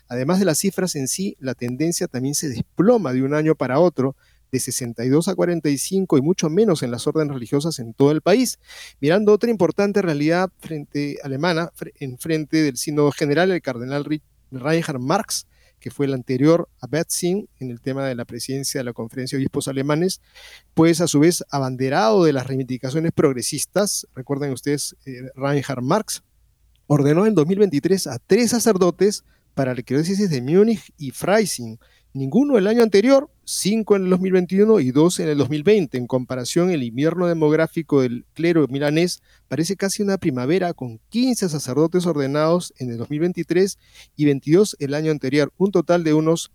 Además 0.08 0.40
de 0.40 0.46
las 0.46 0.60
cifras 0.60 0.96
en 0.96 1.08
sí, 1.08 1.36
la 1.40 1.54
tendencia 1.54 2.08
también 2.08 2.36
se 2.36 2.50
desploma 2.50 3.14
de 3.14 3.24
un 3.24 3.34
año 3.34 3.56
para 3.56 3.80
otro, 3.80 4.16
de 4.52 4.60
62 4.60 5.30
a 5.30 5.36
45 5.36 6.18
y 6.18 6.22
mucho 6.22 6.50
menos 6.50 6.84
en 6.84 6.92
las 6.92 7.08
órdenes 7.08 7.34
religiosas 7.34 7.80
en 7.80 7.94
todo 7.94 8.12
el 8.12 8.22
país. 8.22 8.60
Mirando 9.00 9.32
otra 9.32 9.50
importante 9.50 10.02
realidad 10.02 10.50
frente 10.60 11.18
alemana, 11.24 11.72
en 12.00 12.18
frente 12.18 12.62
del 12.62 12.78
sínodo 12.78 13.12
general, 13.12 13.52
el 13.52 13.62
cardenal 13.62 14.06
Reinhard 14.52 15.00
Marx 15.00 15.46
que 15.82 15.92
fue 15.92 16.06
el 16.06 16.14
anterior 16.14 16.70
a 16.80 16.88
Betzing 16.88 17.50
en 17.60 17.72
el 17.72 17.82
tema 17.82 18.06
de 18.06 18.16
la 18.16 18.24
presidencia 18.24 18.80
de 18.80 18.86
la 18.86 18.94
Conferencia 18.94 19.36
de 19.36 19.42
Obispos 19.42 19.68
Alemanes, 19.68 20.22
pues 20.76 21.02
a 21.02 21.08
su 21.08 21.20
vez 21.20 21.44
abanderado 21.50 22.24
de 22.24 22.32
las 22.32 22.48
reivindicaciones 22.48 23.12
progresistas, 23.12 24.08
recuerden 24.16 24.54
ustedes 24.54 24.96
eh, 25.06 25.32
Reinhard 25.36 25.82
Marx, 25.82 26.24
ordenó 26.94 27.26
en 27.26 27.36
2023 27.36 28.08
a 28.08 28.20
tres 28.20 28.50
sacerdotes 28.50 29.24
para 29.54 29.72
la 29.72 29.78
arquidiócesis 29.80 30.30
de 30.30 30.42
Múnich 30.42 30.92
y 30.98 31.12
Freising, 31.12 31.80
ninguno 32.12 32.58
el 32.58 32.68
año 32.68 32.84
anterior, 32.84 33.30
cinco 33.46 33.96
en 33.96 34.04
el 34.04 34.10
2021 34.10 34.78
y 34.82 34.92
dos 34.92 35.22
en 35.22 35.30
el 35.30 35.38
2020. 35.38 35.98
En 35.98 36.06
comparación, 36.06 36.70
el 36.70 36.84
invierno 36.84 37.28
demográfico 37.28 38.02
del 38.02 38.26
clero 38.34 38.68
milanés 38.68 39.22
parece 39.48 39.78
casi 39.78 40.04
una 40.04 40.18
primavera 40.18 40.74
con 40.74 41.00
15 41.08 41.48
sacerdotes 41.48 42.06
ordenados 42.06 42.74
en 42.78 42.92
el 42.92 42.98
2023 42.98 43.78
y 44.18 44.26
22 44.26 44.76
el 44.80 44.94
año 44.94 45.12
anterior, 45.12 45.54
un 45.56 45.72
total 45.72 46.04
de 46.04 46.14
unos 46.14 46.52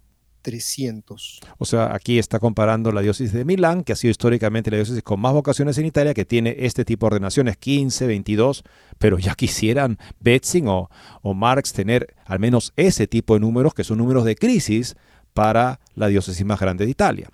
300. 0.46 1.40
O 1.58 1.64
sea, 1.64 1.92
aquí 1.92 2.20
está 2.20 2.38
comparando 2.38 2.92
la 2.92 3.00
diócesis 3.00 3.32
de 3.32 3.44
Milán, 3.44 3.82
que 3.82 3.92
ha 3.92 3.96
sido 3.96 4.12
históricamente 4.12 4.70
la 4.70 4.76
diócesis 4.76 5.02
con 5.02 5.18
más 5.18 5.32
vocaciones 5.32 5.76
en 5.78 5.86
Italia, 5.86 6.14
que 6.14 6.24
tiene 6.24 6.54
este 6.60 6.84
tipo 6.84 7.06
de 7.06 7.16
ordenaciones, 7.16 7.56
15, 7.56 8.06
22, 8.06 8.62
pero 8.98 9.18
ya 9.18 9.34
quisieran 9.34 9.98
Betzing 10.20 10.68
o, 10.68 10.88
o 11.22 11.34
Marx 11.34 11.72
tener 11.72 12.14
al 12.26 12.38
menos 12.38 12.72
ese 12.76 13.08
tipo 13.08 13.34
de 13.34 13.40
números, 13.40 13.74
que 13.74 13.82
son 13.82 13.98
números 13.98 14.24
de 14.24 14.36
crisis, 14.36 14.94
para 15.34 15.80
la 15.96 16.06
diócesis 16.06 16.46
más 16.46 16.60
grande 16.60 16.84
de 16.84 16.92
Italia. 16.92 17.28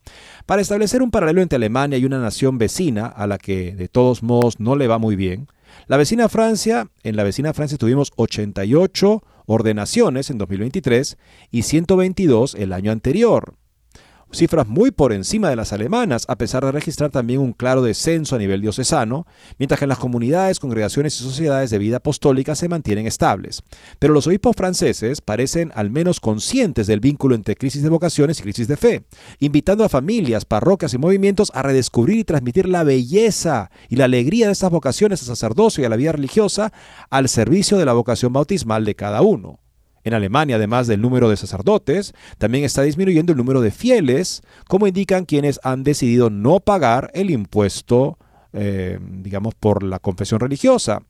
Para 0.47 0.63
establecer 0.63 1.03
un 1.03 1.11
paralelo 1.11 1.43
entre 1.43 1.57
Alemania 1.57 1.99
y 1.99 2.07
una 2.07 2.19
nación 2.19 2.57
vecina 2.57 3.07
a 3.07 3.27
la 3.27 3.37
que 3.37 3.75
de 3.75 3.89
todos 3.89 4.23
modos 4.23 4.59
no 4.59 4.75
le 4.75 4.89
va 4.89 4.97
muy 4.97 5.17
bien, 5.17 5.49
la 5.87 5.99
vecina 5.99 6.31
Francia, 6.31 6.89
en 7.03 7.17
la 7.17 7.25
vecina 7.25 7.53
Francia 7.53 7.77
tuvimos 7.77 8.11
88 8.17 9.23
ordenaciones 9.53 10.30
en 10.30 10.38
2023 10.38 11.18
y 11.50 11.62
122 11.62 12.55
el 12.55 12.72
año 12.72 12.92
anterior 12.92 13.55
cifras 14.33 14.66
muy 14.66 14.91
por 14.91 15.12
encima 15.12 15.49
de 15.49 15.57
las 15.57 15.72
alemanas, 15.72 16.24
a 16.28 16.37
pesar 16.37 16.64
de 16.64 16.72
registrar 16.72 17.11
también 17.11 17.41
un 17.41 17.53
claro 17.53 17.83
descenso 17.83 18.37
a 18.37 18.39
nivel 18.39 18.61
diocesano, 18.61 19.26
mientras 19.59 19.78
que 19.78 19.85
en 19.85 19.91
las 19.91 19.99
comunidades, 19.99 20.59
congregaciones 20.59 21.20
y 21.20 21.24
sociedades 21.24 21.70
de 21.70 21.78
vida 21.78 21.99
apostólica 21.99 22.55
se 22.55 22.68
mantienen 22.68 23.07
estables. 23.07 23.62
Pero 23.99 24.14
los 24.14 24.26
obispos 24.26 24.57
franceses 24.57 25.20
parecen 25.20 25.72
al 25.74 25.91
menos 25.91 26.20
conscientes 26.20 26.87
del 26.87 27.01
vínculo 27.01 27.35
entre 27.35 27.57
crisis 27.57 27.83
de 27.83 27.89
vocaciones 27.89 28.41
y 28.41 28.43
crisis 28.43 28.68
de 28.68 28.76
fe, 28.76 29.05
invitando 29.39 29.85
a 29.85 29.89
familias, 29.89 30.45
parroquias 30.45 30.95
y 30.95 30.99
movimientos 30.99 31.53
a 31.55 31.62
redescubrir 31.62 32.18
y 32.18 32.24
transmitir 32.24 32.68
la 32.68 32.85
belleza 32.85 33.70
y 33.89 33.97
la 33.97 34.05
alegría 34.05 34.47
de 34.47 34.53
estas 34.53 34.70
vocaciones 34.70 35.20
al 35.20 35.26
sacerdocio 35.26 35.83
y 35.83 35.87
a 35.87 35.89
la 35.89 35.97
vida 35.97 36.12
religiosa 36.12 36.72
al 37.11 37.28
servicio 37.28 37.78
de 37.78 37.85
la 37.85 37.93
vocación 37.93 38.33
bautismal 38.33 38.85
de 38.85 38.95
cada 38.95 39.22
uno. 39.22 39.62
En 40.05 40.14
Alemania, 40.14 40.57
además 40.57 40.86
del 40.86 41.00
número 41.00 41.28
de 41.28 41.36
sacerdotes, 41.36 42.14
también 42.38 42.64
está 42.64 42.82
disminuyendo 42.82 43.32
el 43.32 43.38
número 43.38 43.61
de 43.61 43.70
fieles, 43.70 44.42
como 44.68 44.86
indican 44.86 45.24
quienes 45.24 45.61
han 45.62 45.84
decidido 45.84 46.28
no 46.30 46.61
pagar 46.61 47.11
el 47.14 47.30
impuesto, 47.30 48.18
eh, 48.53 48.98
digamos, 49.00 49.55
por 49.55 49.82
la 49.82 49.98
confesión 49.98 50.40
religiosa, 50.40 51.03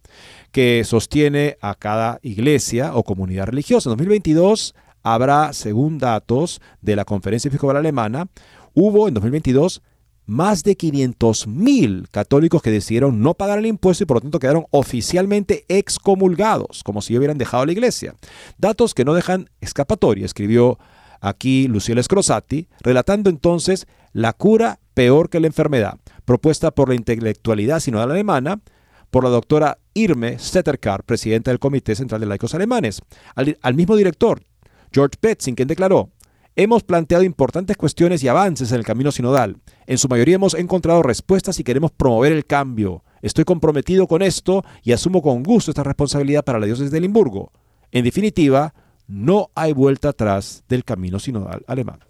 que 0.51 0.85
sostiene 0.85 1.57
a 1.61 1.75
cada 1.75 2.19
iglesia 2.23 2.95
o 2.95 3.03
comunidad 3.03 3.47
religiosa. 3.47 3.89
En 3.89 3.93
2022 3.93 4.75
habrá, 5.03 5.53
según 5.53 5.99
datos 5.99 6.61
de 6.83 6.97
la 6.97 7.05
Conferencia 7.05 7.49
Episcopal 7.49 7.79
Alemana, 7.79 8.27
hubo 8.75 9.09
en 9.09 9.15
2022 9.15 9.83
más 10.27 10.63
de 10.63 10.77
500.000 10.77 12.09
católicos 12.11 12.63
que 12.63 12.71
decidieron 12.71 13.21
no 13.21 13.35
pagar 13.35 13.59
el 13.59 13.67
impuesto 13.67 14.05
y 14.05 14.07
por 14.07 14.19
lo 14.19 14.21
tanto 14.23 14.39
quedaron 14.39 14.67
oficialmente 14.71 15.65
excomulgados, 15.69 16.83
como 16.85 17.03
si 17.03 17.17
hubieran 17.17 17.39
dejado 17.39 17.67
la 17.67 17.73
iglesia. 17.73 18.15
Datos 18.59 18.95
que 18.95 19.05
no 19.05 19.15
dejan 19.15 19.51
escapatoria, 19.61 20.25
escribió 20.27 20.79
aquí 21.21 21.69
Luciela 21.69 22.03
Scrosati, 22.03 22.69
relatando 22.81 23.31
entonces 23.31 23.87
la 24.13 24.33
cura 24.33 24.81
peor 24.95 25.31
que 25.31 25.41
la 25.41 25.47
enfermedad, 25.47 25.99
propuesta 26.25 26.71
por 26.71 26.89
la 26.89 26.95
intelectualidad 26.95 27.81
sinodal 27.81 28.11
alemana, 28.11 28.61
por 29.11 29.25
la 29.25 29.31
doctora 29.31 29.79
Irme 29.95 30.39
Stetterkar, 30.39 31.05
presidenta 31.05 31.51
del 31.51 31.59
Comité 31.59 31.95
Central 31.95 32.21
de 32.21 32.27
Laicos 32.27 32.55
Alemanes, 32.55 33.01
al, 33.35 33.59
al 33.61 33.75
mismo 33.75 33.97
director, 33.97 34.43
George 34.93 35.17
Petzing, 35.21 35.55
quien 35.55 35.69
declaró, 35.69 36.11
Hemos 36.55 36.83
planteado 36.83 37.25
importantes 37.25 37.79
cuestiones 37.79 38.23
y 38.23 38.29
avances 38.29 38.71
en 38.73 38.79
el 38.79 38.85
camino 38.85 39.11
sinodal. 39.11 39.57
En 39.87 39.97
su 39.97 40.07
mayoría 40.09 40.35
hemos 40.35 40.53
encontrado 40.53 41.03
respuestas 41.03 41.59
y 41.59 41.65
queremos 41.65 41.93
promover 41.93 42.31
el 42.33 42.45
cambio. 42.45 43.05
Estoy 43.23 43.45
comprometido 43.45 44.07
con 44.07 44.21
esto 44.21 44.63
y 44.83 44.93
asumo 44.93 45.23
con 45.23 45.43
gusto 45.43 45.71
esta 45.71 45.83
responsabilidad 45.83 46.45
para 46.45 46.59
la 46.59 46.67
diócesis 46.67 46.91
de 46.91 47.01
Limburgo. 47.01 47.53
En 47.91 48.05
definitiva, 48.05 48.75
no 49.07 49.51
hay 49.55 49.73
vuelta 49.73 50.11
atrás 50.11 50.63
del 50.69 50.85
camino 50.85 51.19
sinodal 51.19 51.65
alemán. 51.67 52.01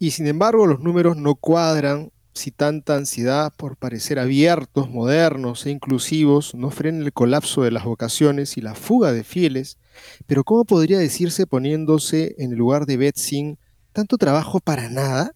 Y 0.00 0.10
sin 0.10 0.26
embargo, 0.26 0.66
los 0.66 0.80
números 0.80 1.16
no 1.16 1.36
cuadran 1.36 2.10
si 2.34 2.50
tanta 2.50 2.96
ansiedad 2.96 3.52
por 3.56 3.76
parecer 3.76 4.18
abiertos, 4.18 4.90
modernos 4.90 5.66
e 5.66 5.70
inclusivos 5.70 6.54
no 6.56 6.70
frena 6.70 7.04
el 7.04 7.12
colapso 7.12 7.62
de 7.62 7.70
las 7.70 7.84
vocaciones 7.84 8.56
y 8.56 8.60
la 8.60 8.74
fuga 8.74 9.12
de 9.12 9.22
fieles 9.22 9.78
pero 10.26 10.44
¿cómo 10.44 10.64
podría 10.64 10.98
decirse 10.98 11.46
poniéndose 11.46 12.34
en 12.38 12.52
el 12.52 12.58
lugar 12.58 12.86
de 12.86 12.96
Betzing 12.96 13.58
tanto 13.92 14.18
trabajo 14.18 14.60
para 14.60 14.88
nada? 14.88 15.32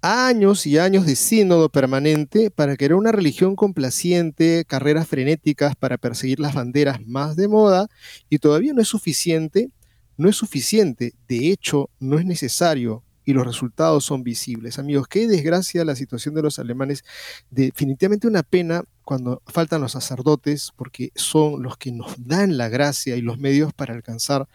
Años 0.00 0.66
y 0.66 0.78
años 0.78 1.06
de 1.06 1.14
sínodo 1.14 1.68
permanente 1.68 2.50
para 2.50 2.76
crear 2.76 2.94
una 2.94 3.12
religión 3.12 3.54
complaciente, 3.54 4.64
carreras 4.66 5.06
frenéticas 5.06 5.76
para 5.76 5.96
perseguir 5.96 6.40
las 6.40 6.54
banderas 6.54 7.00
más 7.06 7.36
de 7.36 7.46
moda 7.46 7.86
y 8.28 8.38
todavía 8.38 8.72
no 8.72 8.82
es 8.82 8.88
suficiente, 8.88 9.70
no 10.16 10.28
es 10.28 10.36
suficiente, 10.36 11.14
de 11.28 11.50
hecho 11.50 11.88
no 12.00 12.18
es 12.18 12.24
necesario 12.24 13.04
y 13.24 13.32
los 13.32 13.46
resultados 13.46 14.04
son 14.04 14.22
visibles. 14.22 14.78
Amigos, 14.78 15.08
qué 15.08 15.28
desgracia 15.28 15.84
la 15.84 15.96
situación 15.96 16.34
de 16.34 16.42
los 16.42 16.58
alemanes. 16.58 17.04
Definitivamente 17.50 18.26
una 18.26 18.42
pena 18.42 18.84
cuando 19.04 19.42
faltan 19.46 19.80
los 19.80 19.92
sacerdotes, 19.92 20.72
porque 20.76 21.12
son 21.14 21.62
los 21.62 21.76
que 21.76 21.92
nos 21.92 22.14
dan 22.18 22.56
la 22.56 22.68
gracia 22.68 23.16
y 23.16 23.20
los 23.20 23.38
medios 23.38 23.72
para 23.72 23.94
alcanzar 23.94 24.48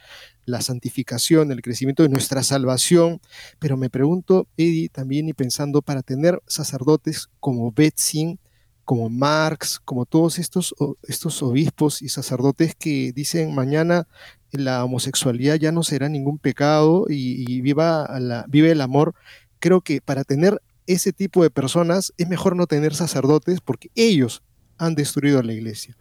la 0.45 0.61
santificación, 0.61 1.51
el 1.51 1.61
crecimiento 1.61 2.03
de 2.03 2.09
nuestra 2.09 2.43
salvación. 2.43 3.21
Pero 3.59 3.77
me 3.77 3.89
pregunto, 3.89 4.47
Eddie, 4.57 4.89
también 4.89 5.27
y 5.29 5.33
pensando, 5.33 5.81
para 5.81 6.01
tener 6.01 6.41
sacerdotes 6.47 7.29
como 7.39 7.71
Betzing, 7.71 8.39
como 8.87 9.09
Marx, 9.09 9.81
como 9.83 10.05
todos 10.05 10.39
estos, 10.39 10.73
estos 11.03 11.43
obispos 11.43 12.01
y 12.01 12.07
sacerdotes 12.07 12.73
que 12.73 13.11
dicen 13.11 13.53
mañana 13.53 14.07
la 14.51 14.83
homosexualidad 14.83 15.55
ya 15.55 15.71
no 15.71 15.83
será 15.83 16.09
ningún 16.09 16.37
pecado 16.37 17.05
y, 17.09 17.61
viva 17.61 18.07
la, 18.19 18.45
vive 18.47 18.71
el 18.71 18.81
amor. 18.81 19.13
Creo 19.59 19.81
que 19.81 20.01
para 20.01 20.23
tener 20.23 20.61
ese 20.85 21.13
tipo 21.13 21.43
de 21.43 21.49
personas 21.49 22.13
es 22.17 22.27
mejor 22.27 22.55
no 22.55 22.67
tener 22.67 22.95
sacerdotes 22.95 23.59
porque 23.61 23.89
ellos 23.95 24.41
han 24.77 24.95
destruido 24.95 25.41
la 25.41 25.53
iglesia. 25.53 25.95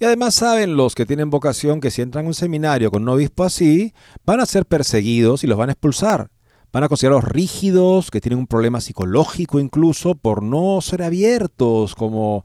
Y 0.00 0.04
además 0.04 0.34
saben 0.34 0.76
los 0.76 0.94
que 0.94 1.06
tienen 1.06 1.30
vocación 1.30 1.80
que 1.80 1.90
si 1.90 2.02
entran 2.02 2.24
a 2.24 2.28
un 2.28 2.34
seminario 2.34 2.90
con 2.90 3.02
un 3.02 3.10
obispo 3.10 3.44
así, 3.44 3.94
van 4.24 4.40
a 4.40 4.46
ser 4.46 4.66
perseguidos 4.66 5.44
y 5.44 5.46
los 5.46 5.58
van 5.58 5.68
a 5.68 5.72
expulsar. 5.72 6.28
Van 6.72 6.84
a 6.84 6.88
considerarlos 6.88 7.30
rígidos, 7.30 8.10
que 8.10 8.20
tienen 8.22 8.38
un 8.38 8.46
problema 8.46 8.80
psicológico 8.80 9.60
incluso 9.60 10.14
por 10.14 10.42
no 10.42 10.80
ser 10.80 11.02
abiertos 11.02 11.94
como 11.94 12.44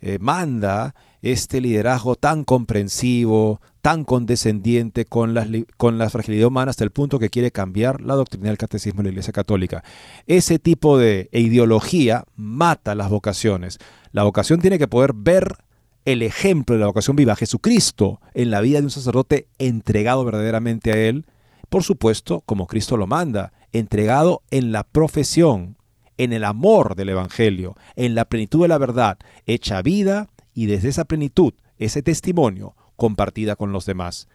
eh, 0.00 0.18
manda 0.18 0.94
este 1.20 1.60
liderazgo 1.60 2.14
tan 2.14 2.44
comprensivo, 2.44 3.60
tan 3.80 4.04
condescendiente 4.04 5.04
con 5.04 5.34
la, 5.34 5.46
con 5.76 5.98
la 5.98 6.10
fragilidad 6.10 6.48
humana 6.48 6.70
hasta 6.70 6.84
el 6.84 6.90
punto 6.90 7.18
que 7.18 7.30
quiere 7.30 7.50
cambiar 7.50 8.00
la 8.00 8.14
doctrina 8.14 8.48
del 8.48 8.58
catecismo 8.58 8.98
de 8.98 9.04
la 9.04 9.10
Iglesia 9.10 9.32
Católica. 9.32 9.82
Ese 10.26 10.58
tipo 10.58 10.98
de 10.98 11.28
ideología 11.32 12.24
mata 12.36 12.94
las 12.94 13.10
vocaciones. 13.10 13.78
La 14.12 14.24
vocación 14.24 14.60
tiene 14.60 14.78
que 14.78 14.88
poder 14.88 15.12
ver 15.14 15.56
el 16.04 16.22
ejemplo 16.22 16.74
de 16.74 16.80
la 16.80 16.86
vocación 16.86 17.16
viva, 17.16 17.36
Jesucristo, 17.36 18.20
en 18.34 18.50
la 18.50 18.60
vida 18.60 18.78
de 18.78 18.84
un 18.84 18.90
sacerdote 18.90 19.48
entregado 19.58 20.24
verdaderamente 20.24 20.92
a 20.92 20.96
Él, 20.96 21.26
por 21.68 21.84
supuesto, 21.84 22.42
como 22.46 22.66
Cristo 22.66 22.96
lo 22.96 23.06
manda, 23.06 23.52
entregado 23.72 24.42
en 24.50 24.72
la 24.72 24.82
profesión, 24.84 25.76
en 26.18 26.32
el 26.32 26.44
amor 26.44 26.96
del 26.96 27.10
Evangelio, 27.10 27.76
en 27.96 28.14
la 28.14 28.24
plenitud 28.24 28.62
de 28.62 28.68
la 28.68 28.78
verdad, 28.78 29.18
hecha 29.46 29.80
vida 29.80 30.28
y 30.52 30.66
desde 30.66 30.88
esa 30.88 31.04
plenitud, 31.04 31.54
ese 31.78 32.02
testimonio, 32.02 32.74
compartida 33.00 33.56
con 33.56 33.72
los 33.72 33.86
demás. 33.86 34.28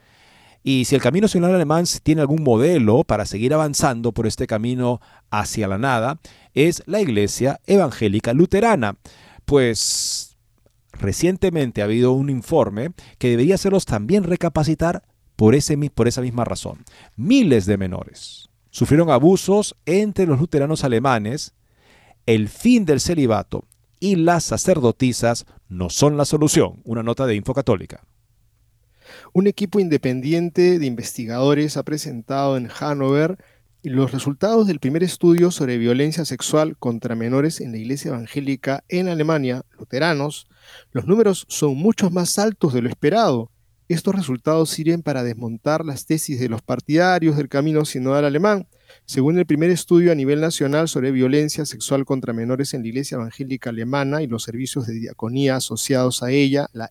Y 0.64 0.86
si 0.86 0.96
el 0.96 1.02
camino 1.02 1.28
sinodal 1.28 1.54
alemán 1.54 1.86
tiene 2.02 2.22
algún 2.22 2.42
modelo 2.42 3.04
para 3.04 3.28
seguir 3.28 3.54
avanzando 3.54 4.12
por 4.12 4.26
este 4.26 4.48
camino 4.48 5.00
hacia 5.30 5.68
la 5.68 5.78
nada, 5.78 6.20
es 6.56 6.82
la 6.88 7.00
Iglesia 7.00 7.62
Evangélica 7.68 8.34
Luterana. 8.34 8.98
Pues 9.46 10.36
recientemente 10.94 11.82
ha 11.82 11.86
habido 11.86 12.14
un 12.14 12.32
informe 12.32 12.90
que 13.20 13.30
debería 13.30 13.54
hacerlos 13.54 13.86
también 13.86 14.24
recapacitar 14.24 15.04
por, 15.36 15.54
ese, 15.54 15.78
por 15.92 16.08
esa 16.08 16.22
misma 16.22 16.46
razón. 16.46 16.84
Miles 17.16 17.68
de 17.68 17.78
menores 17.78 18.50
sufrieron 18.72 19.12
abusos 19.12 19.76
entre 19.86 20.26
los 20.26 20.40
luteranos 20.40 20.84
alemanes. 20.84 21.54
El 22.26 22.50
fin 22.50 22.86
del 22.86 23.02
celibato 23.02 23.66
y 24.00 24.16
las 24.16 24.44
sacerdotisas 24.44 25.46
no 25.70 25.92
son 25.92 26.18
la 26.18 26.26
solución. 26.26 26.82
Una 26.86 27.04
nota 27.04 27.28
de 27.28 27.36
Info 27.36 27.54
Católica. 27.54 28.04
Un 29.38 29.48
equipo 29.48 29.82
independiente 29.82 30.80
de 30.80 30.86
investigadores 30.86 31.76
ha 31.76 31.84
presentado 31.84 32.56
en 32.56 32.70
Hannover 32.70 33.38
los 33.84 34.14
resultados 34.14 34.66
del 34.66 34.80
primer 34.80 35.04
estudio 35.04 35.52
sobre 35.52 35.78
violencia 35.78 36.24
sexual 36.24 36.78
contra 36.78 37.16
menores 37.16 37.60
en 37.60 37.74
la 37.74 37.78
Iglesia 37.78 38.12
Evangélica 38.12 38.86
en 38.88 39.10
Alemania, 39.10 39.66
luteranos. 39.78 40.48
Los 40.94 41.06
números 41.06 41.46
son 41.50 41.76
mucho 41.76 42.10
más 42.10 42.40
altos 42.40 42.74
de 42.74 42.82
lo 42.82 42.88
esperado. 42.88 43.52
Estos 43.90 44.16
resultados 44.16 44.70
sirven 44.70 45.02
para 45.02 45.22
desmontar 45.22 45.84
las 45.84 46.06
tesis 46.06 46.40
de 46.40 46.48
los 46.48 46.62
partidarios 46.62 47.36
del 47.36 47.50
camino 47.50 47.84
sinodal 47.84 48.24
alemán. 48.24 48.70
Según 49.06 49.38
el 49.38 49.46
primer 49.46 49.70
estudio 49.70 50.14
a 50.14 50.16
nivel 50.16 50.40
nacional 50.40 50.88
sobre 50.88 51.12
violencia 51.12 51.66
sexual 51.66 52.06
contra 52.06 52.32
menores 52.32 52.74
en 52.74 52.84
la 52.84 52.88
Iglesia 52.88 53.16
Evangélica 53.16 53.72
Alemana 53.72 54.22
y 54.22 54.28
los 54.28 54.44
servicios 54.44 54.88
de 54.88 54.94
diaconía 54.94 55.58
asociados 55.58 56.24
a 56.24 56.32
ella, 56.32 56.70
la 56.72 56.90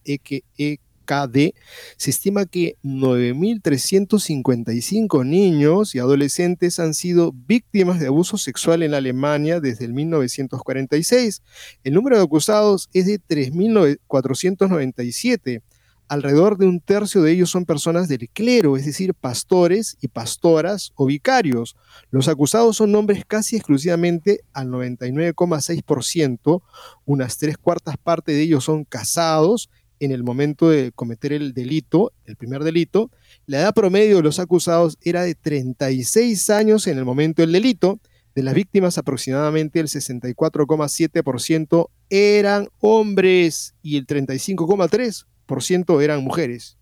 EKD, 1.05 1.55
se 1.97 2.11
estima 2.11 2.47
que 2.47 2.77
9.355 2.83 5.27
niños 5.27 5.95
y 5.95 5.99
adolescentes 5.99 6.81
han 6.81 6.95
sido 6.95 7.33
víctimas 7.33 8.01
de 8.01 8.07
abuso 8.07 8.39
sexual 8.39 8.83
en 8.83 8.95
Alemania 8.95 9.61
desde 9.61 9.85
el 9.85 9.93
1946. 9.93 11.43
El 11.85 11.95
número 11.95 12.17
de 12.17 12.25
acusados 12.25 12.89
es 12.93 13.07
de 13.07 13.21
3.497 13.21 15.63
alrededor 16.09 16.59
de 16.59 16.67
un 16.67 16.81
tercio 16.81 17.23
de 17.23 17.33
ellos 17.33 17.51
son 17.51 17.65
personas 17.65 18.09
del 18.09 18.29
clero, 18.29 18.77
es 18.77 18.87
decir, 18.87 19.15
pastores 19.15 19.97
y 20.01 20.09
pastoras 20.09 20.93
o 20.95 21.07
vicarios. 21.07 21.77
Los 22.11 22.29
acusados 22.29 22.77
son 22.77 22.95
hombres 22.95 23.25
casi 23.27 23.57
exclusivamente 23.57 24.41
al 24.53 24.69
99,6%, 24.69 26.63
unas 27.05 27.39
tres 27.39 27.59
cuartas 27.59 27.97
partes 27.97 28.35
de 28.35 28.43
ellos 28.43 28.65
son 28.65 28.85
casados 28.85 29.71
en 30.05 30.13
el 30.13 30.23
momento 30.23 30.71
de 30.71 30.93
cometer 30.93 31.33
el 31.33 31.55
delito, 31.55 32.13
el 32.27 32.37
primer 32.37 32.63
delito. 32.65 33.11
La 33.47 33.61
edad 33.61 33.75
promedio 33.75 34.17
de 34.17 34.23
los 34.23 34.39
acusados 34.39 34.99
era 35.03 35.23
de 35.23 35.35
36 35.35 36.51
años 36.51 36.87
en 36.87 36.99
el 36.99 37.05
momento 37.05 37.43
del 37.43 37.53
delito. 37.53 37.99
De 38.35 38.43
las 38.43 38.55
víctimas, 38.55 38.99
aproximadamente 38.99 39.81
el 39.81 39.87
64,7% 39.87 41.89
eran 42.11 42.69
hombres 42.81 43.75
y 43.83 43.97
el 43.97 44.07
35,3% 44.07 46.03
eran 46.03 46.25
mujeres. 46.25 46.77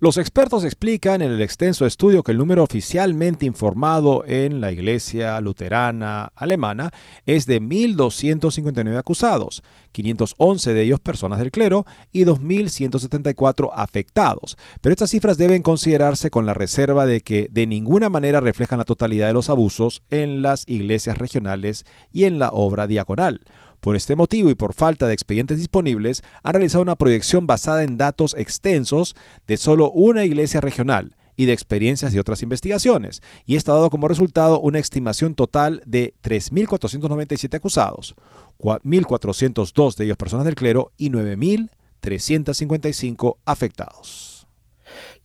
Los 0.00 0.16
expertos 0.16 0.62
explican 0.62 1.22
en 1.22 1.32
el 1.32 1.42
extenso 1.42 1.84
estudio 1.84 2.22
que 2.22 2.30
el 2.30 2.38
número 2.38 2.62
oficialmente 2.62 3.46
informado 3.46 4.24
en 4.24 4.60
la 4.60 4.70
Iglesia 4.70 5.40
Luterana 5.40 6.30
Alemana 6.36 6.92
es 7.26 7.46
de 7.46 7.60
1.259 7.60 8.96
acusados, 8.96 9.64
511 9.90 10.72
de 10.72 10.82
ellos 10.82 11.00
personas 11.00 11.40
del 11.40 11.50
clero 11.50 11.84
y 12.12 12.24
2.174 12.24 13.70
afectados. 13.74 14.56
Pero 14.80 14.92
estas 14.92 15.10
cifras 15.10 15.36
deben 15.36 15.62
considerarse 15.62 16.30
con 16.30 16.46
la 16.46 16.54
reserva 16.54 17.04
de 17.04 17.20
que 17.20 17.48
de 17.50 17.66
ninguna 17.66 18.08
manera 18.08 18.38
reflejan 18.38 18.78
la 18.78 18.84
totalidad 18.84 19.26
de 19.26 19.32
los 19.32 19.50
abusos 19.50 20.04
en 20.10 20.42
las 20.42 20.62
iglesias 20.68 21.18
regionales 21.18 21.84
y 22.12 22.22
en 22.22 22.38
la 22.38 22.50
obra 22.50 22.86
diaconal. 22.86 23.40
Por 23.80 23.96
este 23.96 24.16
motivo 24.16 24.50
y 24.50 24.54
por 24.54 24.74
falta 24.74 25.06
de 25.06 25.14
expedientes 25.14 25.56
disponibles, 25.58 26.22
han 26.42 26.54
realizado 26.54 26.82
una 26.82 26.96
proyección 26.96 27.46
basada 27.46 27.84
en 27.84 27.96
datos 27.96 28.34
extensos 28.36 29.14
de 29.46 29.56
solo 29.56 29.90
una 29.90 30.24
iglesia 30.24 30.60
regional 30.60 31.14
y 31.36 31.46
de 31.46 31.52
experiencias 31.52 32.12
de 32.12 32.18
otras 32.18 32.42
investigaciones, 32.42 33.22
y 33.46 33.56
ha 33.56 33.62
dado 33.62 33.90
como 33.90 34.08
resultado 34.08 34.58
una 34.60 34.80
estimación 34.80 35.36
total 35.36 35.80
de 35.86 36.14
3.497 36.24 37.54
acusados, 37.54 38.16
1.402 38.58 39.94
de 39.94 40.04
ellos 40.04 40.16
personas 40.16 40.46
del 40.46 40.56
clero 40.56 40.90
y 40.96 41.10
9.355 41.10 43.36
afectados. 43.44 44.37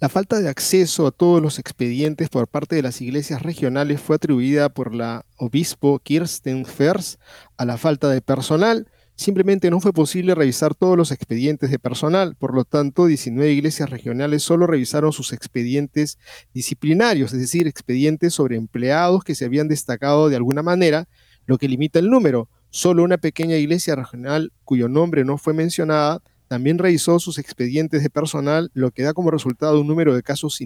La 0.03 0.09
falta 0.09 0.41
de 0.41 0.49
acceso 0.49 1.07
a 1.07 1.11
todos 1.11 1.41
los 1.41 1.59
expedientes 1.59 2.27
por 2.27 2.49
parte 2.49 2.75
de 2.75 2.81
las 2.81 2.99
iglesias 2.99 3.41
regionales 3.41 4.01
fue 4.01 4.17
atribuida 4.17 4.67
por 4.67 4.93
la 4.93 5.25
obispo 5.37 5.97
Kirsten 5.99 6.65
Fers 6.65 7.19
a 7.55 7.63
la 7.63 7.77
falta 7.77 8.09
de 8.09 8.19
personal. 8.19 8.89
Simplemente 9.15 9.71
no 9.71 9.79
fue 9.79 9.93
posible 9.93 10.35
revisar 10.35 10.75
todos 10.75 10.97
los 10.97 11.11
expedientes 11.13 11.71
de 11.71 11.79
personal, 11.79 12.35
por 12.35 12.53
lo 12.53 12.65
tanto 12.65 13.05
19 13.05 13.49
iglesias 13.53 13.89
regionales 13.89 14.43
solo 14.43 14.67
revisaron 14.67 15.13
sus 15.13 15.31
expedientes 15.31 16.19
disciplinarios, 16.53 17.31
es 17.31 17.39
decir, 17.39 17.65
expedientes 17.65 18.33
sobre 18.33 18.57
empleados 18.57 19.23
que 19.23 19.35
se 19.35 19.45
habían 19.45 19.69
destacado 19.69 20.27
de 20.27 20.35
alguna 20.35 20.63
manera, 20.63 21.07
lo 21.45 21.57
que 21.57 21.69
limita 21.69 21.99
el 21.99 22.09
número. 22.09 22.49
Solo 22.71 23.05
una 23.05 23.19
pequeña 23.19 23.55
iglesia 23.55 23.95
regional 23.95 24.51
cuyo 24.65 24.89
nombre 24.89 25.23
no 25.23 25.37
fue 25.37 25.53
mencionada 25.53 26.21
también 26.53 26.77
revisó 26.77 27.17
sus 27.17 27.39
expedientes 27.39 28.03
de 28.03 28.11
personal, 28.11 28.69
lo 28.75 28.91
que 28.91 29.01
da 29.01 29.13
como 29.13 29.31
resultado 29.31 29.81
un 29.81 29.87
número 29.87 30.13
de 30.13 30.21
casos 30.21 30.61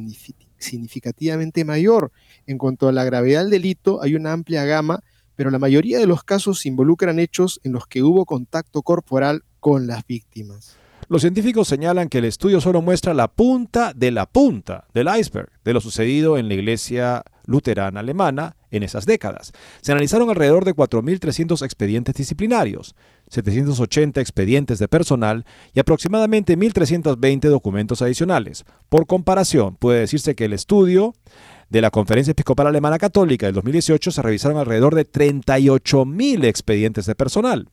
significativamente 0.57 1.63
mayor. 1.63 2.11
En 2.45 2.57
cuanto 2.57 2.89
a 2.89 2.91
la 2.91 3.05
gravedad 3.05 3.39
del 3.39 3.51
delito, 3.51 4.03
hay 4.03 4.15
una 4.15 4.33
amplia 4.33 4.65
gama, 4.65 5.01
pero 5.37 5.49
la 5.49 5.59
mayoría 5.59 5.97
de 5.97 6.05
los 6.05 6.25
casos 6.25 6.65
involucran 6.65 7.19
hechos 7.19 7.61
en 7.63 7.71
los 7.71 7.87
que 7.87 8.03
hubo 8.03 8.25
contacto 8.25 8.81
corporal 8.81 9.43
con 9.61 9.87
las 9.87 10.05
víctimas. 10.05 10.75
Los 11.07 11.21
científicos 11.21 11.69
señalan 11.69 12.09
que 12.09 12.17
el 12.17 12.25
estudio 12.25 12.59
solo 12.59 12.81
muestra 12.81 13.13
la 13.13 13.29
punta 13.29 13.93
de 13.95 14.11
la 14.11 14.25
punta 14.25 14.87
del 14.93 15.07
iceberg 15.07 15.49
de 15.63 15.71
lo 15.71 15.79
sucedido 15.79 16.37
en 16.37 16.49
la 16.49 16.55
iglesia 16.55 17.23
luterana 17.45 18.01
alemana 18.01 18.57
en 18.71 18.83
esas 18.83 19.05
décadas. 19.05 19.53
Se 19.79 19.93
analizaron 19.93 20.29
alrededor 20.29 20.65
de 20.65 20.75
4.300 20.75 21.63
expedientes 21.63 22.13
disciplinarios, 22.13 22.93
780 23.29 24.21
expedientes 24.21 24.79
de 24.79 24.87
personal 24.87 25.45
y 25.73 25.79
aproximadamente 25.79 26.57
1.320 26.57 27.49
documentos 27.49 28.01
adicionales. 28.01 28.65
Por 28.89 29.05
comparación, 29.05 29.75
puede 29.75 30.01
decirse 30.01 30.35
que 30.35 30.45
el 30.45 30.53
estudio 30.53 31.13
de 31.69 31.81
la 31.81 31.91
Conferencia 31.91 32.31
Episcopal 32.31 32.67
Alemana 32.67 32.97
Católica 32.97 33.45
del 33.45 33.55
2018 33.55 34.11
se 34.11 34.21
revisaron 34.21 34.57
alrededor 34.57 34.95
de 34.95 35.05
38.000 35.05 36.45
expedientes 36.45 37.05
de 37.05 37.15
personal. 37.15 37.69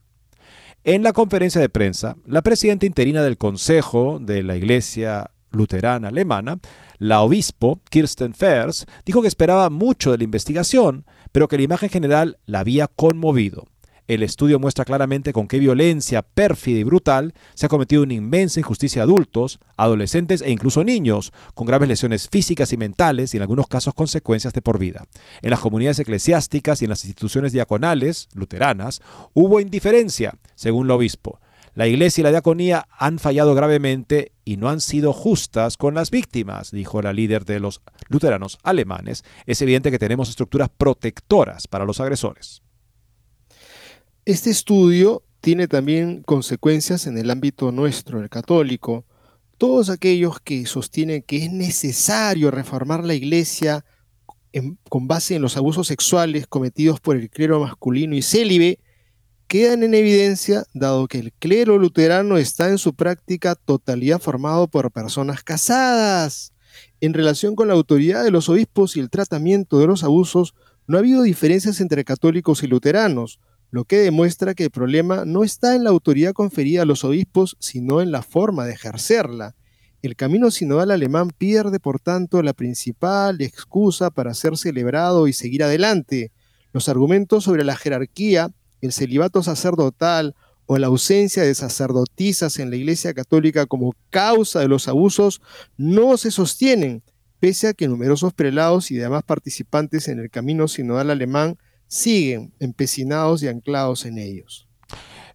En 0.82 1.02
la 1.02 1.12
conferencia 1.12 1.60
de 1.60 1.70
prensa, 1.70 2.16
la 2.26 2.42
presidenta 2.42 2.84
interina 2.84 3.22
del 3.22 3.38
Consejo 3.38 4.18
de 4.20 4.42
la 4.42 4.56
Iglesia 4.56 5.30
Luterana 5.50 6.08
Alemana, 6.08 6.58
la 6.98 7.22
obispo 7.22 7.80
Kirsten 7.90 8.34
Fers, 8.34 8.86
dijo 9.06 9.22
que 9.22 9.28
esperaba 9.28 9.70
mucho 9.70 10.10
de 10.10 10.18
la 10.18 10.24
investigación, 10.24 11.06
pero 11.32 11.48
que 11.48 11.56
la 11.56 11.62
imagen 11.62 11.88
general 11.88 12.38
la 12.44 12.60
había 12.60 12.88
conmovido. 12.88 13.66
El 14.06 14.22
estudio 14.22 14.58
muestra 14.58 14.84
claramente 14.84 15.32
con 15.32 15.48
qué 15.48 15.58
violencia 15.58 16.20
pérfida 16.20 16.78
y 16.78 16.84
brutal 16.84 17.32
se 17.54 17.64
ha 17.64 17.70
cometido 17.70 18.02
una 18.02 18.12
inmensa 18.12 18.60
injusticia 18.60 19.00
a 19.00 19.04
adultos, 19.04 19.60
adolescentes 19.78 20.42
e 20.42 20.50
incluso 20.50 20.84
niños, 20.84 21.32
con 21.54 21.66
graves 21.66 21.88
lesiones 21.88 22.28
físicas 22.28 22.74
y 22.74 22.76
mentales 22.76 23.32
y 23.32 23.38
en 23.38 23.42
algunos 23.42 23.66
casos 23.66 23.94
consecuencias 23.94 24.52
de 24.52 24.60
por 24.60 24.78
vida. 24.78 25.06
En 25.40 25.48
las 25.48 25.60
comunidades 25.60 26.00
eclesiásticas 26.00 26.82
y 26.82 26.84
en 26.84 26.90
las 26.90 27.02
instituciones 27.06 27.52
diaconales, 27.52 28.28
luteranas, 28.34 29.00
hubo 29.32 29.58
indiferencia, 29.58 30.34
según 30.54 30.86
el 30.86 30.90
obispo. 30.90 31.40
La 31.72 31.86
iglesia 31.86 32.20
y 32.20 32.24
la 32.24 32.30
diaconía 32.30 32.86
han 32.98 33.18
fallado 33.18 33.54
gravemente 33.54 34.32
y 34.44 34.58
no 34.58 34.68
han 34.68 34.82
sido 34.82 35.14
justas 35.14 35.78
con 35.78 35.94
las 35.94 36.10
víctimas, 36.10 36.72
dijo 36.72 37.00
la 37.00 37.14
líder 37.14 37.46
de 37.46 37.58
los 37.58 37.80
luteranos 38.08 38.58
alemanes. 38.62 39.24
Es 39.46 39.62
evidente 39.62 39.90
que 39.90 39.98
tenemos 39.98 40.28
estructuras 40.28 40.68
protectoras 40.68 41.66
para 41.68 41.86
los 41.86 42.00
agresores. 42.00 42.60
Este 44.26 44.48
estudio 44.48 45.22
tiene 45.42 45.68
también 45.68 46.22
consecuencias 46.22 47.06
en 47.06 47.18
el 47.18 47.30
ámbito 47.30 47.70
nuestro, 47.72 48.22
el 48.22 48.30
católico. 48.30 49.04
Todos 49.58 49.90
aquellos 49.90 50.40
que 50.40 50.64
sostienen 50.64 51.20
que 51.20 51.44
es 51.44 51.52
necesario 51.52 52.50
reformar 52.50 53.04
la 53.04 53.12
iglesia 53.12 53.84
con 54.88 55.08
base 55.08 55.34
en 55.34 55.42
los 55.42 55.58
abusos 55.58 55.88
sexuales 55.88 56.46
cometidos 56.46 57.00
por 57.00 57.16
el 57.16 57.28
clero 57.28 57.60
masculino 57.60 58.16
y 58.16 58.22
célibe, 58.22 58.78
quedan 59.46 59.82
en 59.82 59.92
evidencia 59.92 60.64
dado 60.72 61.06
que 61.06 61.18
el 61.18 61.32
clero 61.34 61.76
luterano 61.76 62.38
está 62.38 62.70
en 62.70 62.78
su 62.78 62.94
práctica 62.94 63.56
totalidad 63.56 64.22
formado 64.22 64.68
por 64.68 64.90
personas 64.90 65.42
casadas. 65.42 66.54
En 67.02 67.12
relación 67.12 67.54
con 67.56 67.68
la 67.68 67.74
autoridad 67.74 68.24
de 68.24 68.30
los 68.30 68.48
obispos 68.48 68.96
y 68.96 69.00
el 69.00 69.10
tratamiento 69.10 69.80
de 69.80 69.86
los 69.86 70.02
abusos, 70.02 70.54
no 70.86 70.96
ha 70.96 71.00
habido 71.00 71.22
diferencias 71.22 71.82
entre 71.82 72.04
católicos 72.04 72.62
y 72.62 72.68
luteranos 72.68 73.38
lo 73.74 73.86
que 73.86 73.96
demuestra 73.96 74.54
que 74.54 74.62
el 74.62 74.70
problema 74.70 75.24
no 75.24 75.42
está 75.42 75.74
en 75.74 75.82
la 75.82 75.90
autoridad 75.90 76.32
conferida 76.32 76.82
a 76.82 76.84
los 76.84 77.02
obispos, 77.02 77.56
sino 77.58 78.00
en 78.00 78.12
la 78.12 78.22
forma 78.22 78.66
de 78.66 78.74
ejercerla. 78.74 79.56
El 80.00 80.14
camino 80.14 80.52
sinodal 80.52 80.92
alemán 80.92 81.30
pierde, 81.36 81.80
por 81.80 81.98
tanto, 81.98 82.40
la 82.44 82.52
principal 82.52 83.40
excusa 83.40 84.12
para 84.12 84.32
ser 84.32 84.56
celebrado 84.56 85.26
y 85.26 85.32
seguir 85.32 85.64
adelante. 85.64 86.30
Los 86.72 86.88
argumentos 86.88 87.42
sobre 87.42 87.64
la 87.64 87.74
jerarquía, 87.74 88.52
el 88.80 88.92
celibato 88.92 89.42
sacerdotal 89.42 90.36
o 90.66 90.78
la 90.78 90.86
ausencia 90.86 91.42
de 91.42 91.56
sacerdotisas 91.56 92.60
en 92.60 92.70
la 92.70 92.76
Iglesia 92.76 93.12
Católica 93.12 93.66
como 93.66 93.96
causa 94.10 94.60
de 94.60 94.68
los 94.68 94.86
abusos 94.86 95.42
no 95.76 96.16
se 96.16 96.30
sostienen, 96.30 97.02
pese 97.40 97.66
a 97.66 97.74
que 97.74 97.88
numerosos 97.88 98.34
prelados 98.34 98.92
y 98.92 98.94
demás 98.94 99.24
participantes 99.24 100.06
en 100.06 100.20
el 100.20 100.30
camino 100.30 100.68
sinodal 100.68 101.10
alemán 101.10 101.58
siguen 101.94 102.52
empecinados 102.58 103.42
y 103.42 103.48
anclados 103.48 104.04
en 104.04 104.18
ellos. 104.18 104.66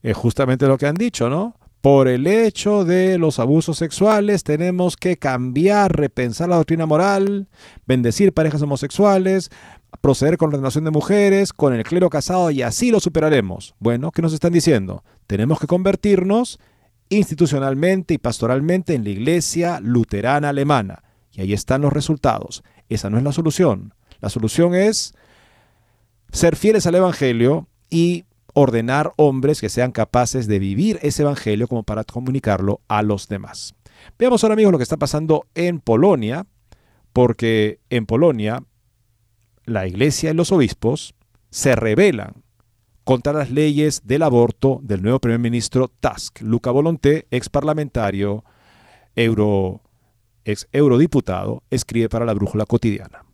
Es 0.04 0.16
justamente 0.18 0.68
lo 0.68 0.78
que 0.78 0.88
han 0.88 0.96
dicho, 0.96 1.30
¿no? 1.30 1.56
Por 1.80 2.10
el 2.10 2.28
hecho 2.28 2.84
de 2.84 3.18
los 3.18 3.40
abusos 3.40 3.78
sexuales 3.78 4.44
tenemos 4.44 4.98
que 4.98 5.16
cambiar, 5.16 5.96
repensar 5.96 6.50
la 6.50 6.58
doctrina 6.58 6.86
moral, 6.86 7.48
bendecir 7.86 8.34
parejas 8.34 8.62
homosexuales, 8.62 9.50
proceder 10.02 10.38
con 10.38 10.50
la 10.50 10.58
ordenación 10.58 10.84
de 10.84 10.92
mujeres, 10.92 11.54
con 11.54 11.74
el 11.74 11.86
clero 11.86 12.10
casado 12.10 12.52
y 12.52 12.62
así 12.62 12.92
lo 12.92 13.00
superaremos. 13.00 13.74
Bueno, 13.80 14.12
¿qué 14.12 14.22
nos 14.22 14.34
están 14.34 14.52
diciendo? 14.52 15.06
Tenemos 15.28 15.62
que 15.62 15.68
convertirnos 15.68 16.60
institucionalmente 17.08 18.16
y 18.16 18.18
pastoralmente 18.18 18.96
en 18.96 19.06
la 19.06 19.12
iglesia 19.12 19.80
luterana 19.80 20.50
alemana. 20.50 21.04
Y 21.32 21.40
ahí 21.40 21.54
están 21.54 21.82
los 21.82 21.94
resultados. 21.94 22.64
Esa 22.90 23.10
no 23.10 23.18
es 23.18 23.24
la 23.24 23.32
solución. 23.32 23.94
La 24.20 24.30
solución 24.30 24.76
es 24.76 25.14
ser 26.32 26.56
fieles 26.56 26.86
al 26.86 26.96
Evangelio 26.96 27.68
y 27.90 28.26
ordenar 28.54 29.14
hombres 29.16 29.62
que 29.62 29.70
sean 29.70 29.92
capaces 29.92 30.48
de 30.48 30.60
vivir 30.60 31.00
ese 31.02 31.24
Evangelio 31.24 31.68
como 31.68 31.84
para 31.84 32.04
comunicarlo 32.04 32.82
a 32.88 33.02
los 33.02 33.28
demás. 33.28 33.76
Veamos 34.18 34.44
ahora 34.44 34.54
amigos 34.54 34.72
lo 34.72 34.78
que 34.78 34.84
está 34.84 34.98
pasando 34.98 35.48
en 35.56 35.80
Polonia, 35.80 36.46
porque 37.14 37.80
en 37.90 38.06
Polonia 38.06 38.64
la 39.66 39.88
iglesia 39.88 40.32
y 40.32 40.34
los 40.34 40.52
obispos 40.52 41.16
se 41.52 41.76
rebelan 41.76 42.44
contra 43.04 43.34
las 43.34 43.50
leyes 43.50 44.02
del 44.06 44.24
aborto 44.24 44.80
del 44.84 45.02
nuevo 45.02 45.20
primer 45.20 45.40
ministro 45.40 45.88
Tusk. 45.88 46.42
Luca 46.42 46.72
Volonté, 46.72 47.28
ex 47.32 47.50
parlamentario, 47.50 48.44
euro, 49.16 49.82
ex 50.46 50.68
eurodiputado, 50.72 51.64
escribe 51.72 52.10
para 52.10 52.26
la 52.26 52.34
Brújula 52.34 52.66
Cotidiana. 52.66 53.26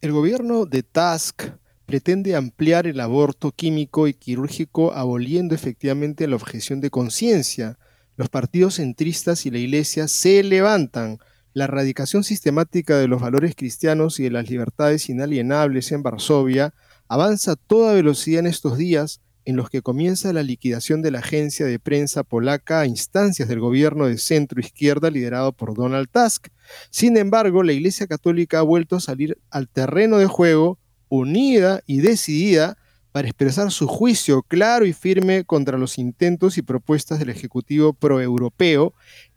El 0.00 0.12
gobierno 0.12 0.66
de 0.66 0.82
Tusk 0.82 1.44
pretende 1.86 2.34
ampliar 2.34 2.86
el 2.86 3.00
aborto 3.00 3.52
químico 3.52 4.08
y 4.08 4.14
quirúrgico 4.14 4.92
aboliendo 4.92 5.54
efectivamente 5.54 6.26
la 6.26 6.36
objeción 6.36 6.80
de 6.80 6.90
conciencia. 6.90 7.78
Los 8.16 8.28
partidos 8.28 8.76
centristas 8.76 9.44
y 9.46 9.50
la 9.50 9.58
Iglesia 9.58 10.08
se 10.08 10.42
levantan. 10.42 11.18
La 11.52 11.64
erradicación 11.64 12.24
sistemática 12.24 12.98
de 12.98 13.08
los 13.08 13.20
valores 13.20 13.54
cristianos 13.54 14.18
y 14.18 14.24
de 14.24 14.30
las 14.30 14.50
libertades 14.50 15.08
inalienables 15.08 15.92
en 15.92 16.02
Varsovia 16.02 16.74
avanza 17.08 17.52
a 17.52 17.56
toda 17.56 17.92
velocidad 17.92 18.40
en 18.40 18.46
estos 18.46 18.76
días 18.76 19.20
en 19.44 19.56
los 19.56 19.68
que 19.68 19.82
comienza 19.82 20.32
la 20.32 20.42
liquidación 20.42 21.02
de 21.02 21.10
la 21.10 21.18
agencia 21.18 21.66
de 21.66 21.78
prensa 21.78 22.22
polaca 22.22 22.80
a 22.80 22.86
instancias 22.86 23.48
del 23.48 23.60
gobierno 23.60 24.06
de 24.06 24.18
centro 24.18 24.60
izquierda 24.60 25.10
liderado 25.10 25.52
por 25.52 25.74
Donald 25.74 26.08
Tusk. 26.10 26.48
Sin 26.90 27.16
embargo, 27.16 27.62
la 27.62 27.72
Iglesia 27.72 28.06
Católica 28.06 28.60
ha 28.60 28.62
vuelto 28.62 28.96
a 28.96 29.00
salir 29.00 29.38
al 29.50 29.68
terreno 29.68 30.18
de 30.18 30.26
juego 30.26 30.78
unida 31.08 31.82
y 31.86 31.98
decidida 31.98 32.76
para 33.12 33.28
expresar 33.28 33.70
su 33.70 33.86
juicio 33.86 34.42
claro 34.42 34.86
y 34.86 34.92
firme 34.92 35.44
contra 35.44 35.78
los 35.78 35.98
intentos 35.98 36.58
y 36.58 36.62
propuestas 36.62 37.18
del 37.18 37.30
Ejecutivo 37.30 37.92
proeuropeo 37.92 38.92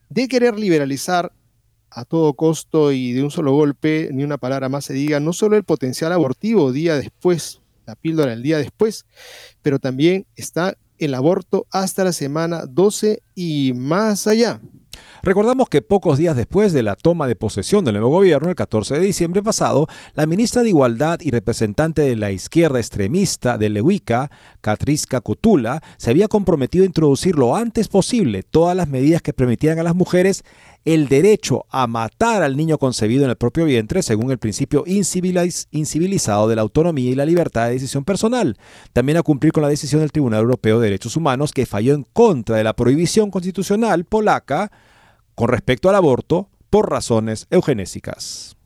de 0.09 0.27
querer 0.27 0.57
liberalizar 0.57 1.31
a 1.89 2.05
todo 2.05 2.33
costo 2.33 2.91
y 2.91 3.13
de 3.13 3.23
un 3.23 3.31
solo 3.31 3.53
golpe, 3.53 4.09
ni 4.11 4.23
una 4.23 4.37
palabra 4.37 4.69
más 4.69 4.85
se 4.85 4.93
diga, 4.93 5.19
no 5.19 5.33
solo 5.33 5.55
el 5.55 5.63
potencial 5.63 6.11
abortivo 6.11 6.71
día 6.71 6.95
después, 6.95 7.61
la 7.85 7.95
píldora 7.95 8.33
el 8.33 8.43
día 8.43 8.57
después, 8.57 9.05
pero 9.61 9.79
también 9.79 10.25
está 10.35 10.77
el 10.97 11.13
aborto 11.13 11.67
hasta 11.71 12.03
la 12.03 12.13
semana 12.13 12.65
12 12.67 13.21
y 13.35 13.73
más 13.75 14.27
allá. 14.27 14.59
Recordamos 15.27 15.67
que 15.67 15.81
pocos 15.81 16.17
días 16.17 16.37
después 16.37 16.71
de 16.71 16.83
la 16.83 16.95
toma 16.95 17.27
de 17.27 17.35
posesión 17.35 17.83
del 17.83 17.95
nuevo 17.95 18.11
gobierno, 18.11 18.47
el 18.47 18.55
14 18.55 18.93
de 18.93 19.01
diciembre 19.01 19.43
pasado, 19.43 19.85
la 20.13 20.25
ministra 20.25 20.63
de 20.63 20.69
Igualdad 20.69 21.19
y 21.19 21.31
representante 21.31 22.01
de 22.01 22.15
la 22.15 22.31
izquierda 22.31 22.79
extremista 22.79 23.57
de 23.57 23.67
Lewica, 23.67 24.31
Katriska 24.61 25.19
Kutula, 25.19 25.83
se 25.97 26.11
había 26.11 26.29
comprometido 26.29 26.83
a 26.83 26.87
introducir 26.87 27.35
lo 27.35 27.57
antes 27.57 27.89
posible 27.89 28.41
todas 28.41 28.73
las 28.73 28.87
medidas 28.87 29.21
que 29.21 29.33
permitieran 29.33 29.79
a 29.79 29.83
las 29.83 29.95
mujeres 29.95 30.45
el 30.85 31.09
derecho 31.09 31.65
a 31.69 31.87
matar 31.87 32.41
al 32.41 32.55
niño 32.55 32.77
concebido 32.77 33.25
en 33.25 33.29
el 33.29 33.35
propio 33.35 33.65
vientre 33.65 34.03
según 34.03 34.31
el 34.31 34.37
principio 34.37 34.85
incivilizado 34.87 36.47
de 36.47 36.55
la 36.55 36.61
autonomía 36.61 37.11
y 37.11 37.15
la 37.15 37.25
libertad 37.25 37.65
de 37.65 37.73
decisión 37.73 38.05
personal. 38.05 38.57
También 38.93 39.17
a 39.17 39.23
cumplir 39.23 39.51
con 39.51 39.63
la 39.63 39.67
decisión 39.67 39.99
del 39.99 40.13
Tribunal 40.13 40.43
Europeo 40.43 40.79
de 40.79 40.85
Derechos 40.85 41.17
Humanos 41.17 41.51
que 41.51 41.65
falló 41.65 41.95
en 41.95 42.05
contra 42.13 42.55
de 42.55 42.63
la 42.63 42.77
prohibición 42.77 43.29
constitucional 43.29 44.05
polaca 44.05 44.71
con 45.37 45.49
respecto 45.49 45.87
al 45.87 45.93
aborto 45.93 46.49
por 46.71 46.89
razones 46.89 47.45
eugenésicas. 47.51 48.57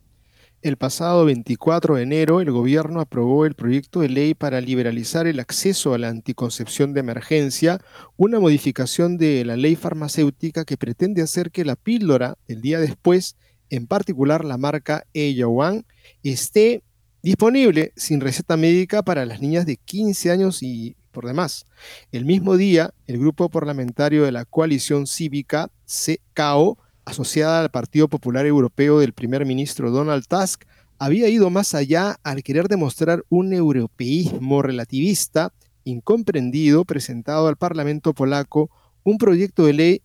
El 0.61 0.77
pasado 0.77 1.25
24 1.25 1.95
de 1.95 2.03
enero, 2.03 2.39
el 2.39 2.49
gobierno 2.49 3.01
aprobó 3.01 3.45
el 3.45 3.55
proyecto 3.55 3.99
de 3.99 4.07
ley 4.07 4.33
para 4.35 4.61
liberalizar 4.61 5.27
el 5.27 5.41
acceso 5.41 5.93
a 5.93 5.97
la 5.97 6.07
anticoncepción 6.07 6.93
de 6.93 7.01
emergencia, 7.01 7.81
una 8.15 8.39
modificación 8.39 9.17
de 9.17 9.43
la 9.43 9.57
ley 9.57 9.75
farmacéutica 9.75 10.63
que 10.63 10.77
pretende 10.77 11.21
hacer 11.21 11.51
que 11.51 11.65
la 11.65 11.75
píldora 11.75 12.37
el 12.47 12.61
día 12.61 12.79
después, 12.79 13.35
en 13.69 13.85
particular 13.85 14.45
la 14.45 14.57
marca 14.57 15.03
Eyawan, 15.13 15.85
esté 16.23 16.83
disponible 17.21 17.91
sin 17.97 18.21
receta 18.21 18.55
médica 18.55 19.03
para 19.03 19.25
las 19.25 19.41
niñas 19.41 19.65
de 19.65 19.75
15 19.75 20.31
años 20.31 20.63
y 20.63 20.95
por 21.11 21.27
demás. 21.27 21.65
El 22.11 22.25
mismo 22.25 22.57
día, 22.57 22.93
el 23.07 23.19
grupo 23.19 23.49
parlamentario 23.49 24.23
de 24.23 24.31
la 24.31 24.45
coalición 24.45 25.07
cívica, 25.07 25.69
CAO, 26.33 26.77
asociada 27.05 27.61
al 27.61 27.71
Partido 27.71 28.07
Popular 28.07 28.45
Europeo 28.45 28.99
del 28.99 29.13
primer 29.13 29.45
ministro 29.45 29.91
Donald 29.91 30.25
Tusk, 30.27 30.63
había 30.97 31.29
ido 31.29 31.49
más 31.49 31.73
allá 31.73 32.19
al 32.23 32.43
querer 32.43 32.67
demostrar 32.67 33.23
un 33.29 33.53
europeísmo 33.53 34.61
relativista 34.61 35.51
incomprendido 35.83 36.85
presentado 36.85 37.47
al 37.47 37.57
Parlamento 37.57 38.13
polaco 38.13 38.69
un 39.03 39.17
proyecto 39.17 39.65
de 39.65 39.73
ley 39.73 40.01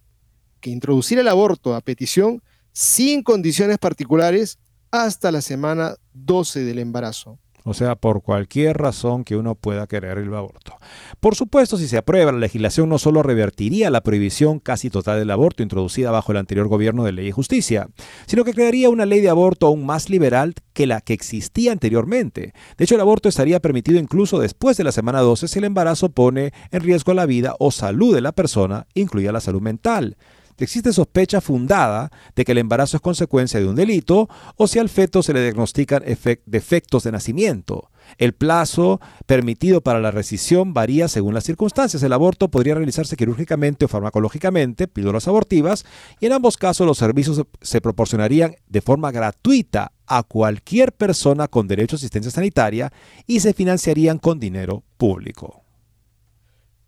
que 0.60 0.70
introduciera 0.70 1.20
el 1.20 1.28
aborto 1.28 1.74
a 1.74 1.82
petición 1.82 2.42
sin 2.72 3.22
condiciones 3.22 3.78
particulares 3.78 4.58
hasta 4.90 5.30
la 5.30 5.42
semana 5.42 5.96
12 6.14 6.64
del 6.64 6.78
embarazo 6.78 7.38
o 7.68 7.74
sea, 7.74 7.96
por 7.96 8.22
cualquier 8.22 8.78
razón 8.78 9.24
que 9.24 9.34
uno 9.36 9.56
pueda 9.56 9.88
querer 9.88 10.18
el 10.18 10.32
aborto. 10.32 10.76
Por 11.18 11.34
supuesto, 11.34 11.76
si 11.76 11.88
se 11.88 11.98
aprueba, 11.98 12.30
la 12.30 12.38
legislación 12.38 12.88
no 12.88 12.96
solo 12.96 13.24
revertiría 13.24 13.90
la 13.90 14.02
prohibición 14.02 14.60
casi 14.60 14.88
total 14.88 15.18
del 15.18 15.32
aborto 15.32 15.64
introducida 15.64 16.12
bajo 16.12 16.30
el 16.30 16.38
anterior 16.38 16.68
gobierno 16.68 17.02
de 17.02 17.10
Ley 17.10 17.26
y 17.26 17.32
Justicia, 17.32 17.88
sino 18.26 18.44
que 18.44 18.54
crearía 18.54 18.88
una 18.88 19.04
ley 19.04 19.20
de 19.20 19.30
aborto 19.30 19.66
aún 19.66 19.84
más 19.84 20.08
liberal 20.08 20.54
que 20.74 20.86
la 20.86 21.00
que 21.00 21.12
existía 21.12 21.72
anteriormente. 21.72 22.52
De 22.78 22.84
hecho, 22.84 22.94
el 22.94 23.00
aborto 23.00 23.28
estaría 23.28 23.58
permitido 23.58 23.98
incluso 23.98 24.38
después 24.38 24.76
de 24.76 24.84
la 24.84 24.92
semana 24.92 25.20
12 25.20 25.48
si 25.48 25.58
el 25.58 25.64
embarazo 25.64 26.10
pone 26.10 26.52
en 26.70 26.82
riesgo 26.82 27.14
la 27.14 27.26
vida 27.26 27.56
o 27.58 27.72
salud 27.72 28.14
de 28.14 28.20
la 28.20 28.30
persona, 28.30 28.86
incluida 28.94 29.32
la 29.32 29.40
salud 29.40 29.60
mental 29.60 30.16
existe 30.64 30.92
sospecha 30.92 31.40
fundada 31.40 32.10
de 32.34 32.44
que 32.44 32.52
el 32.52 32.58
embarazo 32.58 32.96
es 32.96 33.02
consecuencia 33.02 33.60
de 33.60 33.66
un 33.66 33.76
delito 33.76 34.28
o 34.56 34.66
si 34.66 34.78
al 34.78 34.88
feto 34.88 35.22
se 35.22 35.32
le 35.32 35.42
diagnostican 35.42 36.02
defectos 36.46 37.04
de 37.04 37.12
nacimiento. 37.12 37.90
El 38.18 38.32
plazo 38.32 39.00
permitido 39.26 39.80
para 39.80 40.00
la 40.00 40.10
rescisión 40.10 40.72
varía 40.72 41.08
según 41.08 41.34
las 41.34 41.44
circunstancias. 41.44 42.02
El 42.02 42.12
aborto 42.12 42.50
podría 42.50 42.74
realizarse 42.74 43.16
quirúrgicamente 43.16 43.84
o 43.84 43.88
farmacológicamente, 43.88 44.88
píldoras 44.88 45.28
abortivas, 45.28 45.84
y 46.20 46.26
en 46.26 46.32
ambos 46.32 46.56
casos 46.56 46.86
los 46.86 46.98
servicios 46.98 47.42
se 47.60 47.80
proporcionarían 47.80 48.56
de 48.68 48.80
forma 48.80 49.10
gratuita 49.10 49.92
a 50.06 50.22
cualquier 50.22 50.92
persona 50.92 51.48
con 51.48 51.66
derecho 51.66 51.96
a 51.96 51.98
asistencia 51.98 52.30
sanitaria 52.30 52.92
y 53.26 53.40
se 53.40 53.52
financiarían 53.52 54.18
con 54.18 54.38
dinero 54.38 54.84
público. 54.96 55.65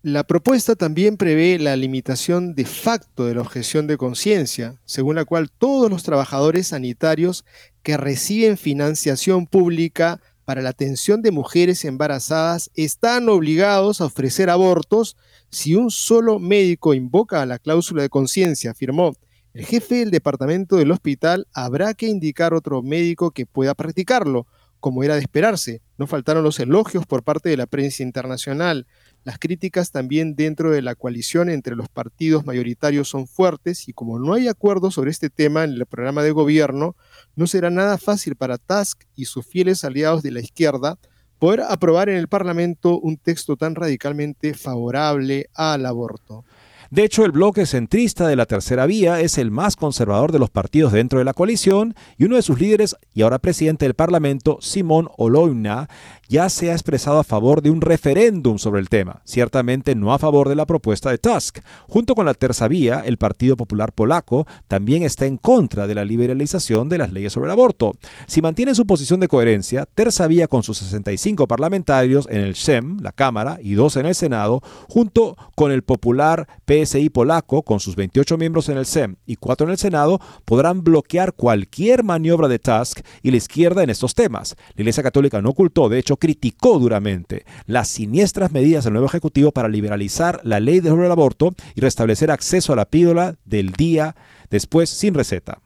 La 0.01 0.23
propuesta 0.23 0.77
también 0.77 1.17
prevé 1.17 1.59
la 1.59 1.75
limitación 1.75 2.55
de 2.55 2.63
facto 2.63 3.25
de 3.25 3.35
la 3.35 3.41
objeción 3.41 3.85
de 3.85 3.97
conciencia, 3.97 4.79
según 4.85 5.17
la 5.17 5.25
cual 5.25 5.51
todos 5.51 5.89
los 5.89 6.03
trabajadores 6.03 6.67
sanitarios 6.67 7.43
que 7.83 7.97
reciben 7.97 8.57
financiación 8.57 9.45
pública 9.45 10.21
para 10.45 10.61
la 10.61 10.69
atención 10.69 11.21
de 11.21 11.31
mujeres 11.31 11.83
embarazadas 11.83 12.71
están 12.75 13.27
obligados 13.27 13.99
a 13.99 14.05
ofrecer 14.05 14.49
abortos 14.49 15.17
si 15.49 15.75
un 15.75 15.91
solo 15.91 16.39
médico 16.39 16.93
invoca 16.93 17.45
la 17.45 17.59
cláusula 17.59 18.01
de 18.01 18.09
conciencia, 18.09 18.71
afirmó. 18.71 19.11
El 19.53 19.65
jefe 19.65 19.95
del 19.95 20.11
departamento 20.11 20.77
del 20.77 20.91
hospital 20.91 21.45
habrá 21.51 21.93
que 21.93 22.07
indicar 22.07 22.53
otro 22.53 22.81
médico 22.81 23.31
que 23.31 23.45
pueda 23.45 23.75
practicarlo, 23.75 24.47
como 24.79 25.03
era 25.03 25.15
de 25.15 25.21
esperarse. 25.21 25.81
No 25.97 26.07
faltaron 26.07 26.43
los 26.43 26.57
elogios 26.61 27.05
por 27.05 27.23
parte 27.23 27.49
de 27.49 27.57
la 27.57 27.65
prensa 27.65 28.01
internacional. 28.01 28.87
Las 29.29 29.37
críticas 29.37 29.91
también 29.91 30.33
dentro 30.33 30.71
de 30.71 30.81
la 30.81 30.95
coalición 30.95 31.51
entre 31.51 31.75
los 31.75 31.87
partidos 31.87 32.47
mayoritarios 32.47 33.09
son 33.09 33.27
fuertes 33.27 33.87
y 33.87 33.93
como 33.93 34.17
no 34.17 34.33
hay 34.33 34.47
acuerdo 34.47 34.89
sobre 34.89 35.11
este 35.11 35.29
tema 35.29 35.63
en 35.63 35.73
el 35.73 35.85
programa 35.85 36.23
de 36.23 36.31
gobierno, 36.31 36.95
no 37.35 37.45
será 37.45 37.69
nada 37.69 37.99
fácil 37.99 38.35
para 38.35 38.57
Tusk 38.57 39.03
y 39.15 39.25
sus 39.25 39.45
fieles 39.45 39.83
aliados 39.83 40.23
de 40.23 40.31
la 40.31 40.39
izquierda 40.39 40.97
poder 41.37 41.61
aprobar 41.61 42.09
en 42.09 42.15
el 42.17 42.27
Parlamento 42.27 42.99
un 42.99 43.17
texto 43.17 43.55
tan 43.55 43.75
radicalmente 43.75 44.55
favorable 44.55 45.45
al 45.53 45.85
aborto. 45.85 46.43
De 46.89 47.03
hecho, 47.03 47.23
el 47.23 47.31
bloque 47.31 47.67
centrista 47.67 48.27
de 48.27 48.35
la 48.35 48.47
tercera 48.47 48.87
vía 48.87 49.21
es 49.21 49.37
el 49.37 49.51
más 49.51 49.75
conservador 49.75 50.31
de 50.31 50.39
los 50.39 50.49
partidos 50.49 50.91
dentro 50.91 51.19
de 51.19 51.25
la 51.25 51.35
coalición 51.35 51.93
y 52.17 52.25
uno 52.25 52.35
de 52.35 52.41
sus 52.41 52.59
líderes 52.59 52.95
y 53.13 53.21
ahora 53.21 53.37
presidente 53.37 53.85
del 53.85 53.93
Parlamento, 53.93 54.57
Simón 54.59 55.07
Oloina, 55.15 55.87
ya 56.29 56.47
se 56.47 56.69
ha 56.69 56.73
expresado 56.73 57.17
a 57.17 57.23
favor 57.23 57.63
de 57.63 57.71
un 57.71 57.81
referéndum 57.81 58.59
sobre 58.59 58.79
el 58.79 58.87
tema, 58.87 59.21
ciertamente 59.25 59.95
no 59.95 60.13
a 60.13 60.19
favor 60.19 60.47
de 60.47 60.55
la 60.55 60.67
propuesta 60.67 61.09
de 61.09 61.17
Tusk. 61.17 61.59
Junto 61.87 62.13
con 62.13 62.27
la 62.27 62.35
tercera 62.35 62.67
vía, 62.67 63.01
el 63.03 63.17
Partido 63.17 63.57
Popular 63.57 63.93
Polaco 63.93 64.45
también 64.67 65.01
está 65.01 65.25
en 65.25 65.37
contra 65.37 65.87
de 65.87 65.95
la 65.95 66.05
liberalización 66.05 66.87
de 66.87 66.99
las 66.99 67.11
leyes 67.11 67.33
sobre 67.33 67.47
el 67.47 67.51
aborto. 67.51 67.93
Si 68.27 68.41
mantiene 68.41 68.75
su 68.75 68.85
posición 68.85 69.19
de 69.19 69.27
coherencia, 69.27 69.87
terza 69.87 70.27
vía 70.27 70.47
con 70.47 70.61
sus 70.61 70.77
65 70.77 71.47
parlamentarios 71.47 72.27
en 72.29 72.41
el 72.41 72.55
SEM, 72.55 72.99
la 73.01 73.11
Cámara, 73.11 73.57
y 73.61 73.73
dos 73.73 73.95
en 73.95 74.05
el 74.05 74.13
Senado, 74.13 74.61
junto 74.87 75.35
con 75.55 75.71
el 75.71 75.81
popular 75.81 76.47
PSI 76.67 77.09
polaco 77.09 77.63
con 77.63 77.79
sus 77.79 77.95
28 77.95 78.37
miembros 78.37 78.69
en 78.69 78.77
el 78.77 78.85
SEM 78.85 79.15
y 79.25 79.37
cuatro 79.37 79.65
en 79.65 79.71
el 79.71 79.77
Senado, 79.79 80.19
podrán 80.45 80.83
bloquear 80.83 81.33
cualquier 81.33 82.03
maniobra 82.03 82.47
de 82.47 82.59
Tusk 82.59 82.99
y 83.23 83.31
la 83.31 83.37
izquierda 83.37 83.81
en 83.81 83.89
estos 83.89 84.13
temas. 84.13 84.55
La 84.75 84.81
Iglesia 84.83 85.01
Católica 85.01 85.41
no 85.41 85.49
ocultó, 85.49 85.89
de 85.89 85.97
hecho, 85.97 86.18
criticó 86.19 86.77
duramente 86.79 87.45
las 87.65 87.87
siniestras 87.87 88.51
medidas 88.51 88.83
del 88.83 88.93
nuevo 88.93 89.07
Ejecutivo 89.07 89.51
para 89.51 89.69
liberalizar 89.69 90.41
la 90.43 90.59
ley 90.59 90.81
sobre 90.81 91.05
el 91.05 91.11
aborto 91.11 91.53
y 91.75 91.81
restablecer 91.81 92.31
acceso 92.31 92.73
a 92.73 92.75
la 92.75 92.85
píldora 92.85 93.35
del 93.45 93.71
día 93.71 94.15
después 94.49 94.89
sin 94.89 95.13
receta. 95.13 95.61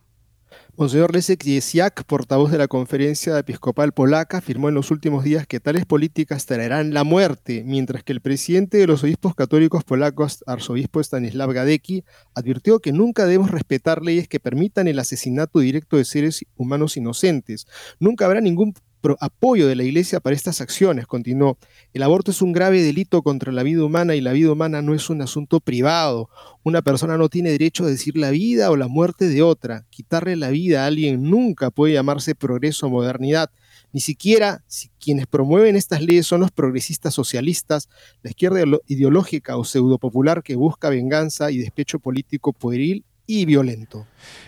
Monseñor 0.76 1.14
Leszek 1.14 1.44
Jesiak, 1.44 2.04
portavoz 2.06 2.50
de 2.50 2.58
la 2.58 2.68
Conferencia 2.68 3.38
Episcopal 3.38 3.92
Polaca, 3.92 4.40
afirmó 4.40 4.70
en 4.70 4.76
los 4.76 4.90
últimos 4.90 5.24
días 5.24 5.46
que 5.46 5.60
tales 5.60 5.86
políticas 5.86 6.48
traerán 6.48 6.96
la 6.96 7.04
muerte, 7.04 7.62
mientras 7.64 8.04
que 8.04 8.12
el 8.12 8.22
presidente 8.22 8.80
de 8.80 8.88
los 8.88 9.04
obispos 9.04 9.36
católicos 9.36 9.84
polacos, 9.84 10.44
arzobispo 10.48 11.00
Stanislav 11.00 11.54
Gadecki, 11.54 12.04
advirtió 12.34 12.80
que 12.80 12.92
nunca 12.92 13.26
debemos 13.26 13.52
respetar 13.52 14.02
leyes 14.02 14.28
que 14.28 14.40
permitan 14.40 14.88
el 14.88 14.98
asesinato 14.98 15.60
directo 15.60 15.98
de 15.98 16.06
seres 16.06 16.44
humanos 16.56 16.98
inocentes. 16.98 17.68
Nunca 18.00 18.26
habrá 18.26 18.42
ningún 18.42 18.74
apoyo 19.20 19.68
de 19.68 19.76
la 19.76 19.84
Iglesia 19.84 20.20
para 20.20 20.36
estas 20.36 20.62
acciones, 20.62 21.08
continuó. 21.08 21.58
El 21.94 22.04
aborto 22.04 22.32
es 22.32 22.42
un 22.42 22.54
grave 22.54 22.82
delito 22.82 23.22
contra 23.22 23.52
la 23.52 23.64
vida 23.64 23.84
humana 23.84 24.16
y 24.16 24.22
la 24.22 24.32
vida 24.32 24.52
humana 24.52 24.82
no 24.82 24.94
es 24.94 25.10
un 25.10 25.22
asunto 25.22 25.60
privado. 25.60 26.30
Una 26.64 26.82
persona 26.82 27.18
no 27.18 27.30
tiene 27.30 27.52
derecho 27.52 27.84
a 27.84 27.90
decir 27.90 28.18
la 28.18 28.32
vida 28.32 28.72
o 28.72 28.78
la 28.78 28.88
muerte 28.88 29.28
de 29.28 29.42
otra. 29.42 29.86
Quitarle 29.90 30.36
la 30.36 30.50
vida 30.50 30.84
a 30.84 30.88
alguien 30.88 31.24
nunca 31.24 31.70
puede 31.70 31.94
llamarse 31.94 32.36
progreso 32.36 32.88
o 32.88 32.90
modernidad. 32.90 33.50
Ni 33.92 34.00
siquiera 34.00 34.64
si 34.68 34.90
quienes 35.00 35.28
promueven 35.28 35.76
estas 35.76 36.02
leyes 36.02 36.26
son 36.26 36.42
los 36.42 36.52
progresistas 36.52 37.14
socialistas, 37.14 37.90
la 38.24 38.32
izquierda 38.32 38.64
ideológica 38.88 39.58
o 39.58 39.64
pseudopopular 39.64 40.42
que 40.42 40.56
busca 40.56 40.90
venganza 40.90 41.52
y 41.52 41.58
despecho 41.58 42.00
político 42.00 42.54
pueril 42.54 43.06
y 43.28 43.46
violento. 43.46 44.06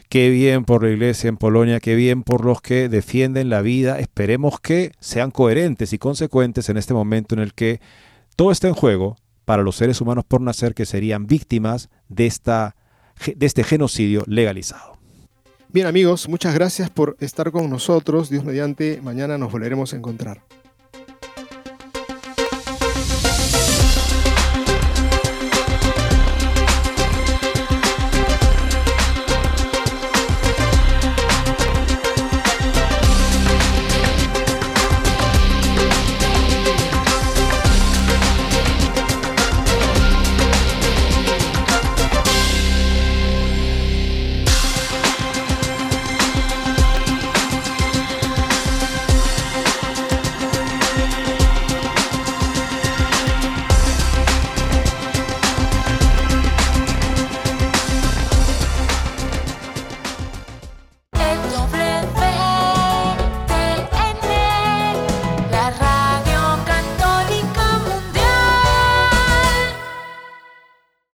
Qué 0.09 0.29
bien 0.29 0.65
por 0.65 0.83
la 0.83 0.89
iglesia 0.89 1.27
en 1.27 1.37
Polonia, 1.37 1.79
qué 1.79 1.95
bien 1.95 2.23
por 2.23 2.45
los 2.45 2.61
que 2.61 2.89
defienden 2.89 3.49
la 3.49 3.61
vida. 3.61 3.99
Esperemos 3.99 4.59
que 4.59 4.91
sean 4.99 5.31
coherentes 5.31 5.93
y 5.93 5.97
consecuentes 5.97 6.69
en 6.69 6.77
este 6.77 6.93
momento 6.93 7.35
en 7.35 7.41
el 7.41 7.53
que 7.53 7.81
todo 8.35 8.51
está 8.51 8.67
en 8.67 8.73
juego 8.73 9.17
para 9.45 9.63
los 9.63 9.75
seres 9.75 10.01
humanos 10.01 10.25
por 10.27 10.41
nacer 10.41 10.73
que 10.73 10.85
serían 10.85 11.27
víctimas 11.27 11.89
de, 12.09 12.25
esta, 12.25 12.75
de 13.35 13.45
este 13.45 13.63
genocidio 13.63 14.23
legalizado. 14.27 14.97
Bien 15.69 15.87
amigos, 15.87 16.29
muchas 16.29 16.53
gracias 16.53 16.89
por 16.89 17.17
estar 17.19 17.51
con 17.51 17.69
nosotros. 17.69 18.29
Dios 18.29 18.45
mediante, 18.45 19.01
mañana 19.01 19.37
nos 19.37 19.51
volveremos 19.51 19.93
a 19.93 19.97
encontrar. 19.97 20.41